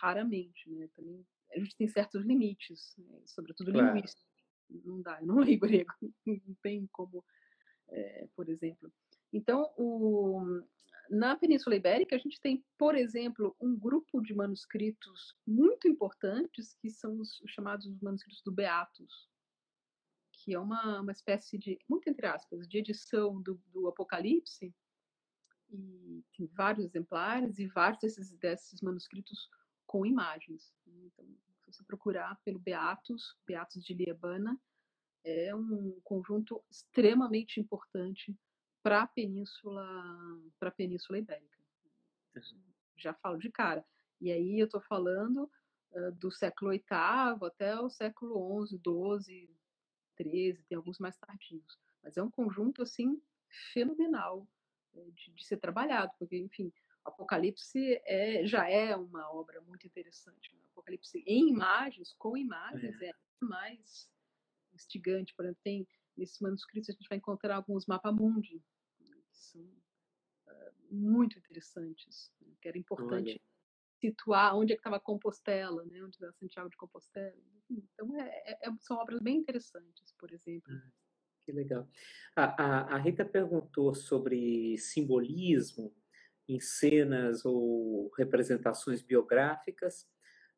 raramente, 0.02 0.70
né? 0.70 0.90
Também 0.96 1.26
a 1.52 1.60
gente 1.60 1.76
tem 1.76 1.88
certos 1.88 2.24
limites, 2.26 2.96
né? 2.98 3.22
sobretudo 3.26 3.72
claro. 3.72 3.94
linguísticos. 3.94 4.26
Não 4.70 5.02
dá, 5.02 5.20
eu 5.22 5.28
não 5.28 5.36
leio 5.40 5.60
grego, 5.60 5.94
não 6.26 6.56
tem 6.62 6.88
como, 6.92 7.24
é, 7.90 8.28
por 8.36 8.50
exemplo. 8.50 8.92
Então, 9.32 9.72
o, 9.78 10.64
na 11.10 11.36
Península 11.36 11.76
Ibérica, 11.76 12.16
a 12.16 12.20
gente 12.20 12.40
tem, 12.40 12.64
por 12.78 12.96
exemplo, 12.96 13.56
um 13.62 13.78
grupo 13.78 14.22
de 14.22 14.34
manuscritos 14.34 15.36
muito 15.46 15.88
importantes, 15.88 16.76
que 16.82 16.90
são 16.90 17.20
os 17.20 17.42
chamados 17.48 17.88
manuscritos 18.02 18.42
do 18.44 18.52
Beatus, 18.52 19.30
que 20.44 20.54
é 20.54 20.60
uma, 20.60 21.00
uma 21.00 21.12
espécie 21.12 21.58
de, 21.58 21.80
muito 21.89 22.10
entre 22.10 22.28
aspas, 22.28 22.68
de 22.68 22.78
edição 22.78 23.41
do, 23.41 23.56
do 23.72 23.88
Apocalipse, 23.88 24.76
e 25.70 26.24
tem 26.36 26.46
vários 26.48 26.86
exemplares, 26.86 27.58
e 27.60 27.68
vários 27.68 28.00
desses, 28.02 28.32
desses 28.34 28.82
manuscritos 28.82 29.50
com 29.88 30.06
imagens. 30.06 30.76
Né? 30.86 31.06
Então, 31.06 31.26
se 31.26 31.72
você 31.72 31.84
procurar 31.86 32.38
pelo 32.44 32.60
Beatus, 32.60 33.38
Beatus 33.48 33.84
de 33.84 33.94
Liebana, 33.94 34.60
é 35.24 35.56
um 35.56 36.00
conjunto 36.04 36.62
extremamente 36.70 37.60
importante 37.60 38.38
para 38.84 39.04
a 39.04 39.08
península, 39.08 39.88
para 40.60 40.68
a 40.68 40.74
península 40.74 41.20
ibérica. 41.20 41.58
Já 42.98 43.14
falo 43.14 43.38
de 43.38 43.50
cara. 43.50 43.86
E 44.20 44.30
aí 44.30 44.60
eu 44.60 44.66
estou 44.66 44.82
falando 44.82 45.50
uh, 45.91 46.12
do 46.14 46.30
século 46.30 46.72
VIII 46.72 47.48
até 47.48 47.80
o 47.80 47.89
século 47.89 48.68
XI, 48.68 48.78
XII, 48.78 49.62
XIII, 50.18 50.64
tem 50.68 50.76
alguns 50.76 50.99
mais 50.99 51.18
tardios. 51.18 51.80
Mas 52.01 52.18
é 52.18 52.24
um 52.24 52.30
conjunto 52.30 52.82
assim 52.82 53.22
fenomenal 53.74 54.47
eh, 54.95 55.09
de, 55.11 55.32
de 55.32 55.45
ser 55.45 55.57
trabalhado, 55.57 56.11
porque 56.18 56.38
enfim 56.38 56.72
Apocalipse 57.05 58.01
é, 58.05 58.45
já 58.45 58.70
é 58.70 58.95
uma 58.95 59.30
obra 59.34 59.61
muito 59.61 59.86
interessante. 59.86 60.53
Né? 60.55 60.61
Apocalipse 60.72 61.24
em 61.28 61.49
imagens, 61.49 62.14
com 62.14 62.38
imagens, 62.38 63.01
é, 63.01 63.09
é 63.09 63.14
mais 63.41 64.09
instigante. 64.74 65.34
Por 65.36 65.45
exemplo, 65.45 65.61
tem 65.64 65.88
nesses 66.16 66.39
manuscritos 66.39 66.89
a 66.89 66.93
gente 66.93 67.09
vai 67.09 67.18
encontrar 67.18 67.57
alguns 67.57 67.86
mapamundi, 67.86 68.64
que 68.97 69.38
são 69.38 69.61
uh, 69.61 70.74
muito 70.89 71.38
interessantes, 71.38 72.32
né? 72.41 72.53
que 72.61 72.68
era 72.68 72.78
importante 72.78 73.41
situar 74.04 74.58
onde 74.58 74.74
é 74.74 74.76
que 74.76 74.82
estava 74.82 74.99
Compostela, 74.99 75.86
né? 75.86 76.04
Onde 76.04 76.16
estava 76.16 76.34
Santiago 76.34 76.70
de 76.70 76.76
Compostela. 76.76 77.34
Então, 77.70 78.20
é, 78.20 78.28
é, 78.45 78.68
é, 78.68 78.72
são 78.82 78.97
obras 78.97 79.22
bem 79.22 79.38
interessantes, 79.38 80.14
por 80.20 80.32
exemplo. 80.34 80.74
Ah, 80.74 80.91
que 81.41 81.54
legal. 81.54 81.88
A, 82.36 82.64
a, 82.64 82.95
a 82.95 82.97
Rita 82.97 83.24
perguntou 83.24 83.95
sobre 83.95 84.78
simbolismo 84.78 85.95
em 86.47 86.60
cenas 86.60 87.45
ou 87.45 88.12
representações 88.18 89.01
biográficas, 89.01 90.06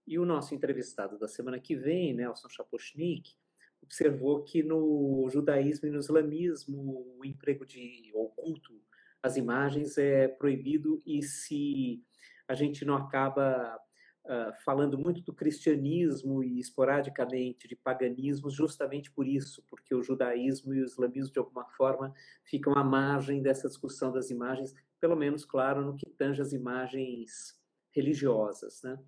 e 0.08 0.20
o 0.20 0.26
nosso 0.26 0.54
entrevistado 0.54 1.18
da 1.18 1.28
semana 1.28 1.60
que 1.60 1.76
vem, 1.76 2.14
Nelson 2.14 2.50
Chapochnik, 2.50 3.36
observou 3.82 4.44
que 4.44 4.64
no 4.64 5.28
judaísmo 5.32 5.88
e 5.88 5.92
no 5.92 6.00
islamismo 6.00 7.16
o 7.20 7.26
emprego 7.26 7.66
de 7.66 8.12
oculto 8.14 8.82
as 9.22 9.38
imagens 9.38 9.98
é 9.98 10.28
proibido 10.28 11.02
e 11.06 11.24
se 11.24 12.04
a 12.48 12.54
gente 12.54 12.86
não 12.86 12.96
acaba 12.96 13.80
uh, 14.26 14.54
falando 14.64 14.98
muito 14.98 15.22
do 15.22 15.34
cristianismo 15.34 16.44
e 16.44 16.60
esporadicamente 16.60 17.68
de 17.68 17.76
paganismo 17.76 18.50
justamente 18.50 19.12
por 19.12 19.28
isso, 19.28 19.64
porque 19.70 19.94
o 19.94 20.04
judaísmo 20.04 20.74
e 20.74 20.82
o 20.82 20.86
islamismo 20.86 21.34
de 21.34 21.40
alguma 21.40 21.66
forma 21.70 22.14
ficam 22.44 22.74
à 22.74 22.84
margem 22.84 23.42
dessa 23.42 23.68
discussão 23.68 24.12
das 24.12 24.30
imagens, 24.30 24.74
pelo 25.00 25.16
menos 25.16 25.46
claro 25.46 25.84
no 25.84 25.96
que 25.96 26.10
tange 26.12 26.42
as 26.42 26.54
imagens 26.54 27.60
religiosas, 27.92 28.82
né? 28.84 29.00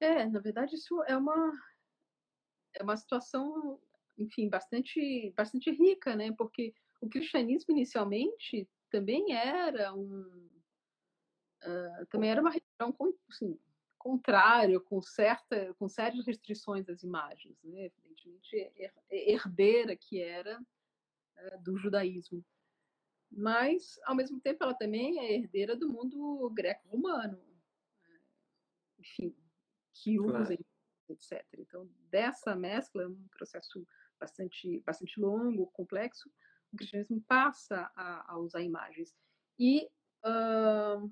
É, 0.00 0.26
na 0.26 0.38
verdade 0.40 0.76
isso 0.76 1.02
é 1.04 1.16
uma 1.16 1.52
é 2.74 2.82
uma 2.82 2.96
situação, 2.96 3.80
enfim, 4.16 4.48
bastante 4.48 5.32
bastante 5.36 5.70
rica, 5.70 6.14
né? 6.14 6.32
Porque 6.36 6.72
o 7.00 7.08
cristianismo 7.08 7.74
inicialmente 7.74 8.68
também 8.90 9.32
era 9.32 9.92
um 9.94 10.48
uh, 11.64 12.06
também 12.06 12.30
era 12.30 12.40
uma 12.40 12.50
religião 12.50 12.92
com, 12.92 13.14
assim, 13.30 13.58
contrário, 13.98 14.80
com 14.80 15.02
certa, 15.02 15.74
com 15.74 15.88
sérias 15.88 16.24
restrições 16.26 16.84
das 16.84 17.02
imagens, 17.02 17.56
né? 17.62 17.86
evidentemente 17.86 18.72
herdeira 19.10 19.96
que 19.96 20.20
era 20.22 20.58
uh, 20.60 21.62
do 21.62 21.76
judaísmo, 21.76 22.44
mas 23.30 23.98
ao 24.04 24.14
mesmo 24.14 24.40
tempo 24.40 24.64
ela 24.64 24.74
também 24.74 25.18
é 25.18 25.34
herdeira 25.34 25.76
do 25.76 25.88
mundo 25.88 26.48
greco-romano, 26.50 27.36
uh, 27.36 29.00
enfim, 29.00 29.36
que 29.92 30.18
usa 30.18 30.56
claro. 30.56 30.66
etc. 31.10 31.44
Então 31.58 31.90
dessa 32.10 32.54
mescla 32.54 33.08
um 33.08 33.28
processo 33.28 33.86
bastante 34.18 34.80
bastante 34.80 35.20
longo, 35.20 35.66
complexo, 35.68 36.30
o 36.72 36.76
cristianismo 36.76 37.20
passa 37.22 37.90
a, 37.94 38.32
a 38.32 38.38
usar 38.38 38.62
imagens. 38.62 39.14
E 39.58 39.88
uh, 40.24 41.10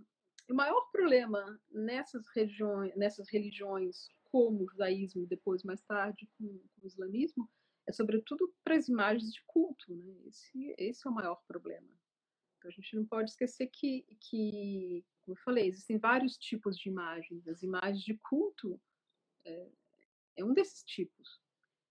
o 0.53 0.55
maior 0.55 0.89
problema 0.91 1.61
nessas, 1.71 2.27
regiões, 2.29 2.95
nessas 2.97 3.29
religiões, 3.29 4.09
como 4.25 4.65
o 4.65 4.69
judaísmo 4.69 5.23
e 5.23 5.27
depois, 5.27 5.63
mais 5.63 5.83
tarde, 5.83 6.29
com, 6.39 6.47
com 6.47 6.85
o 6.85 6.87
islamismo, 6.87 7.51
é 7.87 7.93
sobretudo 7.93 8.53
para 8.65 8.77
as 8.77 8.89
imagens 8.89 9.33
de 9.33 9.43
culto. 9.47 9.95
Né? 9.95 10.15
Esse, 10.27 10.75
esse 10.79 11.07
é 11.07 11.11
o 11.11 11.15
maior 11.15 11.43
problema. 11.47 11.89
Então, 12.59 12.71
a 12.71 12.73
gente 12.73 12.97
não 12.97 13.05
pode 13.05 13.31
esquecer 13.31 13.69
que, 13.69 14.05
que, 14.21 15.05
como 15.23 15.37
eu 15.37 15.43
falei, 15.43 15.69
existem 15.69 15.99
vários 15.99 16.37
tipos 16.37 16.77
de 16.77 16.89
imagens. 16.89 17.47
As 17.47 17.63
imagens 17.63 18.03
de 18.03 18.15
culto 18.19 18.81
é, 19.45 19.69
é 20.37 20.45
um 20.45 20.53
desses 20.53 20.83
tipos. 20.83 21.41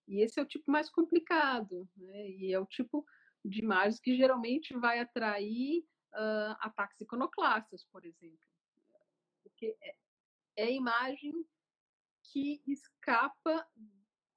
E 0.07 0.21
esse 0.21 0.39
é 0.39 0.43
o 0.43 0.47
tipo 0.47 0.69
mais 0.69 0.89
complicado, 0.89 1.89
né? 1.95 2.29
e 2.29 2.53
é 2.53 2.59
o 2.59 2.65
tipo 2.65 3.05
de 3.43 3.61
imagens 3.61 3.99
que 3.99 4.15
geralmente 4.15 4.73
vai 4.77 4.99
atrair 4.99 5.83
uh, 6.15 6.55
ataques 6.59 6.99
iconoclastas, 7.01 7.85
por 7.85 8.05
exemplo. 8.05 8.47
Porque 9.43 9.77
é, 9.81 9.95
é 10.55 10.63
a 10.65 10.71
imagem 10.71 11.45
que 12.23 12.61
escapa, 12.65 13.67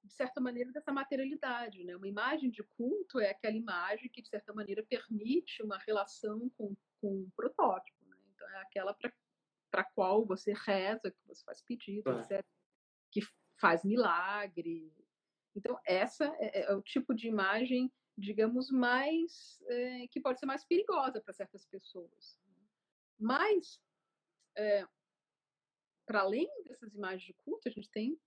de 0.03 0.13
certa 0.13 0.39
maneira, 0.39 0.71
dessa 0.71 0.91
materialidade. 0.91 1.83
Né? 1.83 1.95
Uma 1.95 2.07
imagem 2.07 2.49
de 2.49 2.63
culto 2.63 3.19
é 3.19 3.31
aquela 3.31 3.55
imagem 3.55 4.09
que, 4.09 4.21
de 4.21 4.29
certa 4.29 4.53
maneira, 4.53 4.85
permite 4.87 5.63
uma 5.63 5.77
relação 5.79 6.49
com, 6.57 6.75
com 7.01 7.23
um 7.23 7.29
protótipo. 7.35 8.05
Né? 8.05 8.17
Então, 8.33 8.49
é 8.49 8.61
aquela 8.61 8.93
para 9.71 9.81
a 9.81 9.91
qual 9.95 10.25
você 10.25 10.53
reza, 10.53 11.11
que 11.11 11.27
você 11.27 11.43
faz 11.43 11.61
pedido, 11.61 12.09
é. 12.11 12.19
etc., 12.21 12.45
que 13.11 13.21
faz 13.59 13.83
milagre. 13.83 14.93
Então, 15.55 15.79
essa 15.85 16.25
é, 16.39 16.71
é 16.71 16.75
o 16.75 16.81
tipo 16.81 17.13
de 17.13 17.27
imagem 17.27 17.91
digamos, 18.19 18.69
mais 18.69 19.59
é, 19.67 20.07
que 20.07 20.19
pode 20.19 20.39
ser 20.39 20.45
mais 20.45 20.63
perigosa 20.65 21.21
para 21.21 21.33
certas 21.33 21.65
pessoas. 21.65 22.37
Mas, 23.17 23.81
é, 24.55 24.85
para 26.05 26.21
além 26.21 26.49
dessas 26.63 26.93
imagens 26.93 27.23
de 27.23 27.33
culto, 27.33 27.67
a 27.67 27.71
gente 27.71 27.89
tem 27.89 28.19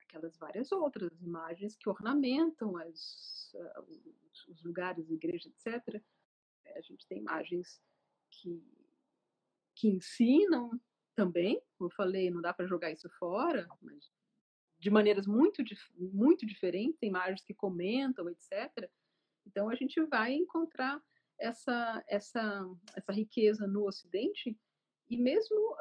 aquelas 0.00 0.36
várias 0.36 0.70
outras 0.72 1.10
imagens 1.22 1.74
que 1.76 1.88
ornamentam 1.88 2.76
as, 2.76 3.54
os, 3.88 4.48
os 4.48 4.62
lugares, 4.62 5.10
igrejas, 5.10 5.52
etc. 5.52 6.02
A 6.76 6.80
gente 6.80 7.06
tem 7.06 7.18
imagens 7.18 7.82
que, 8.30 8.62
que 9.74 9.88
ensinam 9.88 10.78
também, 11.14 11.62
como 11.76 11.90
eu 11.90 11.94
falei, 11.94 12.30
não 12.30 12.40
dá 12.40 12.52
para 12.52 12.66
jogar 12.66 12.90
isso 12.90 13.08
fora, 13.10 13.68
mas 13.80 14.10
de 14.78 14.90
maneiras 14.90 15.26
muito, 15.26 15.62
muito 15.96 16.44
diferentes, 16.44 16.98
tem 16.98 17.08
imagens 17.08 17.42
que 17.42 17.54
comentam, 17.54 18.28
etc. 18.28 18.90
Então 19.46 19.68
a 19.68 19.74
gente 19.74 20.00
vai 20.06 20.32
encontrar 20.34 21.02
essa 21.38 22.02
essa 22.08 22.64
essa 22.96 23.12
riqueza 23.12 23.66
no 23.66 23.86
Ocidente 23.86 24.56
e 25.08 25.16
mesmo 25.16 25.76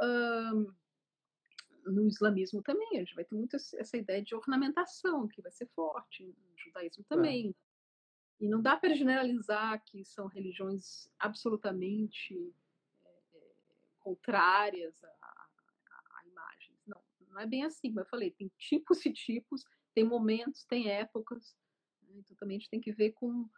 no 1.86 2.08
islamismo 2.08 2.62
também 2.62 2.90
a 2.94 3.00
gente 3.00 3.16
vai 3.16 3.26
ter 3.26 3.36
muito 3.36 3.56
essa 3.56 3.98
ideia 3.98 4.22
de 4.22 4.36
ornamentação 4.36 5.28
que 5.28 5.42
vai 5.42 5.52
ser 5.52 5.68
forte 5.76 6.24
no 6.24 6.58
judaísmo 6.58 7.04
também 7.06 7.50
é. 7.50 8.46
e 8.46 8.48
não 8.48 8.62
dá 8.62 8.78
para 8.78 8.94
generalizar 8.94 9.84
que 9.86 10.04
são 10.06 10.28
religiões 10.28 11.10
absolutamente 11.18 12.54
é, 13.06 13.42
contrárias 14.00 15.04
a, 15.04 15.48
imagens 16.26 16.80
não 16.86 17.02
não 17.30 17.40
é 17.40 17.48
bem 17.48 17.64
assim 17.64 17.90
como 17.90 18.02
eu 18.02 18.06
falei 18.06 18.32
tem 18.32 18.52
tipos 18.58 19.06
e 19.06 19.12
tipos 19.12 19.64
tem 19.94 20.04
momentos 20.04 20.64
tem 20.66 20.90
épocas? 20.90 21.56
Então 22.20 22.36
também 22.38 22.58
a 22.58 22.60
gente 22.60 22.70
tem 22.70 22.82
que 22.82 22.92
ver 22.92 23.12
com 23.12 23.50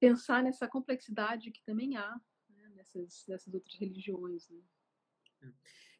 pensar 0.00 0.42
nessa 0.42 0.66
complexidade 0.66 1.50
que 1.50 1.62
também 1.64 1.96
há 1.96 2.20
né, 2.48 2.70
nessas, 2.74 3.24
nessas 3.28 3.54
outras 3.54 3.76
religiões. 3.76 4.48
Né? 4.50 5.52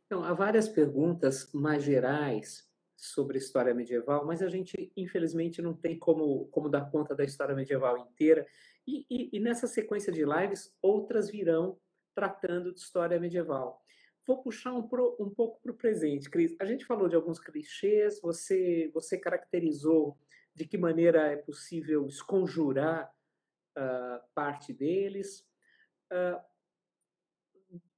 Então, 0.07 0.25
há 0.25 0.35
várias 0.35 0.69
perguntas 0.69 1.53
mais 1.53 1.85
gerais 1.85 2.69
sobre 2.97 3.39
história 3.39 3.75
medieval, 3.75 4.27
mas 4.27 4.43
a 4.43 4.49
gente, 4.49 4.93
infelizmente, 4.97 5.63
não 5.63 5.75
tem 5.75 5.99
como, 5.99 6.47
como 6.49 6.69
dar 6.69 6.91
conta 6.91 7.15
da 7.15 7.25
história 7.25 7.55
medieval 7.55 7.97
inteira. 7.99 8.47
E, 8.87 9.07
e, 9.11 9.31
e 9.33 9.41
nessa 9.41 9.67
sequência 9.67 10.13
de 10.13 10.25
lives, 10.25 10.77
outras 10.83 11.31
virão 11.31 11.81
tratando 12.15 12.73
de 12.73 12.81
história 12.81 13.19
medieval. 13.19 13.83
Vou 14.27 14.43
puxar 14.43 14.73
um, 14.73 14.87
pro, 14.87 15.17
um 15.19 15.31
pouco 15.31 15.61
para 15.61 15.73
o 15.73 15.77
presente, 15.77 16.31
Cris. 16.31 16.55
A 16.61 16.65
gente 16.65 16.85
falou 16.85 17.09
de 17.09 17.17
alguns 17.17 17.41
clichês, 17.41 18.21
você, 18.21 18.91
você 18.93 19.19
caracterizou 19.19 20.17
de 20.55 20.67
que 20.67 20.77
maneira 20.77 21.33
é 21.33 21.37
possível 21.37 22.07
esconjurar 22.07 23.13
uh, 23.77 24.23
parte 24.35 24.73
deles. 24.73 25.47
Uh, 26.13 26.41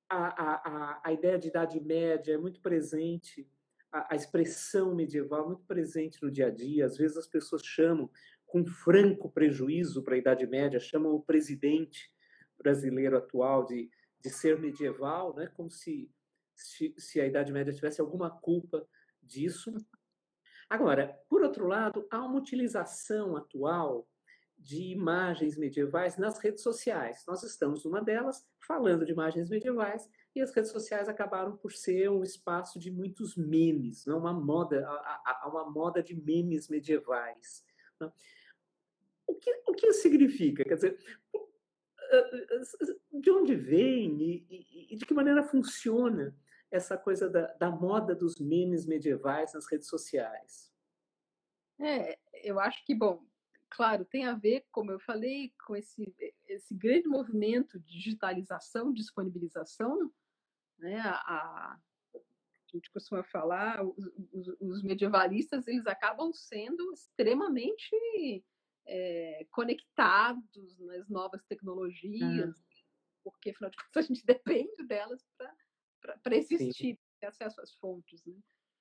a, 0.08 0.28
a, 0.28 1.00
a 1.04 1.12
ideia 1.12 1.38
de 1.38 1.48
Idade 1.48 1.80
Média 1.80 2.34
é 2.34 2.38
muito 2.38 2.60
presente, 2.60 3.48
a, 3.90 4.12
a 4.12 4.16
expressão 4.16 4.94
medieval 4.94 5.44
é 5.44 5.46
muito 5.48 5.64
presente 5.64 6.22
no 6.22 6.30
dia 6.30 6.46
a 6.46 6.50
dia. 6.50 6.86
Às 6.86 6.96
vezes 6.96 7.16
as 7.16 7.26
pessoas 7.26 7.62
chamam, 7.64 8.10
com 8.46 8.64
franco 8.64 9.30
prejuízo 9.30 10.02
para 10.02 10.14
a 10.14 10.18
Idade 10.18 10.46
Média, 10.46 10.78
chamam 10.78 11.12
o 11.12 11.22
presidente 11.22 12.12
brasileiro 12.56 13.16
atual 13.16 13.64
de, 13.64 13.90
de 14.20 14.30
ser 14.30 14.58
medieval, 14.58 15.34
né? 15.34 15.48
como 15.56 15.70
se, 15.70 16.10
se, 16.54 16.94
se 16.96 17.20
a 17.20 17.26
Idade 17.26 17.52
Média 17.52 17.72
tivesse 17.72 18.00
alguma 18.00 18.30
culpa 18.30 18.86
disso. 19.22 19.74
Agora, 20.68 21.18
por 21.28 21.42
outro 21.42 21.66
lado, 21.66 22.06
há 22.10 22.24
uma 22.24 22.38
utilização 22.38 23.36
atual 23.36 24.08
de 24.58 24.92
imagens 24.92 25.58
medievais 25.58 26.16
nas 26.16 26.38
redes 26.38 26.62
sociais. 26.62 27.22
Nós 27.26 27.42
estamos 27.42 27.84
numa 27.84 28.00
delas 28.00 28.46
falando 28.58 29.04
de 29.04 29.12
imagens 29.12 29.50
medievais 29.50 30.08
e 30.34 30.40
as 30.40 30.54
redes 30.54 30.70
sociais 30.70 31.08
acabaram 31.08 31.56
por 31.56 31.72
ser 31.72 32.08
um 32.10 32.22
espaço 32.22 32.78
de 32.78 32.90
muitos 32.90 33.36
memes, 33.36 34.06
não 34.06 34.18
uma 34.18 34.32
moda, 34.32 34.88
uma 35.44 35.70
moda 35.70 36.02
de 36.02 36.14
memes 36.14 36.68
medievais. 36.68 37.62
Né? 38.00 38.10
O 39.26 39.34
que, 39.34 39.62
o 39.66 39.74
que 39.74 39.86
isso 39.88 40.02
significa? 40.02 40.64
Quer 40.64 40.74
dizer, 40.76 40.98
de 43.12 43.30
onde 43.30 43.54
vem 43.54 44.20
e, 44.22 44.46
e, 44.50 44.94
e 44.94 44.96
de 44.96 45.04
que 45.04 45.14
maneira 45.14 45.42
funciona 45.42 46.34
essa 46.74 46.98
coisa 46.98 47.30
da, 47.30 47.46
da 47.54 47.70
moda 47.70 48.16
dos 48.16 48.40
memes 48.40 48.84
medievais 48.84 49.54
nas 49.54 49.66
redes 49.70 49.86
sociais? 49.86 50.72
É, 51.80 52.18
eu 52.42 52.58
acho 52.58 52.84
que, 52.84 52.92
bom, 52.92 53.24
claro, 53.70 54.04
tem 54.04 54.26
a 54.26 54.34
ver, 54.34 54.66
como 54.72 54.90
eu 54.90 54.98
falei, 54.98 55.52
com 55.66 55.76
esse, 55.76 56.12
esse 56.48 56.74
grande 56.74 57.08
movimento 57.08 57.78
de 57.78 57.92
digitalização, 57.92 58.92
disponibilização 58.92 60.12
Né? 60.78 60.98
A, 60.98 61.14
a, 61.14 61.78
gente 62.72 62.90
costuma 62.90 63.22
falar, 63.22 63.84
os, 63.84 64.10
os, 64.32 64.48
os, 64.60 64.82
medievalistas 64.82 65.68
eles 65.68 65.86
acabam 65.86 66.32
sendo 66.32 66.92
extremamente 66.92 68.44
é, 68.84 69.46
conectados 69.52 70.76
nas 70.80 71.08
novas 71.08 71.44
tecnologias, 71.44 72.58
uhum. 72.58 72.64
porque 73.22 73.50
afinal 73.50 73.70
de 73.70 73.76
contas 73.76 74.04
a 74.04 74.08
gente 74.08 74.26
depende 74.26 74.84
delas 74.88 75.24
para 75.38 75.54
existir, 76.32 76.98
ter 77.20 77.26
acesso 77.26 77.60
às 77.60 77.74
fontes. 77.74 78.24
Né? 78.24 78.34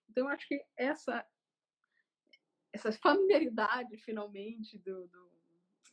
Então, 0.10 0.26
eu 0.26 0.30
acho 0.30 0.48
que 0.48 0.64
essa, 0.76 1.26
essa 2.72 2.92
familiaridade, 2.92 3.98
finalmente, 3.98 4.78
do, 4.80 5.08
do 5.08 5.32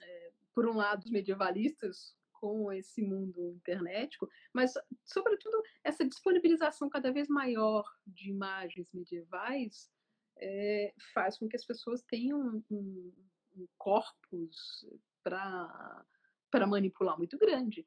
é, 0.00 0.32
por 0.54 0.66
um 0.66 0.76
lado, 0.76 1.02
dos 1.02 1.10
medievalistas 1.10 2.16
com 2.32 2.72
esse 2.72 3.02
mundo 3.02 3.52
internetico, 3.52 4.28
mas, 4.52 4.72
sobretudo, 5.04 5.62
essa 5.84 6.08
disponibilização 6.08 6.88
cada 6.88 7.12
vez 7.12 7.28
maior 7.28 7.84
de 8.06 8.30
imagens 8.30 8.90
medievais 8.94 9.90
é, 10.38 10.94
faz 11.12 11.38
com 11.38 11.46
que 11.46 11.56
as 11.56 11.64
pessoas 11.64 12.02
tenham 12.02 12.62
um, 12.70 13.12
um 13.56 13.68
corpus 13.76 14.86
para 15.22 16.66
manipular 16.66 17.18
muito 17.18 17.36
grande. 17.36 17.86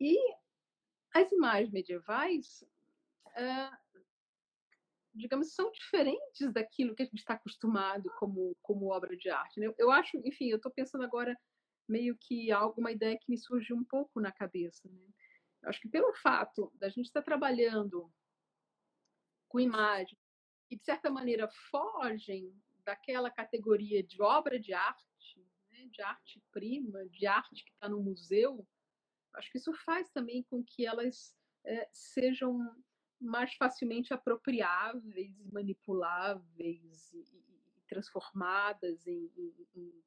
E 0.00 0.18
as 1.14 1.30
imagens 1.30 1.70
medievais, 1.70 2.64
digamos, 5.14 5.54
são 5.54 5.70
diferentes 5.70 6.52
daquilo 6.52 6.94
que 6.94 7.02
a 7.02 7.06
gente 7.06 7.18
está 7.18 7.34
acostumado 7.34 8.10
como, 8.18 8.56
como 8.62 8.92
obra 8.92 9.16
de 9.16 9.28
arte. 9.28 9.60
Né? 9.60 9.72
Eu 9.78 9.90
acho, 9.90 10.16
enfim, 10.24 10.48
eu 10.48 10.56
estou 10.56 10.72
pensando 10.72 11.04
agora 11.04 11.38
meio 11.88 12.16
que 12.18 12.50
alguma 12.50 12.90
ideia 12.90 13.18
que 13.18 13.30
me 13.30 13.36
surgiu 13.36 13.76
um 13.76 13.84
pouco 13.84 14.20
na 14.20 14.32
cabeça. 14.32 14.88
Né? 14.88 15.08
Eu 15.62 15.68
acho 15.68 15.80
que 15.80 15.88
pelo 15.88 16.12
fato 16.14 16.72
da 16.74 16.88
gente 16.88 17.06
estar 17.06 17.22
trabalhando 17.22 18.10
com 19.48 19.60
imagem 19.60 20.18
e 20.70 20.76
de 20.76 20.84
certa 20.84 21.10
maneira 21.10 21.48
fogem 21.70 22.54
daquela 22.84 23.30
categoria 23.30 24.02
de 24.02 24.20
obra 24.22 24.58
de 24.58 24.72
arte, 24.72 25.46
né? 25.70 25.86
de 25.92 26.02
arte 26.02 26.42
prima, 26.50 27.06
de 27.10 27.26
arte 27.26 27.62
que 27.64 27.70
está 27.70 27.88
no 27.88 28.02
museu, 28.02 28.66
acho 29.34 29.50
que 29.52 29.58
isso 29.58 29.72
faz 29.84 30.10
também 30.10 30.42
com 30.44 30.64
que 30.64 30.86
elas 30.86 31.36
é, 31.64 31.88
sejam 31.92 32.58
mais 33.22 33.54
facilmente 33.54 34.12
apropriáveis, 34.12 35.34
manipuláveis 35.50 37.12
e, 37.12 37.18
e 37.18 37.82
transformadas 37.88 39.06
em, 39.06 39.30
em, 39.74 40.04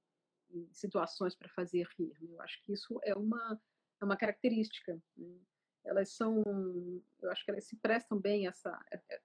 em 0.51 0.73
situações 0.73 1.35
para 1.35 1.49
fazer 1.49 1.87
rir. 1.97 2.13
Né? 2.21 2.33
Eu 2.33 2.41
acho 2.41 2.61
que 2.63 2.73
isso 2.73 2.99
é 3.03 3.13
uma, 3.13 3.61
é 4.01 4.05
uma 4.05 4.17
característica. 4.17 5.01
Né? 5.17 5.39
Elas 5.83 6.09
são, 6.09 6.43
eu 7.21 7.31
acho 7.31 7.45
que 7.45 7.51
elas 7.51 7.65
se 7.65 7.77
prestam 7.77 8.19
bem 8.19 8.47
essa 8.47 8.77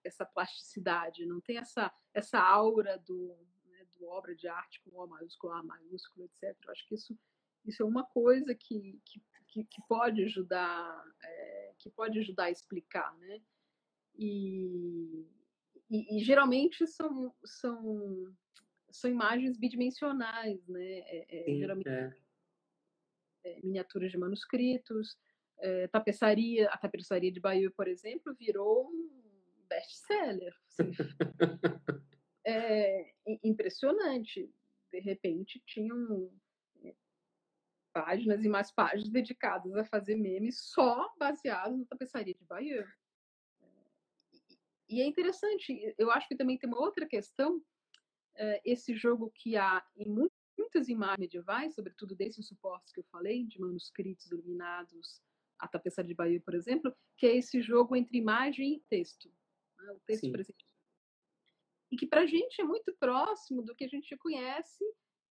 essa 0.04 0.26
plasticidade. 0.26 1.24
Não 1.24 1.40
tem 1.40 1.56
essa 1.56 1.92
essa 2.12 2.38
aura 2.38 2.98
do 2.98 3.34
né, 3.66 3.86
do 3.96 4.06
obra 4.06 4.34
de 4.34 4.46
arte 4.46 4.80
com 4.82 4.90
O 4.90 5.06
maiúsculo, 5.06 5.54
A 5.54 5.62
maiúsculo, 5.62 6.26
etc. 6.26 6.56
Eu 6.62 6.70
acho 6.70 6.86
que 6.86 6.94
isso 6.94 7.18
isso 7.64 7.82
é 7.82 7.86
uma 7.86 8.04
coisa 8.04 8.54
que, 8.54 9.00
que, 9.04 9.22
que, 9.48 9.64
que 9.64 9.82
pode 9.88 10.22
ajudar 10.24 11.04
é, 11.22 11.74
que 11.78 11.90
pode 11.90 12.18
ajudar 12.18 12.44
a 12.44 12.50
explicar, 12.50 13.14
né? 13.16 13.40
E, 14.22 15.26
e, 15.90 16.18
e 16.18 16.22
geralmente 16.22 16.86
são 16.86 17.34
são 17.42 18.36
são 18.90 19.10
imagens 19.10 19.56
bidimensionais, 19.56 20.66
né? 20.68 20.98
É, 20.98 21.26
é, 21.40 21.44
Sim, 21.44 21.58
geralmente 21.58 21.88
é. 21.88 22.14
é. 23.44 23.60
miniaturas 23.62 24.10
de 24.10 24.18
manuscritos, 24.18 25.16
tapeçaria, 25.90 26.68
a 26.68 26.76
tapeçaria 26.76 27.32
de 27.32 27.40
Bayeux, 27.40 27.74
por 27.74 27.88
exemplo, 27.88 28.34
virou 28.34 28.88
um 28.88 29.10
best-seller. 29.68 30.54
Assim. 30.68 30.90
é 32.44 33.14
impressionante. 33.42 34.52
De 34.92 35.00
repente, 35.00 35.62
tinham 35.66 36.30
páginas 37.92 38.44
e 38.44 38.48
mais 38.48 38.70
páginas 38.70 39.08
dedicadas 39.08 39.74
a 39.76 39.84
fazer 39.84 40.16
memes 40.16 40.60
só 40.60 41.12
baseados 41.18 41.78
na 41.78 41.86
tapeçaria 41.86 42.34
de 42.34 42.44
Bayeux. 42.44 42.88
E 44.90 45.00
é 45.00 45.06
interessante, 45.06 45.94
eu 45.96 46.10
acho 46.10 46.26
que 46.26 46.34
também 46.34 46.58
tem 46.58 46.68
uma 46.68 46.80
outra 46.80 47.06
questão 47.06 47.58
uh, 47.58 48.60
esse 48.64 48.92
jogo 48.92 49.30
que 49.32 49.56
há 49.56 49.86
em 49.96 50.10
muitas 50.58 50.88
imagens 50.88 51.20
medievais, 51.20 51.76
sobretudo 51.76 52.16
desses 52.16 52.48
suportes 52.48 52.92
que 52.92 52.98
eu 52.98 53.04
falei, 53.04 53.44
de 53.44 53.60
manuscritos 53.60 54.28
iluminados, 54.32 55.22
a 55.60 55.68
tapeçaria 55.68 56.08
de 56.08 56.14
Bahia, 56.14 56.40
por 56.40 56.54
exemplo, 56.54 56.92
que 57.16 57.24
é 57.24 57.36
esse 57.36 57.62
jogo 57.62 57.94
entre 57.94 58.18
imagem 58.18 58.74
e 58.74 58.80
texto. 58.90 59.32
Né? 59.78 59.92
O 59.92 60.00
texto 60.00 60.32
presente. 60.32 60.66
E 61.92 61.96
que 61.96 62.06
para 62.06 62.22
a 62.22 62.26
gente 62.26 62.60
é 62.60 62.64
muito 62.64 62.92
próximo 62.98 63.62
do 63.62 63.76
que 63.76 63.84
a 63.84 63.88
gente 63.88 64.16
conhece 64.16 64.84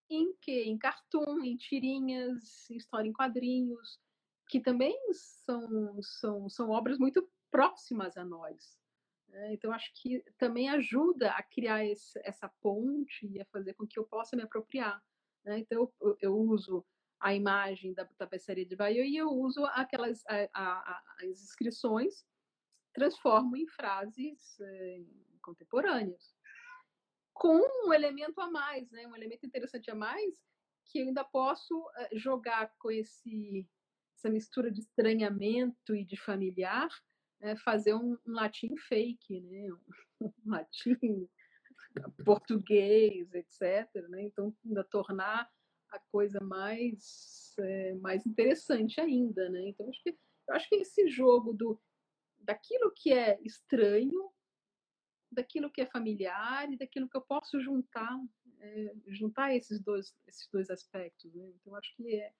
em 0.08 0.34
que? 0.40 0.62
Em 0.62 0.78
cartoon, 0.78 1.44
em 1.44 1.56
tirinhas, 1.58 2.70
em 2.70 2.76
história 2.76 3.08
em 3.08 3.12
quadrinhos, 3.12 4.00
que 4.48 4.58
também 4.58 4.98
são, 5.12 6.02
são, 6.02 6.48
são 6.48 6.70
obras 6.70 6.98
muito 6.98 7.30
próximas 7.50 8.16
a 8.16 8.24
nós. 8.24 8.79
Né? 9.30 9.54
Então, 9.54 9.72
acho 9.72 9.90
que 9.94 10.22
também 10.36 10.68
ajuda 10.68 11.32
a 11.32 11.42
criar 11.42 11.84
esse, 11.84 12.20
essa 12.24 12.48
ponte 12.60 13.26
e 13.26 13.40
a 13.40 13.44
fazer 13.46 13.74
com 13.74 13.86
que 13.86 13.98
eu 13.98 14.04
possa 14.04 14.36
me 14.36 14.42
apropriar. 14.42 15.02
Né? 15.44 15.60
Então, 15.60 15.90
eu, 16.00 16.16
eu, 16.20 16.36
uso 16.36 16.84
a 17.18 17.34
imagem 17.34 17.94
da 17.94 18.04
tapeçaria 18.04 18.64
de 18.64 18.76
Bahia 18.76 19.04
e 19.04 19.16
eu 19.16 19.28
uso 19.30 19.64
aquelas 19.66 20.24
a, 20.26 20.48
a, 20.52 21.02
as 21.22 21.42
inscrições, 21.42 22.24
transformo 22.92 23.56
em 23.56 23.66
frases 23.68 24.58
eh, 24.60 25.02
contemporâneas. 25.42 26.34
Com 27.32 27.60
um 27.86 27.92
elemento 27.92 28.40
a 28.40 28.50
mais, 28.50 28.90
né? 28.90 29.06
um 29.06 29.14
elemento 29.14 29.46
interessante 29.46 29.90
a 29.90 29.94
mais, 29.94 30.34
que 30.86 30.98
eu 30.98 31.06
ainda 31.06 31.22
posso 31.22 31.88
eh, 31.96 32.16
jogar 32.16 32.74
com 32.78 32.90
esse, 32.90 33.68
essa 34.16 34.28
mistura 34.28 34.70
de 34.70 34.80
estranhamento 34.80 35.94
e 35.94 36.04
de 36.04 36.16
familiar 36.16 36.90
é, 37.40 37.56
fazer 37.56 37.94
um, 37.94 38.12
um, 38.26 38.32
latim 38.32 38.76
fake, 38.76 39.40
né? 39.40 39.68
um 40.20 40.32
latim 40.46 41.28
português, 42.24 43.32
etc. 43.34 43.88
Né? 44.08 44.24
Então, 44.24 44.54
ainda 44.64 44.84
tornar 44.84 45.50
a 45.90 45.98
coisa 46.10 46.40
mais, 46.40 47.54
é, 47.58 47.94
mais 47.94 48.24
interessante 48.26 49.00
ainda. 49.00 49.48
Né? 49.48 49.68
Então, 49.68 49.88
acho 49.88 50.02
que, 50.02 50.10
eu 50.10 50.54
acho 50.54 50.68
que 50.68 50.76
esse 50.76 51.08
jogo 51.08 51.52
do, 51.52 51.80
daquilo 52.38 52.92
que 52.94 53.12
é 53.12 53.38
estranho, 53.42 54.30
daquilo 55.32 55.70
que 55.70 55.80
é 55.80 55.86
familiar 55.86 56.70
e 56.72 56.76
daquilo 56.76 57.08
que 57.08 57.16
eu 57.16 57.22
posso 57.22 57.60
juntar, 57.60 58.16
é, 58.58 58.94
juntar 59.08 59.54
esses 59.54 59.80
dois, 59.80 60.14
esses 60.26 60.48
dois 60.52 60.70
aspectos. 60.70 61.32
Né? 61.34 61.50
Então, 61.56 61.74
acho 61.74 61.94
que 61.96 62.14
é, 62.14 62.32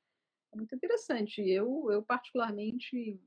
é 0.53 0.57
muito 0.57 0.75
interessante. 0.75 1.41
Eu, 1.41 1.91
eu 1.91 2.03
particularmente 2.03 3.21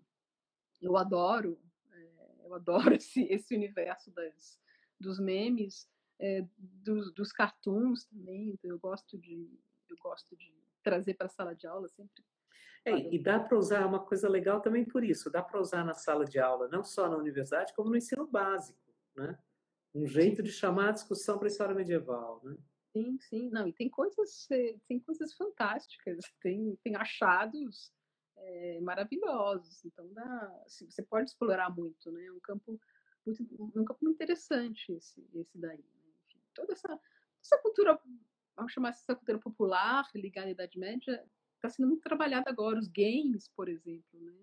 eu 0.84 0.98
adoro, 0.98 1.60
é, 1.92 2.46
eu 2.46 2.54
adoro 2.54 2.94
esse, 2.96 3.24
esse 3.24 3.56
universo 3.56 4.12
das, 4.12 4.60
dos 5.00 5.20
memes, 5.20 5.90
é, 6.20 6.46
dos, 6.58 7.12
dos 7.14 7.32
cartoons 7.32 8.06
também. 8.06 8.50
Então 8.50 8.70
eu 8.70 8.80
gosto 8.80 9.18
de 9.18 9.50
eu 9.90 9.98
gosto 10.02 10.36
de 10.36 10.54
trazer 10.84 11.14
para 11.14 11.28
a 11.28 11.30
sala 11.30 11.56
de 11.56 11.68
aula 11.68 11.88
sempre. 11.90 12.24
É, 12.86 13.14
e 13.14 13.22
dá 13.22 13.40
para 13.40 13.58
usar 13.58 13.86
uma 13.86 14.06
coisa 14.06 14.28
legal 14.28 14.60
também 14.60 14.84
por 14.84 15.04
isso. 15.04 15.30
Dá 15.30 15.42
para 15.42 15.62
usar 15.62 15.86
na 15.86 15.94
sala 15.94 16.26
de 16.26 16.38
aula, 16.40 16.68
não 16.68 16.84
só 16.84 17.08
na 17.08 17.16
universidade, 17.16 17.74
como 17.74 17.90
no 17.90 17.96
ensino 17.96 18.28
básico, 18.28 18.80
né? 19.16 19.38
Um 19.96 20.06
jeito 20.06 20.42
de 20.42 20.52
chamar 20.52 20.90
a 20.90 20.94
discussão 20.94 21.38
para 21.38 21.48
a 21.48 21.52
história 21.52 21.76
medieval, 21.76 22.42
né? 22.44 22.58
Sim, 22.92 23.18
sim. 23.20 23.50
Não, 23.50 23.68
e 23.68 23.74
tem 23.74 23.90
coisas, 23.90 24.48
eh, 24.52 24.76
tem 24.88 25.00
coisas 25.00 25.34
fantásticas, 25.34 26.26
tem, 26.42 26.76
tem 26.84 26.96
achados 26.96 27.92
é, 28.38 28.80
maravilhosos. 28.82 29.84
Então 29.86 30.12
dá, 30.14 30.62
assim, 30.66 30.90
você 30.90 31.02
pode 31.04 31.30
explorar 31.30 31.74
muito, 31.76 32.12
né? 32.12 32.26
É 32.26 32.32
um 32.32 32.40
campo 32.40 32.80
muito, 33.26 33.44
um 33.76 33.86
campo 33.86 34.00
muito 34.02 34.16
interessante 34.16 34.92
esse, 34.92 35.26
esse 35.34 35.58
daí. 35.58 35.78
Né? 35.78 36.12
Enfim, 36.26 36.42
toda 36.54 36.74
essa, 36.74 37.00
essa 37.42 37.58
cultura, 37.60 38.00
vamos 38.56 38.74
chamar 38.74 38.90
essa 38.90 39.16
cultura 39.16 39.40
popular 39.40 40.08
ligada 40.16 40.48
à 40.48 40.52
Idade 40.52 40.78
Média, 40.78 41.24
está 41.56 41.70
sendo 41.70 41.88
muito 41.88 42.02
trabalhada 42.02 42.50
agora. 42.50 42.80
Os 42.80 42.88
games, 42.88 43.48
por 43.56 43.70
exemplo, 43.70 44.20
né? 44.20 44.34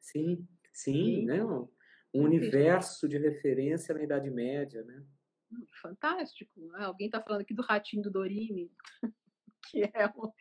Sim, 0.00 0.46
sim, 0.72 1.24
né? 1.24 1.44
Um, 1.44 1.68
um 2.14 2.22
universo 2.24 3.08
de 3.08 3.18
referência 3.18 3.94
na 3.94 4.02
Idade 4.02 4.30
Média, 4.30 4.82
né? 4.84 5.04
Hum, 5.50 5.66
fantástico. 5.80 6.60
Né? 6.60 6.84
Alguém 6.84 7.06
está 7.06 7.20
falando 7.20 7.42
aqui 7.42 7.54
do 7.54 7.62
ratinho 7.62 8.02
do 8.02 8.10
Dorime, 8.10 8.70
que 9.70 9.82
é 9.82 10.06
um, 10.16 10.32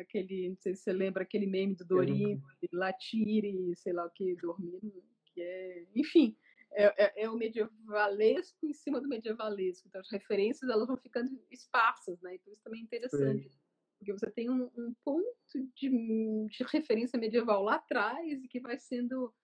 aquele, 0.00 0.50
não 0.50 0.56
sei 0.56 0.74
se 0.74 0.82
você 0.82 0.92
lembra 0.92 1.22
aquele 1.22 1.46
meme 1.46 1.74
do 1.74 1.84
Dorino, 1.84 2.42
Latire, 2.72 3.74
sei 3.76 3.92
lá 3.92 4.06
o 4.06 4.10
que, 4.10 4.34
dormindo, 4.36 5.02
que 5.26 5.40
é, 5.40 5.86
enfim, 5.94 6.36
é, 6.72 7.04
é, 7.04 7.24
é, 7.24 7.30
o 7.30 7.36
medievalesco 7.36 8.66
em 8.66 8.72
cima 8.72 9.00
do 9.00 9.08
medievalesco. 9.08 9.88
Então 9.88 10.00
as 10.00 10.10
referências 10.10 10.70
elas 10.70 10.86
vão 10.86 10.96
ficando 10.96 11.30
esparsas, 11.50 12.20
né? 12.20 12.34
Então 12.34 12.52
isso 12.52 12.62
também 12.62 12.80
é 12.80 12.84
interessante. 12.84 13.48
Sim. 13.48 13.58
Porque 13.98 14.12
você 14.12 14.30
tem 14.30 14.48
um, 14.48 14.70
um 14.76 14.94
ponto 15.04 15.26
de, 15.74 15.90
de, 15.90 16.64
referência 16.72 17.18
medieval 17.18 17.64
lá 17.64 17.76
atrás 17.76 18.44
e 18.44 18.46
que 18.46 18.60
vai 18.60 18.78
sendo 18.78 19.34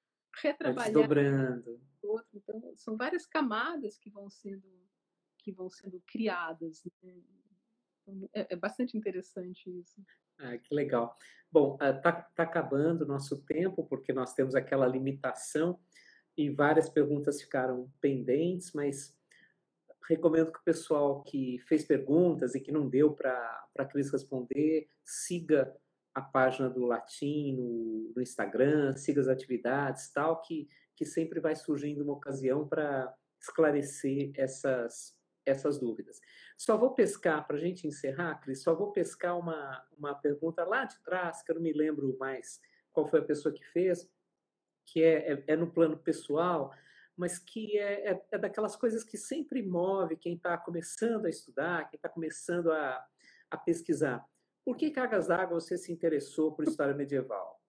retrabalhar. 0.41 0.93
Desdobrando. 0.93 1.81
Então, 2.33 2.73
são 2.77 2.97
várias 2.97 3.27
camadas 3.27 3.99
que 3.99 4.11
vão 4.11 4.31
sendo, 4.31 4.69
que 5.39 5.51
vão 5.51 5.69
sendo 5.69 6.01
criadas. 6.07 6.85
Né? 7.03 7.21
É, 8.35 8.55
é, 8.55 8.57
bastante 8.57 8.97
interessante 8.97 9.71
isso. 9.71 10.01
Ah, 10.39 10.59
que 10.59 10.75
legal. 10.75 11.17
Bom, 11.51 11.79
está 11.81 12.13
tá 12.13 12.43
acabando 12.43 13.03
o 13.03 13.07
nosso 13.07 13.43
tempo, 13.43 13.85
porque 13.85 14.13
nós 14.13 14.35
temos 14.35 14.55
aquela 14.55 14.87
limitação 14.87 15.79
e 16.37 16.51
várias 16.51 16.89
perguntas 16.89 17.41
ficaram 17.41 17.91
pendentes, 18.01 18.73
mas 18.73 19.17
recomendo 20.09 20.53
que 20.53 20.59
o 20.59 20.65
pessoal 20.65 21.23
que 21.23 21.59
fez 21.61 21.85
perguntas 21.85 22.55
e 22.55 22.61
que 22.61 22.73
não 22.73 22.89
deu 22.89 23.13
para 23.13 23.67
a 23.79 23.85
Cris 23.85 24.11
responder, 24.11 24.89
siga 25.05 25.75
a 26.15 26.21
página 26.21 26.69
do 26.69 26.85
Latim 26.85 27.57
no, 27.57 28.13
no, 28.15 28.23
Instagram, 28.23 28.97
siga 28.97 29.21
as 29.21 29.29
atividades, 29.29 30.13
tal, 30.13 30.41
que, 30.43 30.69
que 30.95 31.05
sempre 31.05 31.41
vai 31.41 31.57
surgindo 31.57 32.05
uma 32.05 32.13
ocasião 32.13 32.69
para 32.69 33.13
esclarecer 33.41 34.33
essas, 34.37 35.14
essas 35.47 35.79
dúvidas. 35.79 36.21
Só 36.57 36.77
vou 36.77 36.95
pescar, 36.95 37.47
para 37.47 37.57
a 37.57 37.61
gente 37.61 37.87
encerrar, 37.87 38.41
Cris, 38.41 38.63
só 38.63 38.75
vou 38.75 38.93
pescar 38.93 39.39
uma, 39.39 39.85
uma 39.97 40.15
pergunta 40.15 40.65
lá 40.65 40.85
de 40.85 40.99
trás, 41.03 41.43
que 41.43 41.51
eu 41.51 41.57
não 41.57 41.63
me 41.63 41.73
lembro 41.73 42.17
mais 42.19 42.61
qual 42.93 43.07
foi 43.07 43.21
a 43.21 43.25
pessoa 43.25 43.53
que 43.53 43.65
fez, 43.67 44.09
que 44.87 45.03
é, 45.03 45.33
é, 45.33 45.45
é 45.49 45.57
no 45.57 45.71
plano 45.71 45.97
pessoal, 45.97 46.73
mas 47.17 47.39
que 47.39 47.79
é, 47.79 48.13
é, 48.13 48.27
é, 48.33 48.39
daquelas 48.39 48.77
coisas 48.77 49.05
que 49.05 49.17
sempre 49.17 49.63
move 49.63 50.17
quem 50.17 50.35
está 50.35 50.59
começando 50.59 51.27
a 51.27 51.31
estudar, 51.31 51.89
quem 51.89 51.97
está 51.97 52.09
começando 52.09 52.73
a, 52.73 53.07
a 53.51 53.57
pesquisar. 53.57 54.25
Por 54.65 54.77
que 54.77 54.91
Cargas 54.91 55.27
d'Água 55.27 55.61
você 55.61 55.77
se 55.77 55.93
interessou 55.93 56.53
por 56.53 56.67
história 56.67 56.95
medieval? 56.95 57.61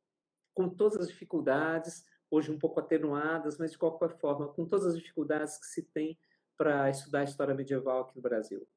Com 0.54 0.70
todas 0.70 0.98
as 1.00 1.08
dificuldades, 1.10 2.06
hoje 2.32 2.52
um 2.52 2.58
pouco 2.58 2.80
atenuadas, 2.80 3.58
mas 3.58 3.72
de 3.72 3.78
qualquer 3.78 4.18
forma, 4.18 4.48
com 4.54 4.66
todas 4.66 4.88
as 4.88 4.98
dificuldades 4.98 5.58
que 5.58 5.66
se 5.66 5.84
tem 5.84 6.18
para 6.58 6.89
estudar 6.89 7.24
história 7.24 7.53
medieval 7.53 8.01
aqui 8.01 8.16
no 8.16 8.22
Brasil? 8.22 8.68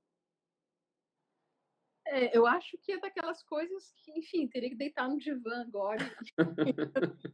É, 2.07 2.37
eu 2.37 2.47
acho 2.47 2.79
que 2.79 2.93
é 2.93 2.99
daquelas 2.99 3.43
coisas 3.43 3.93
que, 3.99 4.12
enfim, 4.12 4.49
teria 4.49 4.70
que 4.70 4.76
deitar 4.76 5.09
no 5.09 5.18
divã 5.18 5.62
agora. 5.62 5.99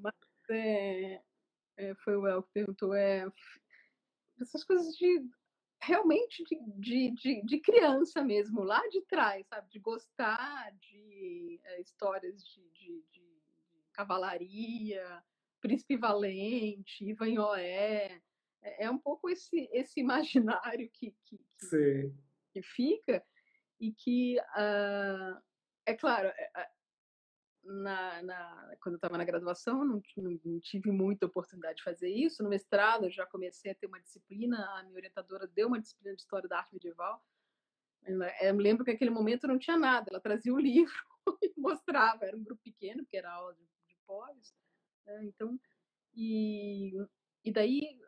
mas 0.00 0.14
é, 0.50 1.20
é, 1.76 1.94
foi 1.96 2.16
o 2.16 2.26
El 2.26 2.42
que 2.42 2.52
perguntou, 2.52 2.94
é, 2.94 3.26
essas 4.40 4.62
coisas 4.64 4.96
de 4.96 5.28
realmente 5.80 6.44
de, 6.44 6.56
de, 6.78 7.10
de, 7.10 7.42
de, 7.42 7.60
criança 7.60 8.22
mesmo, 8.22 8.62
lá 8.62 8.80
de 8.88 9.02
trás, 9.02 9.44
sabe? 9.48 9.68
De 9.68 9.80
gostar 9.80 10.70
de 10.76 11.60
é, 11.64 11.80
histórias 11.80 12.44
de, 12.44 12.62
cavalaria, 13.92 15.22
Príncipe 15.60 15.96
Valente, 15.96 17.04
Ivanhoé. 17.04 18.20
É, 18.62 18.84
é 18.84 18.90
um 18.90 18.98
pouco 18.98 19.28
esse, 19.28 19.68
esse 19.72 20.00
imaginário 20.00 20.88
que, 20.92 21.14
que, 21.24 21.38
que, 21.58 22.12
que 22.52 22.62
fica 22.62 23.24
e 23.80 23.92
que, 23.92 24.38
uh, 24.38 25.42
é 25.84 25.94
claro, 25.94 26.28
é, 26.28 26.70
na, 27.64 28.22
na, 28.22 28.76
quando 28.80 28.94
eu 28.94 28.96
estava 28.96 29.18
na 29.18 29.24
graduação, 29.24 29.84
não, 29.84 30.02
não, 30.16 30.40
não, 30.44 30.60
tive 30.60 30.90
muita 30.90 31.26
oportunidade 31.26 31.76
de 31.76 31.82
fazer 31.82 32.08
isso. 32.08 32.42
No 32.42 32.48
mestrado, 32.48 33.04
eu 33.04 33.10
já 33.10 33.26
comecei 33.26 33.70
a 33.70 33.74
ter 33.74 33.86
uma 33.86 34.00
disciplina, 34.00 34.64
a 34.78 34.82
minha 34.82 34.96
orientadora 34.96 35.46
deu 35.46 35.68
uma 35.68 35.80
disciplina 35.80 36.14
de 36.14 36.22
História 36.22 36.48
da 36.48 36.58
Arte 36.58 36.72
Medieval. 36.72 37.22
Eu 38.04 38.54
me 38.54 38.62
lembro 38.62 38.84
que 38.84 38.92
naquele 38.92 39.10
momento 39.10 39.46
não 39.46 39.58
tinha 39.58 39.76
nada, 39.76 40.10
ela 40.10 40.20
trazia 40.20 40.52
o 40.52 40.58
livro 40.60 40.92
e 41.40 41.52
mostrava. 41.56 42.24
Era 42.24 42.36
um 42.36 42.42
grupo 42.42 42.60
pequeno, 42.62 43.04
porque 43.04 43.16
era 43.16 43.32
aula 43.32 43.54
de, 43.54 43.62
de 43.62 43.96
pós. 44.06 44.54
Né? 45.06 45.24
Então, 45.24 45.58
e, 46.14 46.92
e 47.44 47.52
daí, 47.52 47.98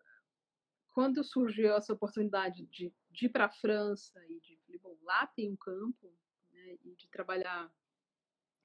quando 0.94 1.24
surgiu 1.24 1.74
essa 1.74 1.92
oportunidade 1.92 2.64
de, 2.66 2.94
de 3.10 3.26
ir 3.26 3.28
para 3.28 3.46
a 3.46 3.50
França 3.50 4.24
e 4.28 4.38
de, 4.40 4.78
bom, 4.78 4.96
lá 5.02 5.26
tem 5.26 5.50
um 5.50 5.56
campo, 5.56 6.16
né, 6.52 6.78
e 6.84 6.94
de 6.94 7.08
trabalhar 7.08 7.70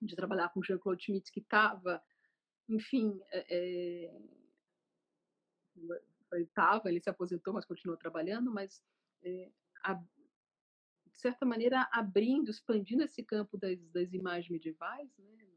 de 0.01 0.15
trabalhar 0.15 0.47
com 0.49 0.63
Jean-Claude 0.63 1.03
Schmitt, 1.03 1.29
que 1.29 1.41
estava, 1.41 2.01
enfim, 2.69 3.19
estava, 6.31 6.87
é, 6.87 6.91
ele 6.91 7.01
se 7.01 7.09
aposentou, 7.09 7.53
mas 7.53 7.65
continuou 7.65 7.97
trabalhando, 7.97 8.49
mas 8.49 8.81
é, 9.21 9.51
a, 9.83 9.95
de 9.95 11.19
certa 11.19 11.45
maneira 11.45 11.89
abrindo, 11.91 12.49
expandindo 12.49 13.03
esse 13.03 13.21
campo 13.23 13.57
das, 13.57 13.77
das 13.89 14.13
imagens 14.13 14.49
medievais, 14.49 15.09
né, 15.17 15.49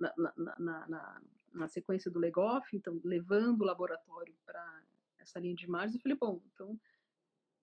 na, 0.00 0.14
na, 0.34 0.88
na, 0.88 1.22
na 1.52 1.68
sequência 1.68 2.10
do 2.10 2.18
Legoff, 2.18 2.74
então 2.74 2.98
levando 3.04 3.60
o 3.60 3.66
laboratório 3.66 4.34
para 4.46 4.82
essa 5.24 5.40
linha 5.40 5.54
de 5.54 5.64
imagens, 5.64 5.94
eu 5.94 6.00
falei, 6.00 6.16
bom, 6.16 6.40
então 6.52 6.78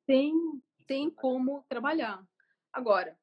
tem, 0.06 0.34
tem 0.88 1.10
como 1.10 1.64
trabalhar. 1.70 2.26
Agora, 2.74 3.18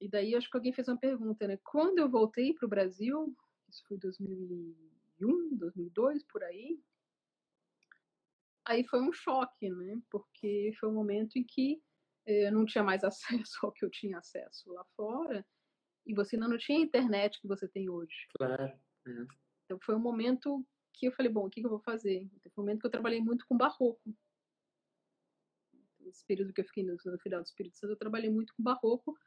e 0.00 0.08
daí 0.08 0.34
acho 0.34 0.50
que 0.50 0.56
alguém 0.56 0.72
fez 0.72 0.88
uma 0.88 0.98
pergunta, 0.98 1.46
né? 1.46 1.58
Quando 1.64 1.98
eu 1.98 2.08
voltei 2.08 2.52
para 2.52 2.66
o 2.66 2.68
Brasil, 2.68 3.34
isso 3.68 3.82
foi 3.86 3.96
2001, 3.98 5.56
2002, 5.56 6.22
por 6.24 6.42
aí, 6.42 6.80
aí 8.66 8.84
foi 8.84 9.00
um 9.00 9.12
choque, 9.12 9.70
né? 9.70 10.00
Porque 10.10 10.72
foi 10.78 10.88
um 10.88 10.94
momento 10.94 11.36
em 11.36 11.44
que 11.44 11.82
eu 12.26 12.52
não 12.52 12.64
tinha 12.64 12.82
mais 12.82 13.04
acesso 13.48 13.58
ao 13.62 13.72
que 13.72 13.84
eu 13.84 13.90
tinha 13.90 14.18
acesso 14.18 14.72
lá 14.72 14.84
fora 14.96 15.46
e 16.06 16.14
você 16.14 16.36
ainda 16.36 16.48
não 16.48 16.58
tinha 16.58 16.78
a 16.78 16.82
internet 16.82 17.40
que 17.40 17.48
você 17.48 17.68
tem 17.68 17.88
hoje. 17.88 18.14
Claro. 18.36 18.64
É. 18.64 19.26
Então 19.64 19.78
foi 19.82 19.94
um 19.94 20.00
momento 20.00 20.66
que 20.94 21.06
eu 21.06 21.12
falei, 21.12 21.30
bom, 21.30 21.46
o 21.46 21.50
que, 21.50 21.60
eu 21.60 21.68
vou 21.68 21.80
fazer? 21.80 22.22
Então, 22.22 22.52
foi 22.52 22.62
um 22.62 22.66
momento 22.66 22.80
que 22.80 22.86
eu 22.86 22.90
trabalhei 22.90 23.20
muito 23.20 23.44
com 23.46 23.56
barroco. 23.56 24.14
Esse 26.06 26.24
período 26.24 26.52
que 26.52 26.60
eu 26.60 26.64
fiquei 26.64 26.84
no, 26.84 26.96
no 27.04 27.18
final 27.18 27.40
do 27.40 27.46
Espírito 27.46 27.76
Santo, 27.76 27.92
eu 27.92 27.96
trabalhei 27.96 28.30
muito 28.30 28.54
com 28.54 28.62
barroco, 28.62 29.18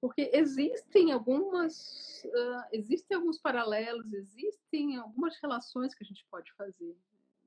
porque 0.00 0.30
existem 0.32 1.12
algumas 1.12 2.24
uh, 2.24 2.68
existem 2.72 3.16
alguns 3.16 3.38
paralelos 3.38 4.12
existem 4.12 4.96
algumas 4.96 5.36
relações 5.40 5.94
que 5.94 6.04
a 6.04 6.06
gente 6.06 6.24
pode 6.30 6.52
fazer 6.52 6.96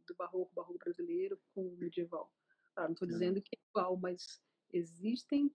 do 0.05 0.15
barroco 0.15 0.53
barroco 0.53 0.79
brasileiro 0.79 1.39
com 1.53 1.65
o 1.65 1.77
medieval 1.77 2.29
claro, 2.73 2.89
não 2.89 2.93
estou 2.93 3.07
dizendo 3.07 3.41
que 3.41 3.55
é 3.55 3.59
igual 3.69 3.95
mas 3.95 4.41
existem 4.73 5.49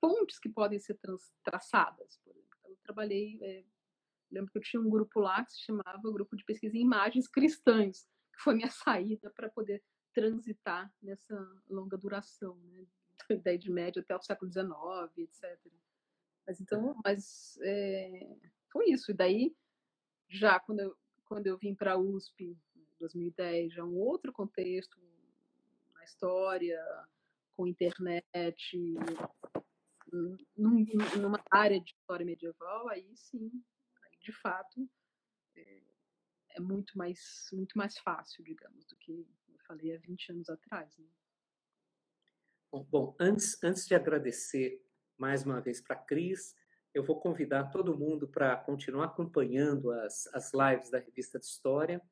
pontes 0.00 0.38
que 0.38 0.48
podem 0.48 0.78
ser 0.78 0.96
traçadas 1.42 2.18
por 2.18 2.30
exemplo. 2.36 2.58
eu 2.68 2.76
trabalhei 2.84 3.38
é, 3.42 3.64
lembro 4.30 4.50
que 4.50 4.58
eu 4.58 4.62
tinha 4.62 4.80
um 4.80 4.90
grupo 4.90 5.20
lá 5.20 5.44
que 5.44 5.52
se 5.52 5.64
chamava 5.64 6.12
Grupo 6.12 6.36
de 6.36 6.44
Pesquisa 6.44 6.76
em 6.76 6.82
Imagens 6.82 7.28
Cristãs 7.28 8.06
que 8.32 8.42
foi 8.42 8.54
minha 8.54 8.70
saída 8.70 9.30
para 9.30 9.48
poder 9.48 9.82
transitar 10.12 10.92
nessa 11.02 11.34
longa 11.68 11.96
duração 11.96 12.56
né 12.64 12.86
da 13.28 13.34
Idade 13.34 13.70
Média 13.70 14.02
até 14.02 14.14
o 14.16 14.22
século 14.22 14.52
XIX 14.52 14.66
etc 15.18 15.60
mas 16.46 16.60
então, 16.60 16.96
mas 17.04 17.58
é, 17.62 18.36
foi 18.70 18.90
isso. 18.90 19.10
E 19.10 19.14
daí, 19.14 19.54
já 20.28 20.60
quando 20.60 20.80
eu, 20.80 20.96
quando 21.24 21.46
eu 21.48 21.58
vim 21.58 21.74
para 21.74 21.94
a 21.94 21.98
USP 21.98 22.56
em 22.76 22.86
2010, 23.00 23.72
já 23.72 23.84
um 23.84 23.96
outro 23.96 24.32
contexto 24.32 24.96
na 25.94 26.04
história, 26.04 26.80
com 27.56 27.66
internet, 27.66 28.94
num, 30.56 30.86
numa 31.18 31.42
área 31.50 31.80
de 31.80 31.90
história 31.90 32.24
medieval, 32.24 32.88
aí 32.88 33.10
sim, 33.16 33.50
de 34.26 34.32
fato, 34.32 34.90
é, 35.54 35.82
é, 36.56 36.60
muito 36.60 36.98
mais 36.98 37.48
muito 37.52 37.78
mais 37.78 37.96
fácil, 37.98 38.42
digamos, 38.42 38.84
do 38.86 38.96
que 38.96 39.12
eu 39.48 39.58
falei 39.68 39.94
há 39.94 39.98
20 39.98 40.32
anos 40.32 40.48
atrás. 40.48 40.96
Né? 40.98 41.06
Bom, 42.72 42.84
bom, 42.90 43.16
antes, 43.20 43.62
antes 43.62 43.86
de 43.86 43.94
agradecer 43.94 44.84
mais 45.16 45.44
uma 45.44 45.60
vez 45.60 45.80
para 45.80 45.94
a 45.94 45.98
Cris. 45.98 46.54
Eu 46.92 47.04
vou 47.04 47.20
convidar 47.20 47.70
todo 47.70 47.96
mundo 47.96 48.26
para 48.26 48.56
continuar 48.56 49.04
acompanhando 49.04 49.92
as, 49.92 50.26
as 50.34 50.52
lives 50.52 50.90
da 50.90 50.98
Revista 50.98 51.38
de 51.38 51.46
História. 51.46 52.02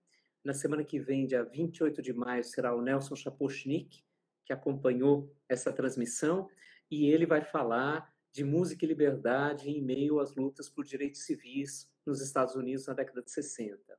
Na 0.44 0.52
semana 0.52 0.84
que 0.84 1.00
vem, 1.00 1.26
dia 1.26 1.42
28 1.42 2.00
de 2.02 2.12
maio, 2.12 2.44
será 2.44 2.74
o 2.74 2.82
Nelson 2.82 3.16
Chapochnik, 3.16 4.04
que 4.44 4.52
acompanhou 4.52 5.34
essa 5.48 5.72
transmissão, 5.72 6.50
e 6.90 7.06
ele 7.06 7.24
vai 7.24 7.42
falar 7.42 8.13
de 8.34 8.42
música 8.42 8.84
e 8.84 8.88
liberdade 8.88 9.70
em 9.70 9.80
meio 9.80 10.18
às 10.18 10.34
lutas 10.34 10.68
por 10.68 10.84
direitos 10.84 11.22
civis 11.22 11.88
nos 12.04 12.20
Estados 12.20 12.56
Unidos 12.56 12.84
na 12.84 12.92
década 12.92 13.22
de 13.22 13.30
60. 13.30 13.80
Uh, 13.80 13.96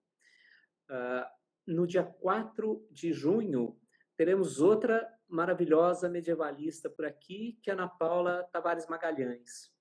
ah, 0.90 1.32
no 1.66 1.88
dia 1.88 2.04
4 2.04 2.86
de 2.92 3.14
junho, 3.14 3.80
teremos 4.18 4.60
outra 4.60 5.10
maravilhosa 5.26 6.10
medievalista 6.10 6.90
por 6.90 7.06
aqui, 7.06 7.58
que 7.64 7.70
é 7.70 7.74
Ana 7.74 7.88
Paula 7.88 8.44
Tavares 8.52 8.88
Magalhães. 8.88 9.72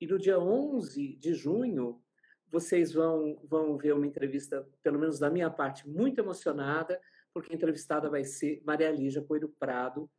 E 0.00 0.06
no 0.06 0.18
dia 0.18 0.40
11 0.40 1.16
de 1.16 1.32
junho, 1.32 2.02
vocês 2.48 2.92
vão, 2.92 3.40
vão 3.44 3.76
ver 3.76 3.94
uma 3.94 4.06
entrevista, 4.06 4.68
pelo 4.82 4.98
menos 4.98 5.20
da 5.20 5.30
minha 5.30 5.48
parte, 5.48 5.88
muito 5.88 6.20
emocionada, 6.20 7.00
porque 7.32 7.52
a 7.52 7.56
entrevistada 7.56 8.10
vai 8.10 8.24
ser 8.24 8.60
Maria 8.66 8.90
Lígia 8.90 9.22
Coelho 9.22 9.54
Prado, 9.60 10.10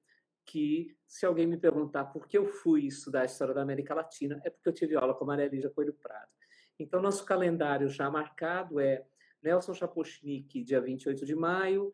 que, 0.48 0.98
se 1.06 1.26
alguém 1.26 1.46
me 1.46 1.58
perguntar 1.58 2.06
por 2.06 2.26
que 2.26 2.38
eu 2.38 2.48
fui 2.48 2.86
estudar 2.88 3.22
a 3.22 3.26
história 3.26 3.54
da 3.54 3.62
América 3.62 3.94
Latina, 3.94 4.42
é 4.44 4.50
porque 4.50 4.70
eu 4.70 4.74
tive 4.74 4.96
aula 4.96 5.14
com 5.14 5.26
Maria 5.26 5.48
Lígia 5.48 5.70
Coelho 5.70 5.94
Prado. 5.94 6.32
Então, 6.80 7.02
nosso 7.02 7.26
calendário 7.26 7.90
já 7.90 8.10
marcado 8.10 8.80
é 8.80 9.06
Nelson 9.44 9.74
Chapochnik, 9.74 10.64
dia 10.64 10.80
28 10.80 11.26
de 11.26 11.36
maio, 11.36 11.94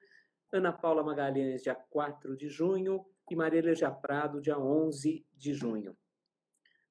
Ana 0.51 0.71
Paula 0.71 1.03
Magalhães, 1.03 1.63
dia 1.63 1.73
4 1.73 2.37
de 2.37 2.47
junho, 2.47 3.03
e 3.29 3.35
Maria 3.35 3.61
Legia 3.61 3.89
Prado, 3.89 4.39
dia 4.39 4.57
11 4.57 5.25
de 5.33 5.53
junho. 5.53 5.97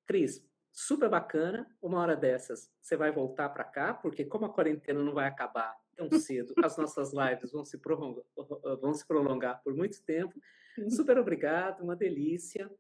Cris, 0.05 0.45
super 0.73 1.09
bacana, 1.09 1.69
uma 1.81 2.01
hora 2.01 2.17
dessas 2.17 2.73
você 2.81 2.97
vai 2.97 3.13
voltar 3.13 3.51
para 3.51 3.65
cá, 3.65 3.95
porque 3.95 4.25
como 4.25 4.47
a 4.47 4.53
quarentena 4.53 5.03
não 5.03 5.15
vai 5.15 5.29
acabar 5.29 5.77
tão 6.09 6.19
cedo, 6.19 6.55
as 6.63 6.77
nossas 6.77 7.13
lives 7.13 7.53
vão 7.53 7.65
se 7.65 7.79
prolongar, 7.79 8.25
vão 8.81 8.93
se 8.95 9.07
prolongar 9.07 9.63
por 9.63 9.75
muito 9.75 10.03
tempo. 10.03 10.41
Super 10.89 11.19
obrigado, 11.19 11.83
uma 11.83 11.97
delícia. 11.97 12.71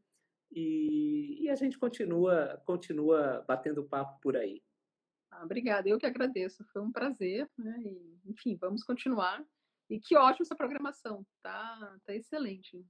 E, 0.50 1.44
e, 1.44 1.48
a 1.48 1.54
gente 1.54 1.78
continua, 1.78 2.62
continua 2.66 3.42
batendo 3.48 3.84
papo 3.84 4.20
por 4.20 4.36
aí. 4.36 4.62
Ah, 5.30 5.44
obrigada, 5.44 5.88
eu 5.88 5.98
que 5.98 6.04
agradeço, 6.04 6.62
foi 6.72 6.82
um 6.82 6.92
prazer, 6.92 7.48
né? 7.56 7.74
E, 7.80 8.20
enfim, 8.26 8.56
vamos 8.56 8.84
continuar. 8.84 9.42
E 9.88 9.98
que 9.98 10.16
ótima 10.16 10.44
essa 10.44 10.54
programação, 10.54 11.26
tá, 11.42 11.98
tá 12.04 12.14
excelente. 12.14 12.84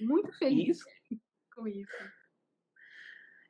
Muito 0.00 0.32
feliz 0.38 0.78
isso. 0.78 1.20
com 1.54 1.68
isso. 1.68 1.92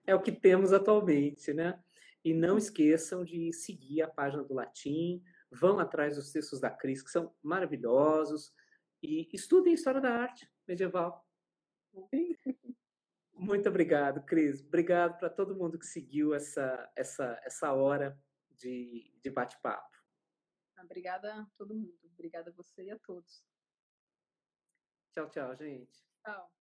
É 0.04 0.14
o 0.14 0.22
que 0.22 0.32
temos 0.32 0.72
atualmente, 0.72 1.52
né? 1.52 1.78
E 2.24 2.34
não 2.34 2.59
esqueçam 2.59 3.24
de 3.24 3.52
seguir 3.52 4.02
a 4.02 4.09
página 4.09 4.42
do 4.42 4.54
Latim, 4.54 5.22
vão 5.51 5.78
atrás 5.78 6.16
dos 6.16 6.30
textos 6.32 6.61
da 6.61 6.70
Cris, 6.70 7.03
que 7.03 7.11
são 7.11 7.34
maravilhosos, 7.42 8.53
e 9.03 9.28
estudem 9.32 9.74
história 9.74 10.01
da 10.01 10.12
arte 10.12 10.51
medieval. 10.66 11.26
Muito 13.32 13.68
obrigado, 13.68 14.24
Cris. 14.24 14.61
Obrigado 14.61 15.18
para 15.18 15.30
todo 15.30 15.57
mundo 15.57 15.78
que 15.78 15.86
seguiu 15.86 16.34
essa, 16.34 16.90
essa, 16.96 17.40
essa 17.44 17.72
hora 17.72 18.20
de, 18.51 19.12
de 19.22 19.30
bate-papo. 19.30 19.96
Obrigada 20.82 21.34
a 21.34 21.46
todo 21.57 21.74
mundo. 21.74 21.99
Obrigada 22.12 22.51
a 22.51 22.55
você 22.55 22.84
e 22.84 22.90
a 22.90 22.99
todos. 22.99 23.44
Tchau, 25.12 25.28
tchau, 25.30 25.55
gente. 25.57 26.05
Tchau. 26.24 26.57